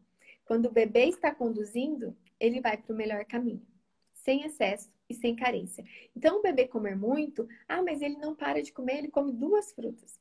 Quando 0.44 0.66
o 0.66 0.72
bebê 0.72 1.07
está 1.07 1.34
conduzindo, 1.34 2.14
ele 2.38 2.61
vai 2.61 2.76
para 2.76 2.92
o 2.92 2.96
melhor 2.96 3.24
caminho, 3.24 3.66
sem 4.12 4.44
excesso 4.44 4.93
e 5.09 5.14
sem 5.14 5.34
carência. 5.36 5.84
Então, 6.16 6.38
o 6.38 6.42
bebê 6.42 6.66
comer 6.66 6.96
muito, 6.96 7.48
ah, 7.68 7.82
mas 7.82 8.00
ele 8.02 8.16
não 8.16 8.34
para 8.34 8.62
de 8.62 8.72
comer, 8.72 8.98
ele 8.98 9.11
come 9.11 9.32
duas 9.32 9.72
frutas. 9.72 10.18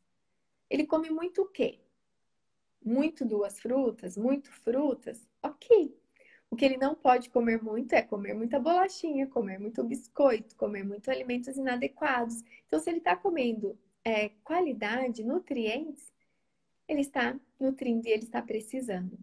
Ele 0.70 0.86
come 0.86 1.10
muito 1.10 1.44
o 1.44 1.48
quê? 1.48 1.80
Muito 2.84 3.26
duas 3.26 3.60
frutas, 3.60 4.18
muito 4.18 4.52
frutas, 4.52 5.28
ok. 5.42 5.96
O 6.50 6.56
que 6.56 6.66
ele 6.66 6.78
não 6.78 6.94
pode 6.94 7.30
comer 7.30 7.62
muito 7.64 7.94
é 7.94 8.02
comer 8.02 8.34
muita 8.34 8.60
bolachinha, 8.60 9.28
comer 9.28 9.60
muito 9.60 9.84
biscoito, 9.84 10.56
comer 10.56 10.84
muito 10.84 11.10
alimentos 11.10 11.58
inadequados. 11.58 12.44
Então, 12.68 12.80
se 12.80 12.90
ele 12.90 13.00
está 13.00 13.16
comendo 13.16 13.78
é, 14.04 14.30
qualidade, 14.44 15.24
nutrientes, 15.24 16.12
ele 16.88 17.02
está 17.02 17.40
nutrindo 17.60 18.08
e 18.08 18.12
ele 18.12 18.24
está 18.24 18.42
precisando. 18.42 19.18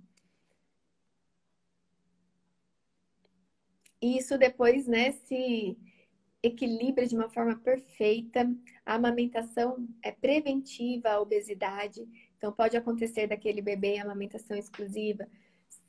E 4.00 4.16
isso 4.16 4.38
depois, 4.38 4.86
né, 4.86 5.12
se 5.12 5.76
equilibra 6.42 7.06
de 7.06 7.14
uma 7.14 7.28
forma 7.28 7.56
perfeita. 7.56 8.50
A 8.84 8.94
amamentação 8.94 9.86
é 10.02 10.10
preventiva 10.10 11.10
à 11.10 11.20
obesidade. 11.20 12.06
Então, 12.36 12.52
pode 12.52 12.76
acontecer 12.76 13.26
daquele 13.26 13.60
bebê 13.60 13.98
amamentação 13.98 14.56
exclusiva 14.56 15.28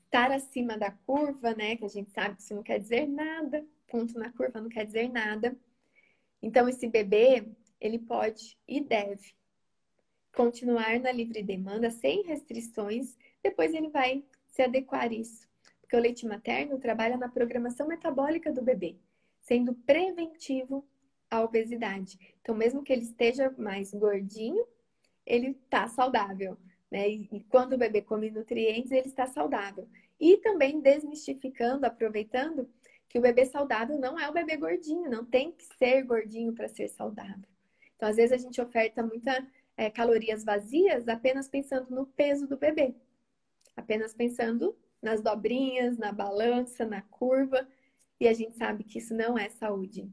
estar 0.04 0.30
acima 0.32 0.78
da 0.78 0.92
curva, 0.92 1.54
né? 1.56 1.78
Que 1.78 1.86
a 1.86 1.90
gente 1.90 2.12
sabe 2.12 2.36
que 2.36 2.42
isso 2.42 2.54
não 2.54 2.64
quer 2.64 2.80
dizer 2.80 3.08
nada. 3.08 3.66
Ponto 3.88 4.18
na 4.20 4.32
curva 4.32 4.60
não 4.60 4.70
quer 4.70 4.86
dizer 4.86 5.10
nada. 5.10 5.58
Então, 6.42 6.68
esse 6.68 6.88
bebê, 6.88 7.48
ele 7.80 8.00
pode 8.00 8.58
e 8.68 8.82
deve 8.82 9.34
continuar 10.34 11.00
na 11.00 11.12
livre 11.12 11.42
demanda 11.42 11.90
sem 11.92 12.24
restrições. 12.24 13.18
Depois 13.42 13.74
ele 13.74 13.90
vai 13.90 14.24
se 14.50 14.62
adequar 14.62 15.04
a 15.04 15.14
isso 15.14 15.51
porque 15.92 15.98
o 15.98 16.00
leite 16.00 16.26
materno 16.26 16.80
trabalha 16.80 17.18
na 17.18 17.28
programação 17.28 17.86
metabólica 17.86 18.50
do 18.50 18.62
bebê, 18.62 18.96
sendo 19.42 19.74
preventivo 19.74 20.88
à 21.30 21.44
obesidade. 21.44 22.18
Então, 22.42 22.56
mesmo 22.56 22.82
que 22.82 22.94
ele 22.94 23.02
esteja 23.02 23.54
mais 23.58 23.94
gordinho, 23.94 24.66
ele 25.26 25.50
está 25.50 25.90
saudável. 25.90 26.58
Né? 26.90 27.10
E, 27.10 27.46
quando 27.50 27.74
o 27.74 27.78
bebê 27.78 28.02
come 28.02 28.32
nutrientes, 28.32 28.90
ele 28.90 29.10
está 29.10 29.28
saudável. 29.28 29.86
E 30.18 30.38
também 30.38 30.80
desmistificando, 30.80 31.86
aproveitando 31.86 32.70
que 33.10 33.20
o 33.20 33.22
bebê 33.22 33.46
saudável 33.46 34.00
não 34.00 34.18
é 34.18 34.30
o 34.30 34.34
bebê 34.34 34.56
gordinho, 34.56 35.10
não 35.10 35.26
tem 35.26 35.52
que 35.52 35.66
ser 35.78 36.04
gordinho 36.04 36.54
para 36.54 36.70
ser 36.70 36.88
saudável. 36.88 37.50
Então, 37.98 38.08
às 38.08 38.16
vezes, 38.16 38.32
a 38.32 38.38
gente 38.38 38.62
oferta 38.62 39.04
muitas 39.04 39.44
é, 39.76 39.90
calorias 39.90 40.46
vazias 40.46 41.10
apenas 41.10 41.50
pensando 41.50 41.94
no 41.94 42.06
peso 42.06 42.48
do 42.48 42.56
bebê, 42.56 42.96
apenas 43.76 44.14
pensando 44.14 44.74
nas 45.02 45.22
dobrinhas, 45.22 45.98
na 45.98 46.12
balança, 46.12 46.86
na 46.86 47.02
curva, 47.02 47.68
e 48.20 48.28
a 48.28 48.34
gente 48.34 48.56
sabe 48.56 48.84
que 48.84 49.00
isso 49.00 49.16
não 49.16 49.38
é 49.38 49.50
saúde. 49.50 50.08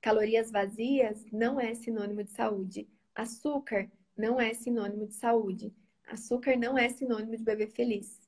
Calorias 0.00 0.50
vazias 0.50 1.24
não 1.32 1.60
é 1.60 1.72
sinônimo 1.74 2.24
de 2.24 2.32
saúde. 2.32 2.88
Açúcar 3.14 3.88
não 4.16 4.40
é 4.40 4.52
sinônimo 4.52 5.06
de 5.06 5.14
saúde. 5.14 5.72
Açúcar 6.06 6.56
não 6.56 6.76
é 6.76 6.88
sinônimo 6.88 7.36
de 7.36 7.44
bebê 7.44 7.68
feliz. 7.68 8.20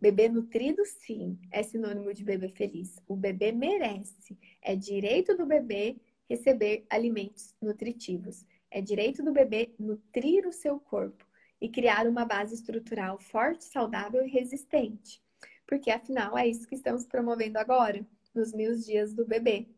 Bebê 0.00 0.28
nutrido, 0.28 0.84
sim, 0.84 1.38
é 1.50 1.62
sinônimo 1.62 2.12
de 2.12 2.22
bebê 2.22 2.50
feliz. 2.50 3.00
O 3.08 3.16
bebê 3.16 3.50
merece. 3.50 4.38
É 4.62 4.76
direito 4.76 5.36
do 5.36 5.46
bebê 5.46 5.96
receber 6.28 6.84
alimentos 6.90 7.54
nutritivos. 7.60 8.46
É 8.70 8.82
direito 8.82 9.22
do 9.24 9.32
bebê 9.32 9.74
nutrir 9.78 10.46
o 10.46 10.52
seu 10.52 10.78
corpo 10.78 11.26
e 11.58 11.70
criar 11.70 12.06
uma 12.06 12.24
base 12.26 12.54
estrutural 12.54 13.18
forte, 13.18 13.64
saudável 13.64 14.24
e 14.24 14.30
resistente 14.30 15.20
porque 15.68 15.90
afinal 15.90 16.36
é 16.36 16.48
isso 16.48 16.66
que 16.66 16.74
estamos 16.74 17.06
promovendo 17.06 17.58
agora, 17.58 18.04
nos 18.34 18.54
mil 18.54 18.74
dias 18.74 19.12
do 19.12 19.26
bebê, 19.26 19.68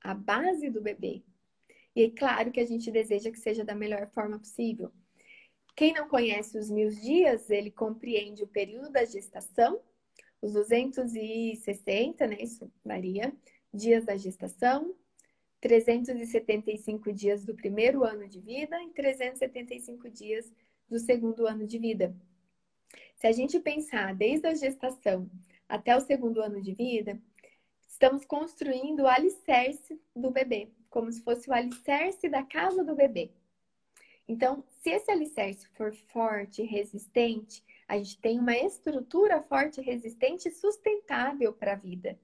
a 0.00 0.14
base 0.14 0.70
do 0.70 0.80
bebê. 0.80 1.24
E 1.94 2.04
é 2.04 2.10
claro 2.10 2.52
que 2.52 2.60
a 2.60 2.66
gente 2.66 2.88
deseja 2.90 3.32
que 3.32 3.38
seja 3.38 3.64
da 3.64 3.74
melhor 3.74 4.08
forma 4.14 4.38
possível. 4.38 4.92
Quem 5.74 5.92
não 5.92 6.08
conhece 6.08 6.56
os 6.56 6.70
mil 6.70 6.88
dias, 6.90 7.50
ele 7.50 7.70
compreende 7.70 8.44
o 8.44 8.46
período 8.46 8.90
da 8.90 9.04
gestação, 9.04 9.80
os 10.40 10.52
260, 10.52 12.26
né? 12.28 12.36
Isso 12.40 12.70
varia, 12.84 13.34
dias 13.74 14.04
da 14.04 14.16
gestação, 14.16 14.94
375 15.60 17.12
dias 17.12 17.44
do 17.44 17.56
primeiro 17.56 18.04
ano 18.04 18.28
de 18.28 18.40
vida 18.40 18.80
e 18.84 18.90
375 18.90 20.08
dias 20.10 20.50
do 20.88 20.98
segundo 20.98 21.46
ano 21.46 21.66
de 21.66 21.78
vida. 21.78 22.14
Se 23.20 23.26
a 23.26 23.32
gente 23.32 23.60
pensar 23.60 24.14
desde 24.14 24.46
a 24.46 24.54
gestação 24.54 25.30
até 25.68 25.94
o 25.94 26.00
segundo 26.00 26.40
ano 26.40 26.58
de 26.62 26.72
vida, 26.72 27.20
estamos 27.86 28.24
construindo 28.24 29.00
o 29.00 29.06
alicerce 29.06 30.00
do 30.16 30.30
bebê, 30.30 30.70
como 30.88 31.12
se 31.12 31.20
fosse 31.22 31.50
o 31.50 31.52
alicerce 31.52 32.30
da 32.30 32.42
casa 32.42 32.82
do 32.82 32.94
bebê. 32.94 33.30
Então, 34.26 34.64
se 34.70 34.88
esse 34.88 35.10
alicerce 35.10 35.68
for 35.74 35.92
forte 35.92 36.62
e 36.62 36.64
resistente, 36.64 37.62
a 37.86 37.98
gente 37.98 38.18
tem 38.18 38.40
uma 38.40 38.56
estrutura 38.56 39.42
forte, 39.42 39.82
resistente 39.82 40.48
e 40.48 40.52
sustentável 40.52 41.52
para 41.52 41.74
a 41.74 41.76
vida. 41.76 42.18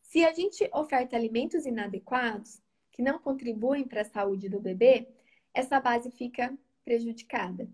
Se 0.00 0.24
a 0.24 0.32
gente 0.32 0.66
oferta 0.72 1.16
alimentos 1.16 1.66
inadequados, 1.66 2.62
que 2.90 3.02
não 3.02 3.18
contribuem 3.18 3.86
para 3.86 4.00
a 4.00 4.06
saúde 4.06 4.48
do 4.48 4.58
bebê, 4.58 5.06
essa 5.52 5.78
base 5.78 6.10
fica 6.10 6.56
prejudicada, 6.82 7.68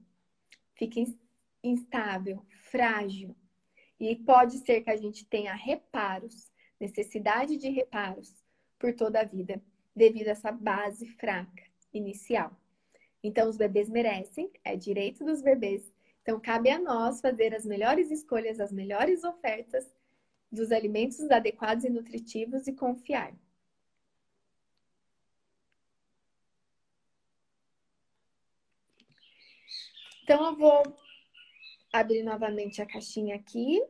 fica 0.74 0.98
instável, 1.62 2.44
frágil. 2.70 3.34
E 3.98 4.16
pode 4.16 4.58
ser 4.58 4.82
que 4.82 4.90
a 4.90 4.96
gente 4.96 5.26
tenha 5.26 5.54
reparos, 5.54 6.50
necessidade 6.78 7.56
de 7.56 7.68
reparos 7.68 8.34
por 8.78 8.94
toda 8.94 9.20
a 9.20 9.24
vida, 9.24 9.62
devido 9.94 10.28
a 10.28 10.32
essa 10.32 10.50
base 10.50 11.06
fraca 11.06 11.62
inicial. 11.92 12.56
Então, 13.22 13.48
os 13.48 13.56
bebês 13.56 13.90
merecem, 13.90 14.50
é 14.64 14.74
direito 14.74 15.24
dos 15.24 15.42
bebês. 15.42 15.92
Então, 16.22 16.40
cabe 16.40 16.70
a 16.70 16.78
nós 16.78 17.20
fazer 17.20 17.54
as 17.54 17.66
melhores 17.66 18.10
escolhas, 18.10 18.58
as 18.58 18.72
melhores 18.72 19.24
ofertas 19.24 19.86
dos 20.50 20.72
alimentos 20.72 21.30
adequados 21.30 21.84
e 21.84 21.90
nutritivos 21.90 22.66
e 22.66 22.72
confiar. 22.72 23.34
Então, 30.22 30.46
eu 30.46 30.56
vou 30.56 30.82
abrir 31.92 32.22
novamente 32.22 32.80
a 32.80 32.86
caixinha 32.86 33.36
aqui. 33.36 33.82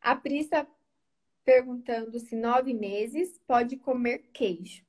A 0.00 0.16
Pri 0.16 0.38
está 0.38 0.66
perguntando 1.44 2.18
se 2.18 2.34
nove 2.34 2.72
meses 2.72 3.38
pode 3.46 3.76
comer 3.76 4.30
queijo. 4.32 4.84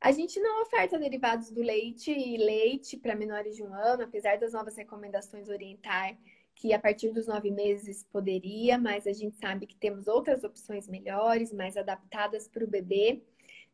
A 0.00 0.12
gente 0.12 0.40
não 0.40 0.62
oferta 0.62 0.98
derivados 0.98 1.50
do 1.50 1.60
leite 1.60 2.10
e 2.10 2.38
leite 2.38 2.96
para 2.96 3.14
menores 3.14 3.54
de 3.54 3.62
um 3.62 3.74
ano, 3.74 4.04
apesar 4.04 4.38
das 4.38 4.52
novas 4.52 4.76
recomendações 4.76 5.48
orientar 5.48 6.16
que 6.54 6.72
a 6.72 6.78
partir 6.78 7.10
dos 7.10 7.26
nove 7.26 7.50
meses 7.50 8.04
poderia, 8.04 8.78
mas 8.78 9.06
a 9.06 9.12
gente 9.12 9.36
sabe 9.36 9.66
que 9.66 9.76
temos 9.76 10.06
outras 10.06 10.44
opções 10.44 10.86
melhores, 10.86 11.52
mais 11.52 11.76
adaptadas 11.76 12.46
para 12.46 12.64
o 12.64 12.68
bebê. 12.68 13.22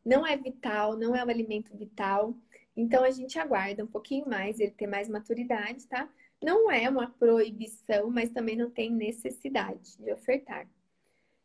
Não 0.05 0.25
é 0.25 0.37
vital, 0.37 0.95
não 0.97 1.13
é 1.13 1.23
um 1.23 1.29
alimento 1.29 1.75
vital, 1.75 2.33
então 2.77 3.03
a 3.03 3.09
gente 3.09 3.39
aguarda 3.39 3.83
um 3.83 3.87
pouquinho 3.87 4.29
mais, 4.29 4.59
ele 4.59 4.69
ter 4.69 4.85
mais 4.85 5.09
maturidade, 5.09 5.87
tá? 5.87 6.07
Não 6.39 6.69
é 6.69 6.87
uma 6.87 7.09
proibição, 7.09 8.11
mas 8.11 8.29
também 8.29 8.55
não 8.55 8.69
tem 8.69 8.91
necessidade 8.91 9.97
de 9.97 10.13
ofertar. 10.13 10.69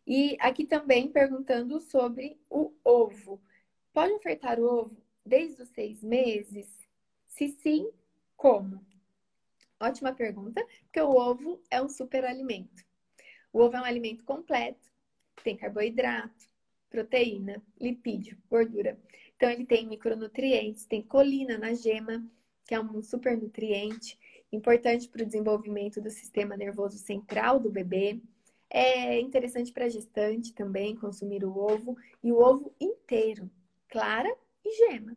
E 0.06 0.36
aqui 0.38 0.66
também 0.66 1.10
perguntando 1.10 1.80
sobre 1.80 2.38
o 2.50 2.70
ovo. 2.84 3.40
Pode 3.94 4.12
ofertar 4.12 4.60
o 4.60 4.64
ovo 4.64 5.02
desde 5.24 5.62
os 5.62 5.70
seis 5.70 6.02
meses? 6.02 6.68
Se 7.26 7.48
sim, 7.48 7.90
como? 8.36 8.84
Ótima 9.80 10.12
pergunta, 10.12 10.62
porque 10.82 11.00
o 11.00 11.16
ovo 11.16 11.62
é 11.70 11.80
um 11.80 11.88
superalimento. 11.88 12.84
O 13.50 13.60
ovo 13.60 13.76
é 13.76 13.80
um 13.80 13.84
alimento 13.84 14.22
completo, 14.24 14.92
tem 15.42 15.56
carboidrato, 15.56 16.46
proteína, 16.90 17.62
lipídio, 17.80 18.36
gordura. 18.50 18.98
Então, 19.42 19.50
ele 19.50 19.66
tem 19.66 19.88
micronutrientes, 19.88 20.86
tem 20.86 21.02
colina 21.02 21.58
na 21.58 21.74
gema, 21.74 22.24
que 22.64 22.76
é 22.76 22.80
um 22.80 23.02
supernutriente, 23.02 24.16
importante 24.52 25.08
para 25.08 25.24
o 25.24 25.26
desenvolvimento 25.26 26.00
do 26.00 26.10
sistema 26.10 26.56
nervoso 26.56 26.96
central 26.96 27.58
do 27.58 27.68
bebê. 27.68 28.20
É 28.70 29.18
interessante 29.18 29.72
para 29.72 29.88
gestante 29.88 30.54
também 30.54 30.94
consumir 30.94 31.44
o 31.44 31.58
ovo 31.58 31.96
e 32.22 32.30
o 32.30 32.38
ovo 32.38 32.72
inteiro 32.80 33.50
clara 33.88 34.32
e 34.64 34.70
gema. 34.76 35.16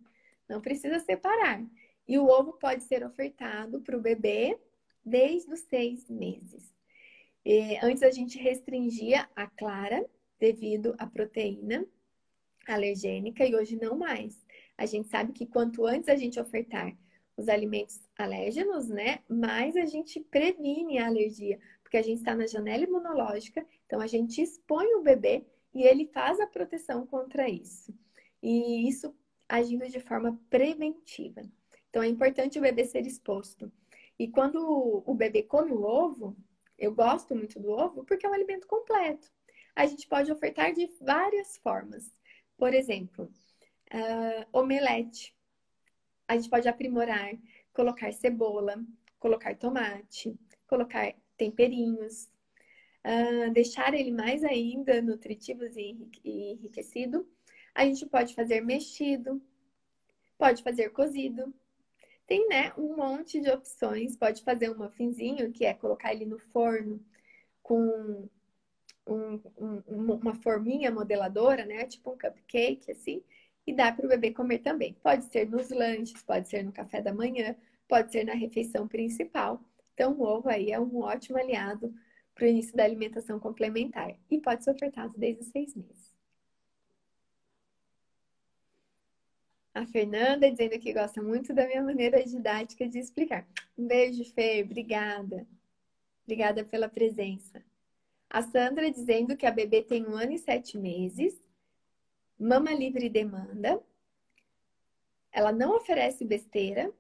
Não 0.50 0.60
precisa 0.60 0.98
separar. 0.98 1.64
E 2.08 2.18
o 2.18 2.26
ovo 2.26 2.54
pode 2.54 2.84
ser 2.84 3.06
ofertado 3.06 3.80
para 3.82 3.96
o 3.96 4.02
bebê 4.02 4.58
desde 5.06 5.54
os 5.54 5.60
seis 5.60 6.10
meses. 6.10 6.74
E 7.46 7.78
antes 7.84 8.02
a 8.02 8.10
gente 8.10 8.40
restringia 8.40 9.30
a 9.36 9.46
clara 9.46 10.04
devido 10.40 10.96
à 10.98 11.06
proteína 11.06 11.86
alergênica 12.68 13.46
e 13.46 13.56
hoje 13.56 13.76
não 13.76 13.98
mais. 13.98 14.44
A 14.78 14.86
gente 14.86 15.08
sabe 15.08 15.34
que 15.34 15.46
quanto 15.46 15.86
antes 15.86 16.10
a 16.10 16.16
gente 16.16 16.40
ofertar 16.40 16.96
os 17.38 17.50
alimentos 17.50 18.02
alérgenos, 18.18 18.88
né, 18.88 19.20
mais 19.28 19.76
a 19.76 19.86
gente 19.86 20.20
previne 20.20 20.98
a 21.00 21.08
alergia, 21.08 21.60
porque 21.84 21.98
a 21.98 22.02
gente 22.02 22.20
está 22.20 22.34
na 22.36 22.48
janela 22.48 22.84
imunológica, 22.84 23.66
então 23.86 24.00
a 24.00 24.08
gente 24.08 24.42
expõe 24.42 24.96
o 24.96 25.02
bebê 25.02 25.46
e 25.74 25.84
ele 25.84 26.08
faz 26.08 26.40
a 26.40 26.48
proteção 26.48 27.06
contra 27.06 27.50
isso 27.50 27.94
e 28.42 28.88
isso 28.88 29.14
agindo 29.50 29.88
de 29.90 30.00
forma 30.00 30.40
preventiva. 30.50 31.42
Então 31.90 32.04
é 32.04 32.08
importante 32.08 32.60
o 32.60 32.62
bebê 32.62 32.86
ser 32.86 33.06
exposto. 33.06 33.72
E 34.18 34.28
quando 34.28 35.04
o 35.06 35.14
bebê 35.14 35.44
come 35.44 35.72
o 35.72 35.84
ovo, 35.84 36.36
eu 36.78 36.94
gosto 36.94 37.36
muito 37.36 37.60
do 37.60 37.72
ovo 37.72 38.04
porque 38.06 38.26
é 38.26 38.30
um 38.30 38.34
alimento 38.34 38.68
completo. 38.68 39.30
A 39.76 39.86
gente 39.86 40.08
pode 40.08 40.32
ofertar 40.32 40.74
de 40.74 40.88
várias 41.02 41.58
formas. 41.58 42.14
Por 42.58 42.74
exemplo, 42.74 43.32
uh, 43.94 44.46
omelete. 44.52 45.36
A 46.28 46.36
gente 46.36 46.50
pode 46.50 46.68
aprimorar, 46.68 47.34
colocar 47.74 48.12
cebola, 48.14 48.84
colocar 49.20 49.56
tomate, 49.56 50.38
colocar 50.68 51.14
temperinhos, 51.38 52.30
uh, 53.06 53.52
deixar 53.54 53.94
ele 53.94 54.12
mais 54.12 54.44
ainda 54.44 55.02
nutritivo 55.02 55.64
e 56.24 56.54
enriquecido 56.54 57.28
a 57.76 57.84
gente 57.84 58.06
pode 58.06 58.34
fazer 58.34 58.62
mexido, 58.62 59.42
pode 60.38 60.64
fazer 60.64 60.90
cozido. 60.92 61.54
Tem, 62.26 62.48
né, 62.48 62.74
um 62.78 62.96
monte 62.96 63.42
de 63.42 63.50
opções. 63.52 64.16
Pode 64.16 64.42
fazer 64.44 64.72
um 64.72 64.78
muffinzinho, 64.78 65.52
que 65.52 65.66
é 65.66 65.74
colocar 65.74 66.14
ele 66.14 66.26
no 66.26 66.40
forno 66.40 67.06
com 67.62 68.30
um, 69.08 69.40
um, 69.58 69.84
uma 69.88 70.36
forminha 70.36 70.92
modeladora, 70.92 71.66
né? 71.66 71.86
Tipo 71.86 72.12
um 72.12 72.18
cupcake, 72.18 72.92
assim. 72.92 73.24
E 73.68 73.74
dá 73.74 73.92
para 73.92 74.06
o 74.06 74.10
bebê 74.10 74.32
comer 74.32 74.60
também. 74.60 74.94
Pode 75.02 75.26
ser 75.26 75.50
nos 75.50 75.70
lanches, 75.70 76.22
pode 76.24 76.48
ser 76.50 76.64
no 76.64 76.72
café 76.72 77.02
da 77.02 77.14
manhã, 77.14 77.56
pode 77.88 78.12
ser 78.12 78.24
na 78.24 78.34
refeição 78.34 78.88
principal. 78.88 79.62
Então, 79.94 80.14
o 80.14 80.24
ovo 80.24 80.50
aí 80.50 80.72
é 80.72 80.80
um 80.80 81.00
ótimo 81.02 81.38
aliado 81.38 81.94
para 82.34 82.46
o 82.46 82.48
início 82.48 82.76
da 82.76 82.84
alimentação 82.84 83.40
complementar. 83.40 84.16
E 84.30 84.40
pode 84.40 84.64
ser 84.64 84.72
ofertado 84.72 85.14
desde 85.18 85.42
os 85.42 85.48
seis 85.48 85.76
meses. 85.76 86.14
A 89.74 89.86
Fernanda 89.86 90.50
dizendo 90.50 90.80
que 90.80 90.94
gosta 90.94 91.22
muito 91.22 91.54
da 91.54 91.68
minha 91.68 91.84
maneira 91.84 92.24
didática 92.24 92.88
de 92.88 93.00
explicar. 93.00 93.46
Um 93.78 93.88
beijo, 93.88 94.24
Fer. 94.34 94.64
Obrigada. 94.64 95.46
Obrigada 96.24 96.64
pela 96.64 96.88
presença. 96.88 97.62
A 98.36 98.42
Sandra 98.42 98.92
dizendo 98.92 99.38
que 99.38 99.46
a 99.46 99.52
bebê 99.52 99.82
tem 99.82 100.06
um 100.06 100.14
ano 100.14 100.34
e 100.34 100.38
sete 100.38 100.78
meses, 100.78 101.40
mama 102.38 102.74
livre 102.74 103.08
demanda, 103.08 103.82
ela 105.32 105.54
não 105.54 105.78
oferece 105.78 106.26
besteira, 106.26 106.92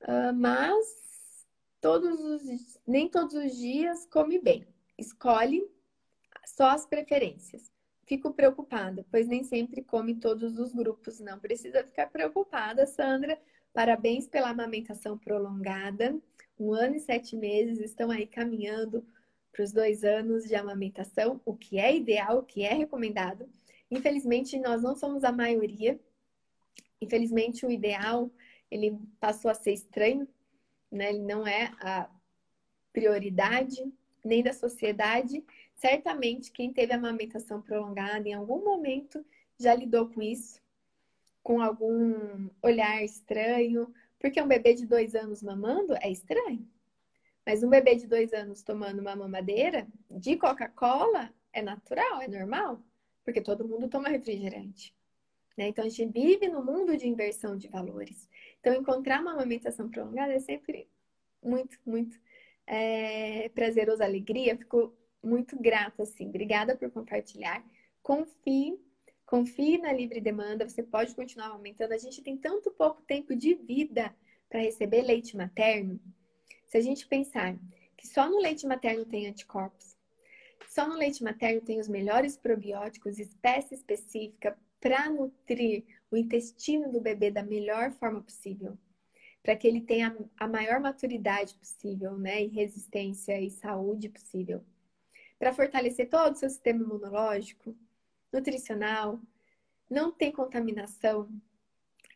ah, 0.00 0.32
mas 0.32 1.46
todos 1.80 2.18
os, 2.18 2.76
nem 2.84 3.08
todos 3.08 3.34
os 3.36 3.56
dias 3.56 4.04
come 4.06 4.40
bem. 4.40 4.66
Escolhe 4.98 5.64
só 6.44 6.70
as 6.70 6.84
preferências. 6.84 7.70
Fico 8.04 8.34
preocupada, 8.34 9.06
pois 9.12 9.28
nem 9.28 9.44
sempre 9.44 9.80
come 9.80 10.16
todos 10.16 10.58
os 10.58 10.74
grupos. 10.74 11.20
Não 11.20 11.38
precisa 11.38 11.84
ficar 11.84 12.10
preocupada, 12.10 12.84
Sandra. 12.84 13.40
Parabéns 13.72 14.26
pela 14.26 14.50
amamentação 14.50 15.16
prolongada. 15.16 16.20
Um 16.58 16.72
ano 16.72 16.96
e 16.96 17.00
sete 17.00 17.36
meses 17.36 17.80
estão 17.80 18.10
aí 18.10 18.26
caminhando 18.26 19.06
para 19.52 19.62
os 19.62 19.72
dois 19.72 20.04
anos 20.04 20.44
de 20.44 20.54
amamentação, 20.54 21.40
o 21.44 21.54
que 21.56 21.78
é 21.78 21.96
ideal, 21.96 22.38
o 22.38 22.42
que 22.42 22.62
é 22.62 22.72
recomendado. 22.74 23.48
Infelizmente, 23.90 24.58
nós 24.58 24.82
não 24.82 24.94
somos 24.94 25.24
a 25.24 25.32
maioria. 25.32 25.98
Infelizmente, 27.00 27.64
o 27.64 27.70
ideal 27.70 28.30
ele 28.70 28.98
passou 29.20 29.50
a 29.50 29.54
ser 29.54 29.72
estranho, 29.72 30.26
né? 30.90 31.10
Ele 31.10 31.22
não 31.22 31.46
é 31.46 31.72
a 31.80 32.10
prioridade 32.92 33.92
nem 34.24 34.42
da 34.42 34.52
sociedade 34.52 35.44
Certamente, 35.76 36.50
quem 36.52 36.72
teve 36.72 36.94
amamentação 36.94 37.60
prolongada 37.60 38.26
em 38.26 38.32
algum 38.32 38.64
momento 38.64 39.24
já 39.58 39.74
lidou 39.74 40.08
com 40.08 40.22
isso, 40.22 40.60
com 41.42 41.60
algum 41.60 42.48
olhar 42.62 43.04
estranho, 43.04 43.92
porque 44.18 44.40
um 44.40 44.48
bebê 44.48 44.74
de 44.74 44.86
dois 44.86 45.14
anos 45.14 45.42
mamando 45.42 45.94
é 46.00 46.10
estranho. 46.10 46.66
Mas 47.44 47.62
um 47.62 47.68
bebê 47.68 47.94
de 47.94 48.06
dois 48.06 48.32
anos 48.32 48.62
tomando 48.62 49.00
uma 49.00 49.14
mamadeira 49.14 49.86
de 50.10 50.36
Coca-Cola 50.36 51.32
é 51.52 51.62
natural, 51.62 52.20
é 52.20 52.28
normal, 52.28 52.82
porque 53.24 53.40
todo 53.40 53.68
mundo 53.68 53.88
toma 53.88 54.08
refrigerante. 54.08 54.94
Né? 55.56 55.68
Então 55.68 55.84
a 55.84 55.88
gente 55.88 56.12
vive 56.12 56.48
no 56.48 56.64
mundo 56.64 56.96
de 56.96 57.08
inversão 57.08 57.56
de 57.56 57.68
valores. 57.68 58.28
Então 58.60 58.74
encontrar 58.74 59.22
uma 59.22 59.32
amamentação 59.32 59.88
prolongada 59.88 60.32
é 60.32 60.40
sempre 60.40 60.88
muito, 61.42 61.78
muito 61.86 62.18
é, 62.66 63.48
prazeroso, 63.50 64.02
alegria. 64.02 64.56
Fico 64.56 64.92
muito 65.22 65.56
grata, 65.58 66.02
assim. 66.02 66.28
Obrigada 66.28 66.76
por 66.76 66.90
compartilhar. 66.90 67.64
Confie, 68.02 68.78
confie 69.26 69.78
na 69.78 69.92
livre 69.92 70.20
demanda. 70.20 70.68
Você 70.68 70.82
pode 70.82 71.14
continuar 71.14 71.48
aumentando. 71.48 71.92
A 71.92 71.98
gente 71.98 72.22
tem 72.22 72.36
tanto 72.36 72.70
pouco 72.70 73.02
tempo 73.02 73.34
de 73.34 73.54
vida 73.54 74.14
para 74.48 74.60
receber 74.60 75.02
leite 75.02 75.36
materno. 75.36 76.00
Se 76.66 76.78
a 76.78 76.80
gente 76.80 77.06
pensar 77.06 77.58
que 77.96 78.06
só 78.06 78.30
no 78.30 78.38
leite 78.38 78.66
materno 78.66 79.04
tem 79.04 79.26
anticorpos, 79.26 79.96
só 80.68 80.88
no 80.88 80.94
leite 80.94 81.22
materno 81.22 81.60
tem 81.60 81.80
os 81.80 81.88
melhores 81.88 82.36
probióticos, 82.36 83.18
espécie 83.18 83.74
específica 83.74 84.56
para 84.80 85.10
nutrir 85.10 85.84
o 86.10 86.16
intestino 86.16 86.90
do 86.90 87.00
bebê 87.00 87.30
da 87.30 87.42
melhor 87.42 87.90
forma 87.92 88.22
possível 88.22 88.78
para 89.46 89.54
que 89.54 89.68
ele 89.68 89.80
tenha 89.80 90.14
a 90.36 90.48
maior 90.48 90.80
maturidade 90.80 91.54
possível, 91.54 92.18
né? 92.18 92.42
E 92.42 92.48
resistência 92.48 93.40
e 93.40 93.48
saúde 93.48 94.08
possível. 94.08 94.64
Para 95.38 95.52
fortalecer 95.52 96.08
todo 96.08 96.32
o 96.32 96.36
seu 96.36 96.50
sistema 96.50 96.82
imunológico, 96.82 97.72
nutricional, 98.36 99.20
não 99.88 100.12
tem 100.12 100.30
contaminação, 100.30 101.28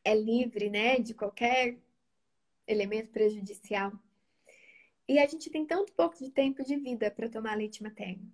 é 0.04 0.14
livre, 0.14 0.70
né? 0.70 0.98
De 0.98 1.14
qualquer 1.14 1.78
elemento 2.66 3.10
prejudicial. 3.10 3.92
E 5.08 5.18
a 5.18 5.26
gente 5.26 5.50
tem 5.50 5.66
tanto 5.66 5.92
pouco 5.92 6.16
de 6.18 6.30
tempo 6.30 6.62
de 6.62 6.76
vida 6.76 7.10
para 7.10 7.28
tomar 7.28 7.56
leite 7.56 7.82
materno. 7.82 8.32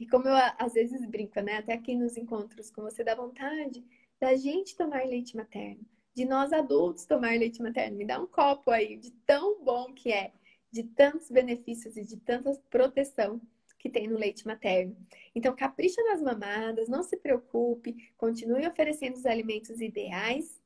E 0.00 0.06
como 0.06 0.28
eu 0.28 0.34
às 0.58 0.74
vezes 0.74 1.04
brinco, 1.06 1.40
né? 1.40 1.58
Até 1.58 1.72
aqui 1.74 1.94
nos 1.94 2.16
encontros 2.16 2.70
com 2.70 2.82
você, 2.82 3.04
dá 3.04 3.14
vontade 3.14 3.84
da 4.20 4.34
gente 4.34 4.76
tomar 4.76 5.06
leite 5.06 5.36
materno 5.36 5.86
de 6.18 6.24
nós 6.24 6.52
adultos 6.52 7.06
tomar 7.06 7.38
leite 7.38 7.62
materno. 7.62 7.96
Me 7.96 8.04
dá 8.04 8.20
um 8.20 8.26
copo 8.26 8.72
aí 8.72 8.96
de 8.96 9.12
tão 9.24 9.62
bom 9.62 9.92
que 9.94 10.12
é, 10.12 10.32
de 10.68 10.82
tantos 10.82 11.30
benefícios 11.30 11.96
e 11.96 12.04
de 12.04 12.16
tanta 12.16 12.52
proteção 12.68 13.40
que 13.78 13.88
tem 13.88 14.08
no 14.08 14.18
leite 14.18 14.46
materno. 14.46 14.96
Então, 15.34 15.54
capricha 15.54 16.02
nas 16.04 16.20
mamadas, 16.20 16.88
não 16.88 17.02
se 17.02 17.16
preocupe, 17.16 18.12
continue 18.16 18.66
oferecendo 18.66 19.16
os 19.16 19.26
alimentos 19.26 19.80
ideais 19.80 20.60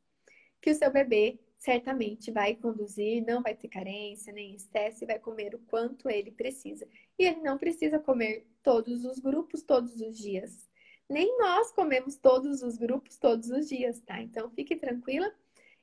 que 0.61 0.71
o 0.71 0.75
seu 0.75 0.91
bebê 0.91 1.39
certamente 1.59 2.31
vai 2.31 2.55
conduzir, 2.57 3.25
não 3.25 3.43
vai 3.43 3.55
ter 3.55 3.69
carência 3.69 4.33
nem 4.33 4.55
excesso 4.55 5.05
e 5.05 5.07
vai 5.07 5.19
comer 5.19 5.55
o 5.55 5.61
quanto 5.61 6.11
ele 6.11 6.31
precisa. 6.31 6.89
E 7.19 7.25
ele 7.25 7.41
não 7.41 7.59
precisa 7.59 7.99
comer 7.99 8.47
todos 8.63 9.05
os 9.05 9.19
grupos 9.19 9.63
todos 9.63 10.01
os 10.01 10.17
dias. 10.17 10.69
Nem 11.09 11.39
nós 11.39 11.71
comemos 11.73 12.17
todos 12.17 12.63
os 12.63 12.77
grupos 12.79 13.17
todos 13.19 13.51
os 13.51 13.69
dias, 13.69 14.01
tá? 14.01 14.21
Então 14.21 14.51
fique 14.51 14.75
tranquila 14.75 15.33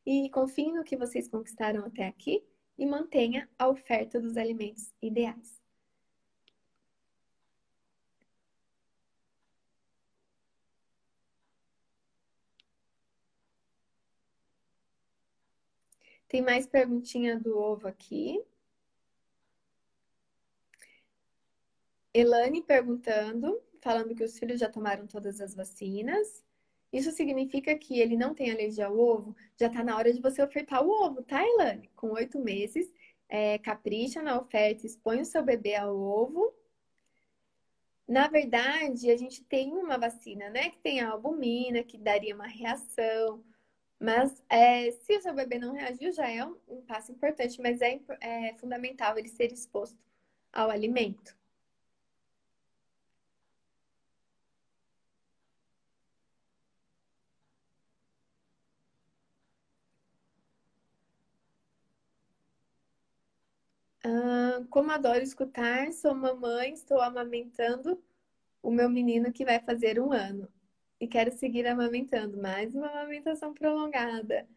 e 0.05 0.29
confie 0.31 0.71
no 0.71 0.83
que 0.83 0.97
vocês 0.97 1.27
conquistaram 1.27 1.85
até 1.85 2.07
aqui 2.07 2.43
e 2.77 2.85
mantenha 2.85 3.47
a 3.57 3.69
oferta 3.69 4.19
dos 4.19 4.37
alimentos 4.37 4.91
ideais. 5.01 5.58
Tem 16.29 16.41
mais 16.43 16.67
perguntinha 16.67 17.39
do 17.39 17.57
ovo 17.57 17.87
aqui. 17.87 18.41
Elane 22.13 22.61
perguntando, 22.61 23.61
falando 23.81 24.15
que 24.15 24.23
os 24.23 24.37
filhos 24.37 24.59
já 24.59 24.69
tomaram 24.69 25.07
todas 25.07 25.41
as 25.41 25.55
vacinas. 25.55 26.43
Isso 26.93 27.11
significa 27.11 27.75
que 27.77 27.99
ele 27.99 28.15
não 28.15 28.33
tem 28.33 28.51
alergia 28.51 28.85
ao 28.85 28.97
ovo? 28.97 29.35
Já 29.59 29.67
está 29.67 29.83
na 29.83 29.97
hora 29.97 30.13
de 30.13 30.21
você 30.21 30.41
ofertar 30.41 30.83
o 30.85 30.89
ovo, 30.89 31.23
tá, 31.23 31.43
Elane? 31.43 31.89
Com 31.95 32.11
oito 32.11 32.39
meses, 32.39 32.91
é, 33.27 33.57
capricha 33.57 34.21
na 34.21 34.39
oferta, 34.39 34.85
expõe 34.85 35.21
o 35.21 35.25
seu 35.25 35.43
bebê 35.43 35.75
ao 35.75 35.95
ovo. 35.95 36.53
Na 38.07 38.27
verdade, 38.27 39.09
a 39.09 39.17
gente 39.17 39.43
tem 39.43 39.71
uma 39.73 39.97
vacina, 39.97 40.49
né? 40.49 40.69
Que 40.69 40.79
tem 40.79 40.99
a 40.99 41.09
albumina, 41.09 41.83
que 41.83 41.97
daria 41.97 42.35
uma 42.35 42.47
reação. 42.47 43.43
Mas 43.99 44.43
é, 44.49 44.91
se 44.91 45.17
o 45.17 45.21
seu 45.21 45.33
bebê 45.35 45.59
não 45.59 45.73
reagiu, 45.73 46.11
já 46.11 46.27
é 46.29 46.45
um, 46.45 46.57
um 46.67 46.81
passo 46.81 47.11
importante, 47.11 47.61
mas 47.61 47.81
é, 47.81 47.99
é 48.21 48.53
fundamental 48.57 49.17
ele 49.17 49.29
ser 49.29 49.51
exposto 49.51 49.97
ao 50.53 50.69
alimento. 50.69 51.35
como 64.69 64.91
adoro 64.91 65.21
escutar, 65.23 65.91
sou 65.93 66.13
mamãe, 66.15 66.73
estou 66.73 67.01
amamentando 67.01 68.01
o 68.63 68.71
meu 68.71 68.89
menino 68.89 69.31
que 69.33 69.45
vai 69.45 69.59
fazer 69.61 69.99
um 69.99 70.11
ano. 70.13 70.49
E 70.99 71.07
quero 71.07 71.31
seguir 71.31 71.65
amamentando, 71.67 72.37
mais 72.41 72.73
uma 72.75 72.87
amamentação 72.87 73.53
prolongada. 73.53 74.47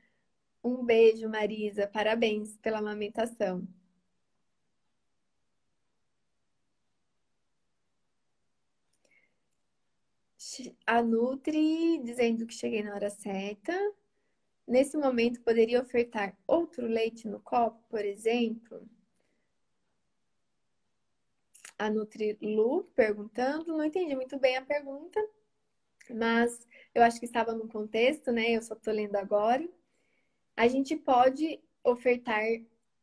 Um 0.65 0.85
beijo, 0.85 1.29
Marisa. 1.29 1.87
Parabéns 1.87 2.57
pela 2.59 2.79
amamentação. 2.79 3.67
A 10.87 11.03
Nutri 11.03 11.99
dizendo 12.05 12.47
que 12.47 12.55
cheguei 12.55 12.83
na 12.83 12.95
hora 12.95 13.11
certa. 13.11 13.73
Nesse 14.67 14.97
momento, 14.97 15.41
poderia 15.43 15.81
ofertar 15.81 16.37
outro 16.47 16.87
leite 16.87 17.27
no 17.29 17.41
copo, 17.41 17.83
por 17.89 18.05
exemplo? 18.05 18.89
a 21.83 21.91
Nutrilu 21.91 22.85
perguntando. 22.95 23.77
Não 23.77 23.85
entendi 23.85 24.15
muito 24.15 24.39
bem 24.39 24.57
a 24.57 24.63
pergunta, 24.63 25.21
mas 26.11 26.67
eu 26.95 27.03
acho 27.03 27.19
que 27.19 27.27
estava 27.27 27.55
no 27.55 27.69
contexto, 27.69 28.31
né? 28.33 28.51
Eu 28.51 28.63
só 28.63 28.75
estou 28.75 28.93
lendo 28.93 29.17
agora. 29.17 29.67
A 30.57 30.69
gente 30.69 30.97
pode 30.97 31.61
ofertar 31.85 32.43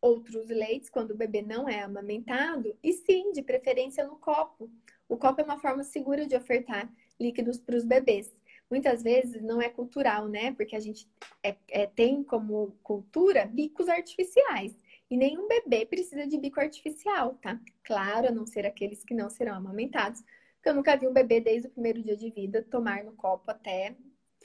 outros 0.01 0.47
leites 0.47 0.89
quando 0.89 1.11
o 1.11 1.17
bebê 1.17 1.41
não 1.41 1.67
é 1.67 1.81
amamentado, 1.81 2.77
e 2.81 2.93
sim, 2.93 3.31
de 3.31 3.41
preferência 3.41 4.05
no 4.05 4.15
copo. 4.15 4.69
O 5.07 5.17
copo 5.17 5.41
é 5.41 5.43
uma 5.43 5.59
forma 5.59 5.83
segura 5.83 6.25
de 6.25 6.35
ofertar 6.35 6.89
líquidos 7.19 7.59
para 7.59 7.75
os 7.75 7.83
bebês. 7.83 8.33
Muitas 8.69 9.01
vezes 9.01 9.41
não 9.41 9.61
é 9.61 9.67
cultural, 9.67 10.27
né? 10.27 10.51
Porque 10.53 10.75
a 10.75 10.79
gente 10.79 11.09
é, 11.43 11.55
é, 11.69 11.87
tem 11.87 12.23
como 12.23 12.77
cultura 12.83 13.45
bicos 13.45 13.89
artificiais. 13.89 14.75
E 15.09 15.17
nenhum 15.17 15.47
bebê 15.47 15.87
precisa 15.87 16.27
de 16.27 16.37
bico 16.37 16.59
artificial, 16.59 17.33
tá? 17.41 17.59
Claro, 17.83 18.27
a 18.27 18.31
não 18.31 18.45
ser 18.45 18.67
aqueles 18.67 19.03
que 19.03 19.15
não 19.15 19.29
serão 19.29 19.55
amamentados. 19.55 20.23
Porque 20.59 20.69
eu 20.69 20.75
nunca 20.75 20.97
vi 20.97 21.07
um 21.07 21.13
bebê 21.13 21.39
desde 21.39 21.69
o 21.69 21.71
primeiro 21.71 22.03
dia 22.03 22.17
de 22.17 22.29
vida 22.29 22.61
tomar 22.69 23.05
no 23.05 23.13
copo 23.13 23.49
até 23.49 23.95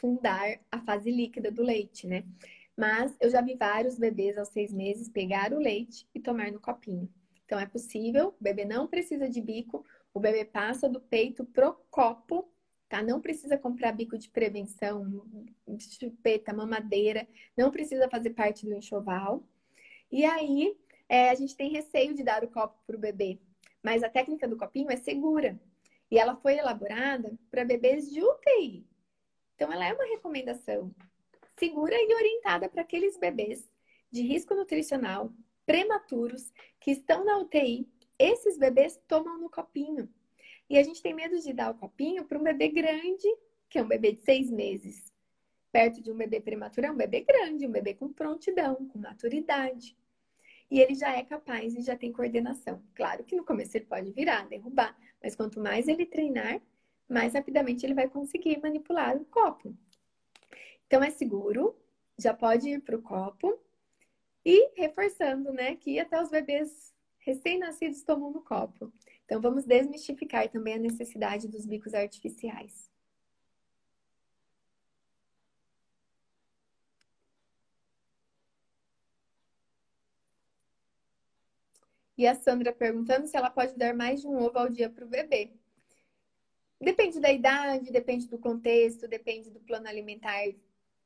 fundar 0.00 0.60
a 0.70 0.80
fase 0.80 1.10
líquida 1.10 1.50
do 1.50 1.62
leite, 1.62 2.06
né? 2.06 2.24
Mas 2.76 3.16
eu 3.20 3.28
já 3.28 3.40
vi 3.40 3.56
vários 3.56 3.98
bebês 3.98 4.38
aos 4.38 4.48
seis 4.48 4.72
meses 4.72 5.08
pegar 5.08 5.52
o 5.52 5.58
leite 5.58 6.08
e 6.14 6.20
tomar 6.20 6.52
no 6.52 6.60
copinho. 6.60 7.08
Então 7.44 7.58
é 7.58 7.66
possível, 7.66 8.28
o 8.28 8.42
bebê 8.42 8.64
não 8.64 8.86
precisa 8.86 9.28
de 9.28 9.40
bico, 9.40 9.84
o 10.12 10.20
bebê 10.20 10.44
passa 10.44 10.88
do 10.88 11.00
peito 11.00 11.44
pro 11.44 11.74
copo, 11.90 12.48
tá? 12.88 13.02
Não 13.02 13.20
precisa 13.20 13.58
comprar 13.58 13.90
bico 13.90 14.16
de 14.16 14.28
prevenção, 14.28 15.26
chupeta, 15.98 16.52
mamadeira, 16.52 17.26
não 17.56 17.72
precisa 17.72 18.08
fazer 18.08 18.30
parte 18.30 18.64
do 18.64 18.74
enxoval. 18.74 19.42
E 20.12 20.24
aí, 20.24 20.76
é, 21.08 21.30
a 21.30 21.34
gente 21.34 21.56
tem 21.56 21.70
receio 21.70 22.14
de 22.14 22.22
dar 22.22 22.44
o 22.44 22.48
copo 22.48 22.80
para 22.86 22.96
o 22.96 23.00
bebê, 23.00 23.40
mas 23.82 24.04
a 24.04 24.08
técnica 24.08 24.46
do 24.46 24.56
copinho 24.56 24.90
é 24.90 24.96
segura. 24.96 25.60
E 26.10 26.18
ela 26.18 26.36
foi 26.36 26.56
elaborada 26.56 27.36
para 27.50 27.64
bebês 27.64 28.10
de 28.10 28.22
UTI. 28.22 28.86
Então, 29.54 29.72
ela 29.72 29.86
é 29.86 29.92
uma 29.92 30.04
recomendação 30.04 30.94
segura 31.58 31.94
e 31.96 32.14
orientada 32.14 32.68
para 32.68 32.82
aqueles 32.82 33.16
bebês 33.16 33.68
de 34.10 34.22
risco 34.22 34.54
nutricional, 34.54 35.32
prematuros, 35.64 36.52
que 36.80 36.90
estão 36.90 37.24
na 37.24 37.38
UTI. 37.38 37.88
Esses 38.18 38.58
bebês 38.58 39.00
tomam 39.08 39.38
no 39.38 39.50
copinho. 39.50 40.08
E 40.68 40.78
a 40.78 40.82
gente 40.82 41.02
tem 41.02 41.14
medo 41.14 41.40
de 41.40 41.52
dar 41.52 41.70
o 41.70 41.78
copinho 41.78 42.24
para 42.24 42.38
um 42.38 42.42
bebê 42.42 42.68
grande, 42.68 43.28
que 43.68 43.78
é 43.78 43.82
um 43.82 43.88
bebê 43.88 44.12
de 44.12 44.22
seis 44.22 44.50
meses. 44.50 45.12
Perto 45.72 46.00
de 46.00 46.10
um 46.10 46.16
bebê 46.16 46.40
prematuro, 46.40 46.86
é 46.86 46.90
um 46.90 46.96
bebê 46.96 47.20
grande, 47.20 47.66
um 47.66 47.72
bebê 47.72 47.94
com 47.94 48.12
prontidão, 48.12 48.86
com 48.88 48.98
maturidade 48.98 49.96
e 50.70 50.80
ele 50.80 50.94
já 50.94 51.16
é 51.16 51.22
capaz 51.22 51.74
e 51.74 51.82
já 51.82 51.96
tem 51.96 52.12
coordenação. 52.12 52.82
Claro 52.94 53.24
que 53.24 53.36
no 53.36 53.44
começo 53.44 53.76
ele 53.76 53.84
pode 53.84 54.10
virar, 54.10 54.48
derrubar, 54.48 54.96
mas 55.24 55.34
quanto 55.34 55.58
mais 55.58 55.88
ele 55.88 56.04
treinar, 56.04 56.60
mais 57.08 57.32
rapidamente 57.32 57.84
ele 57.84 57.94
vai 57.94 58.06
conseguir 58.06 58.60
manipular 58.60 59.16
o 59.16 59.24
copo. 59.24 59.74
Então 60.86 61.02
é 61.02 61.10
seguro, 61.10 61.74
já 62.18 62.34
pode 62.34 62.68
ir 62.68 62.82
para 62.82 62.96
o 62.96 63.02
copo 63.02 63.58
e 64.44 64.70
reforçando, 64.76 65.50
né, 65.50 65.76
que 65.76 65.98
até 65.98 66.20
os 66.22 66.28
bebês 66.28 66.94
recém-nascidos 67.20 68.02
tomam 68.02 68.30
no 68.30 68.42
copo. 68.42 68.92
Então, 69.24 69.40
vamos 69.40 69.64
desmistificar 69.64 70.46
também 70.50 70.74
a 70.74 70.78
necessidade 70.78 71.48
dos 71.48 71.64
bicos 71.64 71.94
artificiais. 71.94 72.90
E 82.16 82.26
a 82.26 82.34
Sandra 82.34 82.72
perguntando 82.72 83.26
se 83.26 83.36
ela 83.36 83.50
pode 83.50 83.76
dar 83.76 83.94
mais 83.94 84.20
de 84.20 84.26
um 84.26 84.36
ovo 84.36 84.58
ao 84.58 84.68
dia 84.68 84.88
para 84.88 85.04
o 85.04 85.08
bebê. 85.08 85.50
Depende 86.80 87.18
da 87.18 87.32
idade, 87.32 87.90
depende 87.90 88.28
do 88.28 88.38
contexto, 88.38 89.08
depende 89.08 89.50
do 89.50 89.60
plano 89.60 89.88
alimentar 89.88 90.44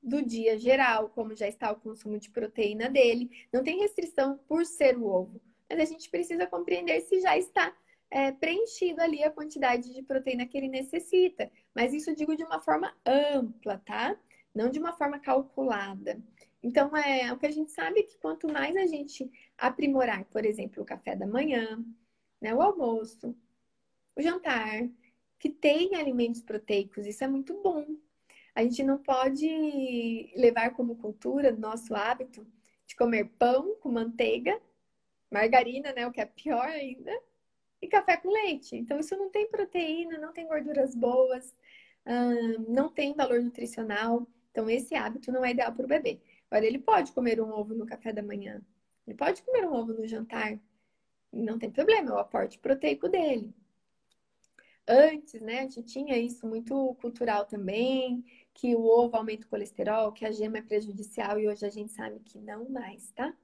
do 0.02 0.22
dia 0.22 0.58
geral, 0.58 1.08
como 1.10 1.34
já 1.34 1.48
está 1.48 1.70
o 1.70 1.76
consumo 1.76 2.18
de 2.18 2.30
proteína 2.30 2.88
dele. 2.88 3.30
Não 3.52 3.62
tem 3.62 3.80
restrição 3.80 4.38
por 4.48 4.64
ser 4.64 4.96
o 4.96 5.06
ovo, 5.06 5.40
mas 5.68 5.80
a 5.80 5.84
gente 5.84 6.10
precisa 6.10 6.46
compreender 6.46 7.00
se 7.02 7.20
já 7.20 7.36
está 7.36 7.74
é, 8.10 8.32
preenchido 8.32 9.00
ali 9.02 9.22
a 9.22 9.30
quantidade 9.30 9.92
de 9.92 10.02
proteína 10.02 10.46
que 10.46 10.56
ele 10.56 10.68
necessita. 10.68 11.50
Mas 11.74 11.92
isso 11.92 12.14
digo 12.14 12.36
de 12.36 12.44
uma 12.44 12.60
forma 12.60 12.94
ampla, 13.04 13.78
tá? 13.84 14.16
Não 14.54 14.70
de 14.70 14.78
uma 14.78 14.92
forma 14.92 15.18
calculada. 15.18 16.20
Então, 16.62 16.96
é 16.96 17.32
o 17.32 17.38
que 17.38 17.46
a 17.46 17.50
gente 17.50 17.70
sabe 17.70 18.00
é 18.00 18.02
que 18.02 18.18
quanto 18.18 18.52
mais 18.52 18.76
a 18.76 18.86
gente 18.86 19.30
aprimorar, 19.56 20.24
por 20.24 20.44
exemplo, 20.44 20.82
o 20.82 20.86
café 20.86 21.14
da 21.14 21.26
manhã, 21.26 21.84
né, 22.40 22.54
o 22.54 22.60
almoço, 22.60 23.34
o 24.16 24.20
jantar, 24.22 24.88
que 25.38 25.48
tem 25.48 25.94
alimentos 25.94 26.42
proteicos, 26.42 27.06
isso 27.06 27.22
é 27.22 27.28
muito 27.28 27.62
bom. 27.62 27.86
A 28.54 28.62
gente 28.64 28.82
não 28.82 28.98
pode 28.98 30.32
levar 30.34 30.70
como 30.70 30.96
cultura, 30.96 31.52
nosso 31.52 31.94
hábito, 31.94 32.44
de 32.86 32.96
comer 32.96 33.30
pão 33.38 33.76
com 33.76 33.88
manteiga, 33.88 34.60
margarina, 35.30 35.92
né, 35.92 36.06
o 36.06 36.10
que 36.10 36.20
é 36.20 36.26
pior 36.26 36.66
ainda, 36.66 37.12
e 37.80 37.86
café 37.86 38.16
com 38.16 38.30
leite. 38.30 38.74
Então, 38.74 38.98
isso 38.98 39.16
não 39.16 39.30
tem 39.30 39.48
proteína, 39.48 40.18
não 40.18 40.32
tem 40.32 40.46
gorduras 40.48 40.92
boas, 40.94 41.56
não 42.66 42.88
tem 42.88 43.14
valor 43.14 43.40
nutricional. 43.40 44.26
Então, 44.50 44.68
esse 44.68 44.96
hábito 44.96 45.30
não 45.30 45.44
é 45.44 45.52
ideal 45.52 45.72
para 45.72 45.84
o 45.84 45.88
bebê. 45.88 46.18
Agora, 46.50 46.66
ele 46.66 46.78
pode 46.78 47.12
comer 47.12 47.40
um 47.40 47.50
ovo 47.50 47.74
no 47.74 47.86
café 47.86 48.12
da 48.12 48.22
manhã, 48.22 48.62
ele 49.06 49.16
pode 49.16 49.42
comer 49.42 49.66
um 49.66 49.74
ovo 49.74 49.92
no 49.92 50.06
jantar, 50.06 50.58
não 51.32 51.58
tem 51.58 51.70
problema, 51.70 52.10
é 52.10 52.14
o 52.14 52.18
aporte 52.18 52.58
proteico 52.58 53.08
dele. 53.08 53.54
Antes, 54.86 55.42
né, 55.42 55.60
a 55.60 55.62
gente 55.64 55.82
tinha 55.82 56.16
isso 56.16 56.46
muito 56.46 56.94
cultural 57.00 57.44
também, 57.44 58.24
que 58.54 58.74
o 58.74 58.82
ovo 58.82 59.16
aumenta 59.16 59.46
o 59.46 59.50
colesterol, 59.50 60.12
que 60.12 60.24
a 60.24 60.32
gema 60.32 60.58
é 60.58 60.62
prejudicial 60.62 61.38
e 61.38 61.46
hoje 61.46 61.66
a 61.66 61.70
gente 61.70 61.92
sabe 61.92 62.18
que 62.20 62.38
não 62.38 62.68
mais, 62.70 63.10
tá? 63.10 63.36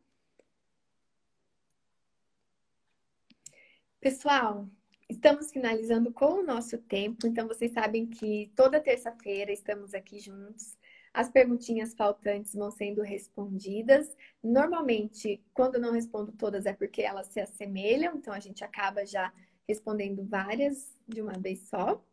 Pessoal, 4.01 4.67
estamos 5.09 5.51
finalizando 5.51 6.13
com 6.13 6.41
o 6.41 6.43
nosso 6.43 6.79
tempo, 6.79 7.27
então 7.27 7.47
vocês 7.47 7.73
sabem 7.73 8.07
que 8.07 8.51
toda 8.57 8.81
terça-feira 8.81 9.53
estamos 9.53 9.95
aqui 9.95 10.19
juntos. 10.19 10.77
As 11.15 11.31
perguntinhas 11.31 11.95
faltantes 11.95 12.53
vão 12.53 12.73
sendo 12.73 13.01
respondidas. 13.01 14.17
Normalmente, 14.43 15.41
quando 15.55 15.79
não 15.79 15.93
respondo 15.93 16.33
todas, 16.33 16.67
é 16.67 16.73
porque 16.73 17.03
elas 17.03 17.29
se 17.29 17.41
assemelham, 17.41 18.17
então 18.17 18.35
a 18.35 18.41
gente 18.41 18.65
acaba 18.65 19.07
já 19.07 19.33
respondendo 19.69 20.25
várias 20.25 20.93
de 21.07 21.23
uma 21.23 21.35
vez 21.35 21.69
só. 21.69 22.05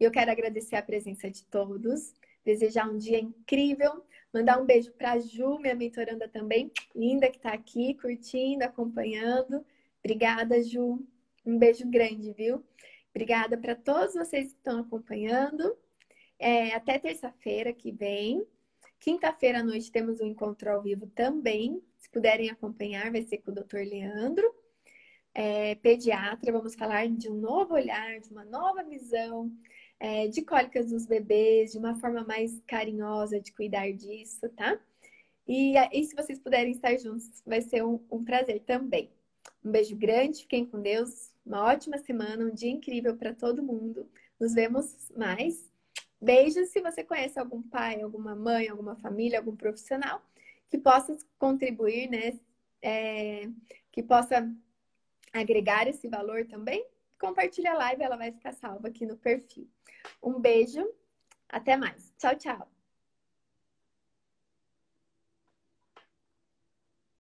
E 0.00 0.04
eu 0.04 0.10
quero 0.10 0.30
agradecer 0.30 0.76
a 0.76 0.82
presença 0.82 1.30
de 1.30 1.44
todos, 1.44 2.14
desejar 2.42 2.88
um 2.88 2.96
dia 2.96 3.20
incrível, 3.20 4.02
mandar 4.32 4.58
um 4.58 4.64
beijo 4.64 4.90
para 4.92 5.12
a 5.12 5.18
Ju, 5.18 5.58
minha 5.58 5.74
mentoranda 5.74 6.26
também, 6.26 6.72
linda 6.96 7.28
que 7.28 7.36
está 7.36 7.52
aqui 7.52 7.92
curtindo, 7.92 8.64
acompanhando. 8.64 9.62
Obrigada, 10.02 10.62
Ju. 10.62 11.06
Um 11.44 11.58
beijo 11.58 11.86
grande, 11.86 12.32
viu? 12.32 12.64
Obrigada 13.10 13.58
para 13.58 13.74
todos 13.74 14.14
vocês 14.14 14.52
que 14.52 14.58
estão 14.58 14.80
acompanhando. 14.80 15.76
É, 16.38 16.74
até 16.74 16.98
terça-feira 16.98 17.72
que 17.72 17.90
vem. 17.90 18.46
Quinta-feira 19.00 19.60
à 19.60 19.62
noite 19.62 19.90
temos 19.90 20.20
um 20.20 20.26
encontro 20.26 20.70
ao 20.70 20.82
vivo 20.82 21.06
também. 21.08 21.82
Se 21.98 22.08
puderem 22.10 22.50
acompanhar, 22.50 23.10
vai 23.10 23.22
ser 23.22 23.38
com 23.38 23.50
o 23.50 23.54
Dr. 23.54 23.78
Leandro, 23.78 24.52
é, 25.34 25.74
pediatra. 25.76 26.52
Vamos 26.52 26.74
falar 26.74 27.08
de 27.08 27.28
um 27.28 27.34
novo 27.34 27.74
olhar, 27.74 28.20
de 28.20 28.30
uma 28.30 28.44
nova 28.44 28.82
visão, 28.84 29.52
é, 30.00 30.28
de 30.28 30.42
cólicas 30.42 30.90
dos 30.90 31.06
bebês, 31.06 31.72
de 31.72 31.78
uma 31.78 31.94
forma 31.96 32.24
mais 32.24 32.60
carinhosa 32.66 33.40
de 33.40 33.52
cuidar 33.52 33.90
disso, 33.92 34.48
tá? 34.50 34.78
E, 35.46 35.74
e 35.92 36.04
se 36.04 36.14
vocês 36.14 36.38
puderem 36.38 36.72
estar 36.72 36.96
juntos, 36.98 37.42
vai 37.46 37.62
ser 37.62 37.84
um, 37.84 38.00
um 38.10 38.24
prazer 38.24 38.60
também. 38.60 39.10
Um 39.64 39.70
beijo 39.70 39.96
grande, 39.96 40.42
fiquem 40.42 40.66
com 40.66 40.80
Deus. 40.80 41.32
Uma 41.44 41.64
ótima 41.64 41.98
semana, 41.98 42.44
um 42.44 42.54
dia 42.54 42.70
incrível 42.70 43.16
para 43.16 43.34
todo 43.34 43.62
mundo. 43.62 44.08
Nos 44.38 44.54
vemos 44.54 45.10
mais. 45.16 45.68
Beijos 46.20 46.70
se 46.70 46.80
você 46.80 47.04
conhece 47.04 47.38
algum 47.38 47.62
pai, 47.62 48.00
alguma 48.02 48.34
mãe, 48.34 48.68
alguma 48.68 48.96
família, 48.96 49.38
algum 49.38 49.54
profissional 49.54 50.22
que 50.68 50.78
possa 50.78 51.16
contribuir, 51.38 52.08
né? 52.10 52.38
É, 52.82 53.48
que 53.90 54.02
possa 54.02 54.52
agregar 55.32 55.88
esse 55.88 56.08
valor 56.08 56.46
também. 56.46 56.86
Compartilha 57.18 57.72
a 57.72 57.76
live, 57.76 58.02
ela 58.02 58.16
vai 58.16 58.32
ficar 58.32 58.52
salva 58.52 58.88
aqui 58.88 59.04
no 59.04 59.16
perfil. 59.16 59.68
Um 60.22 60.38
beijo, 60.40 60.86
até 61.48 61.76
mais. 61.76 62.12
Tchau, 62.18 62.36
tchau. 62.36 62.77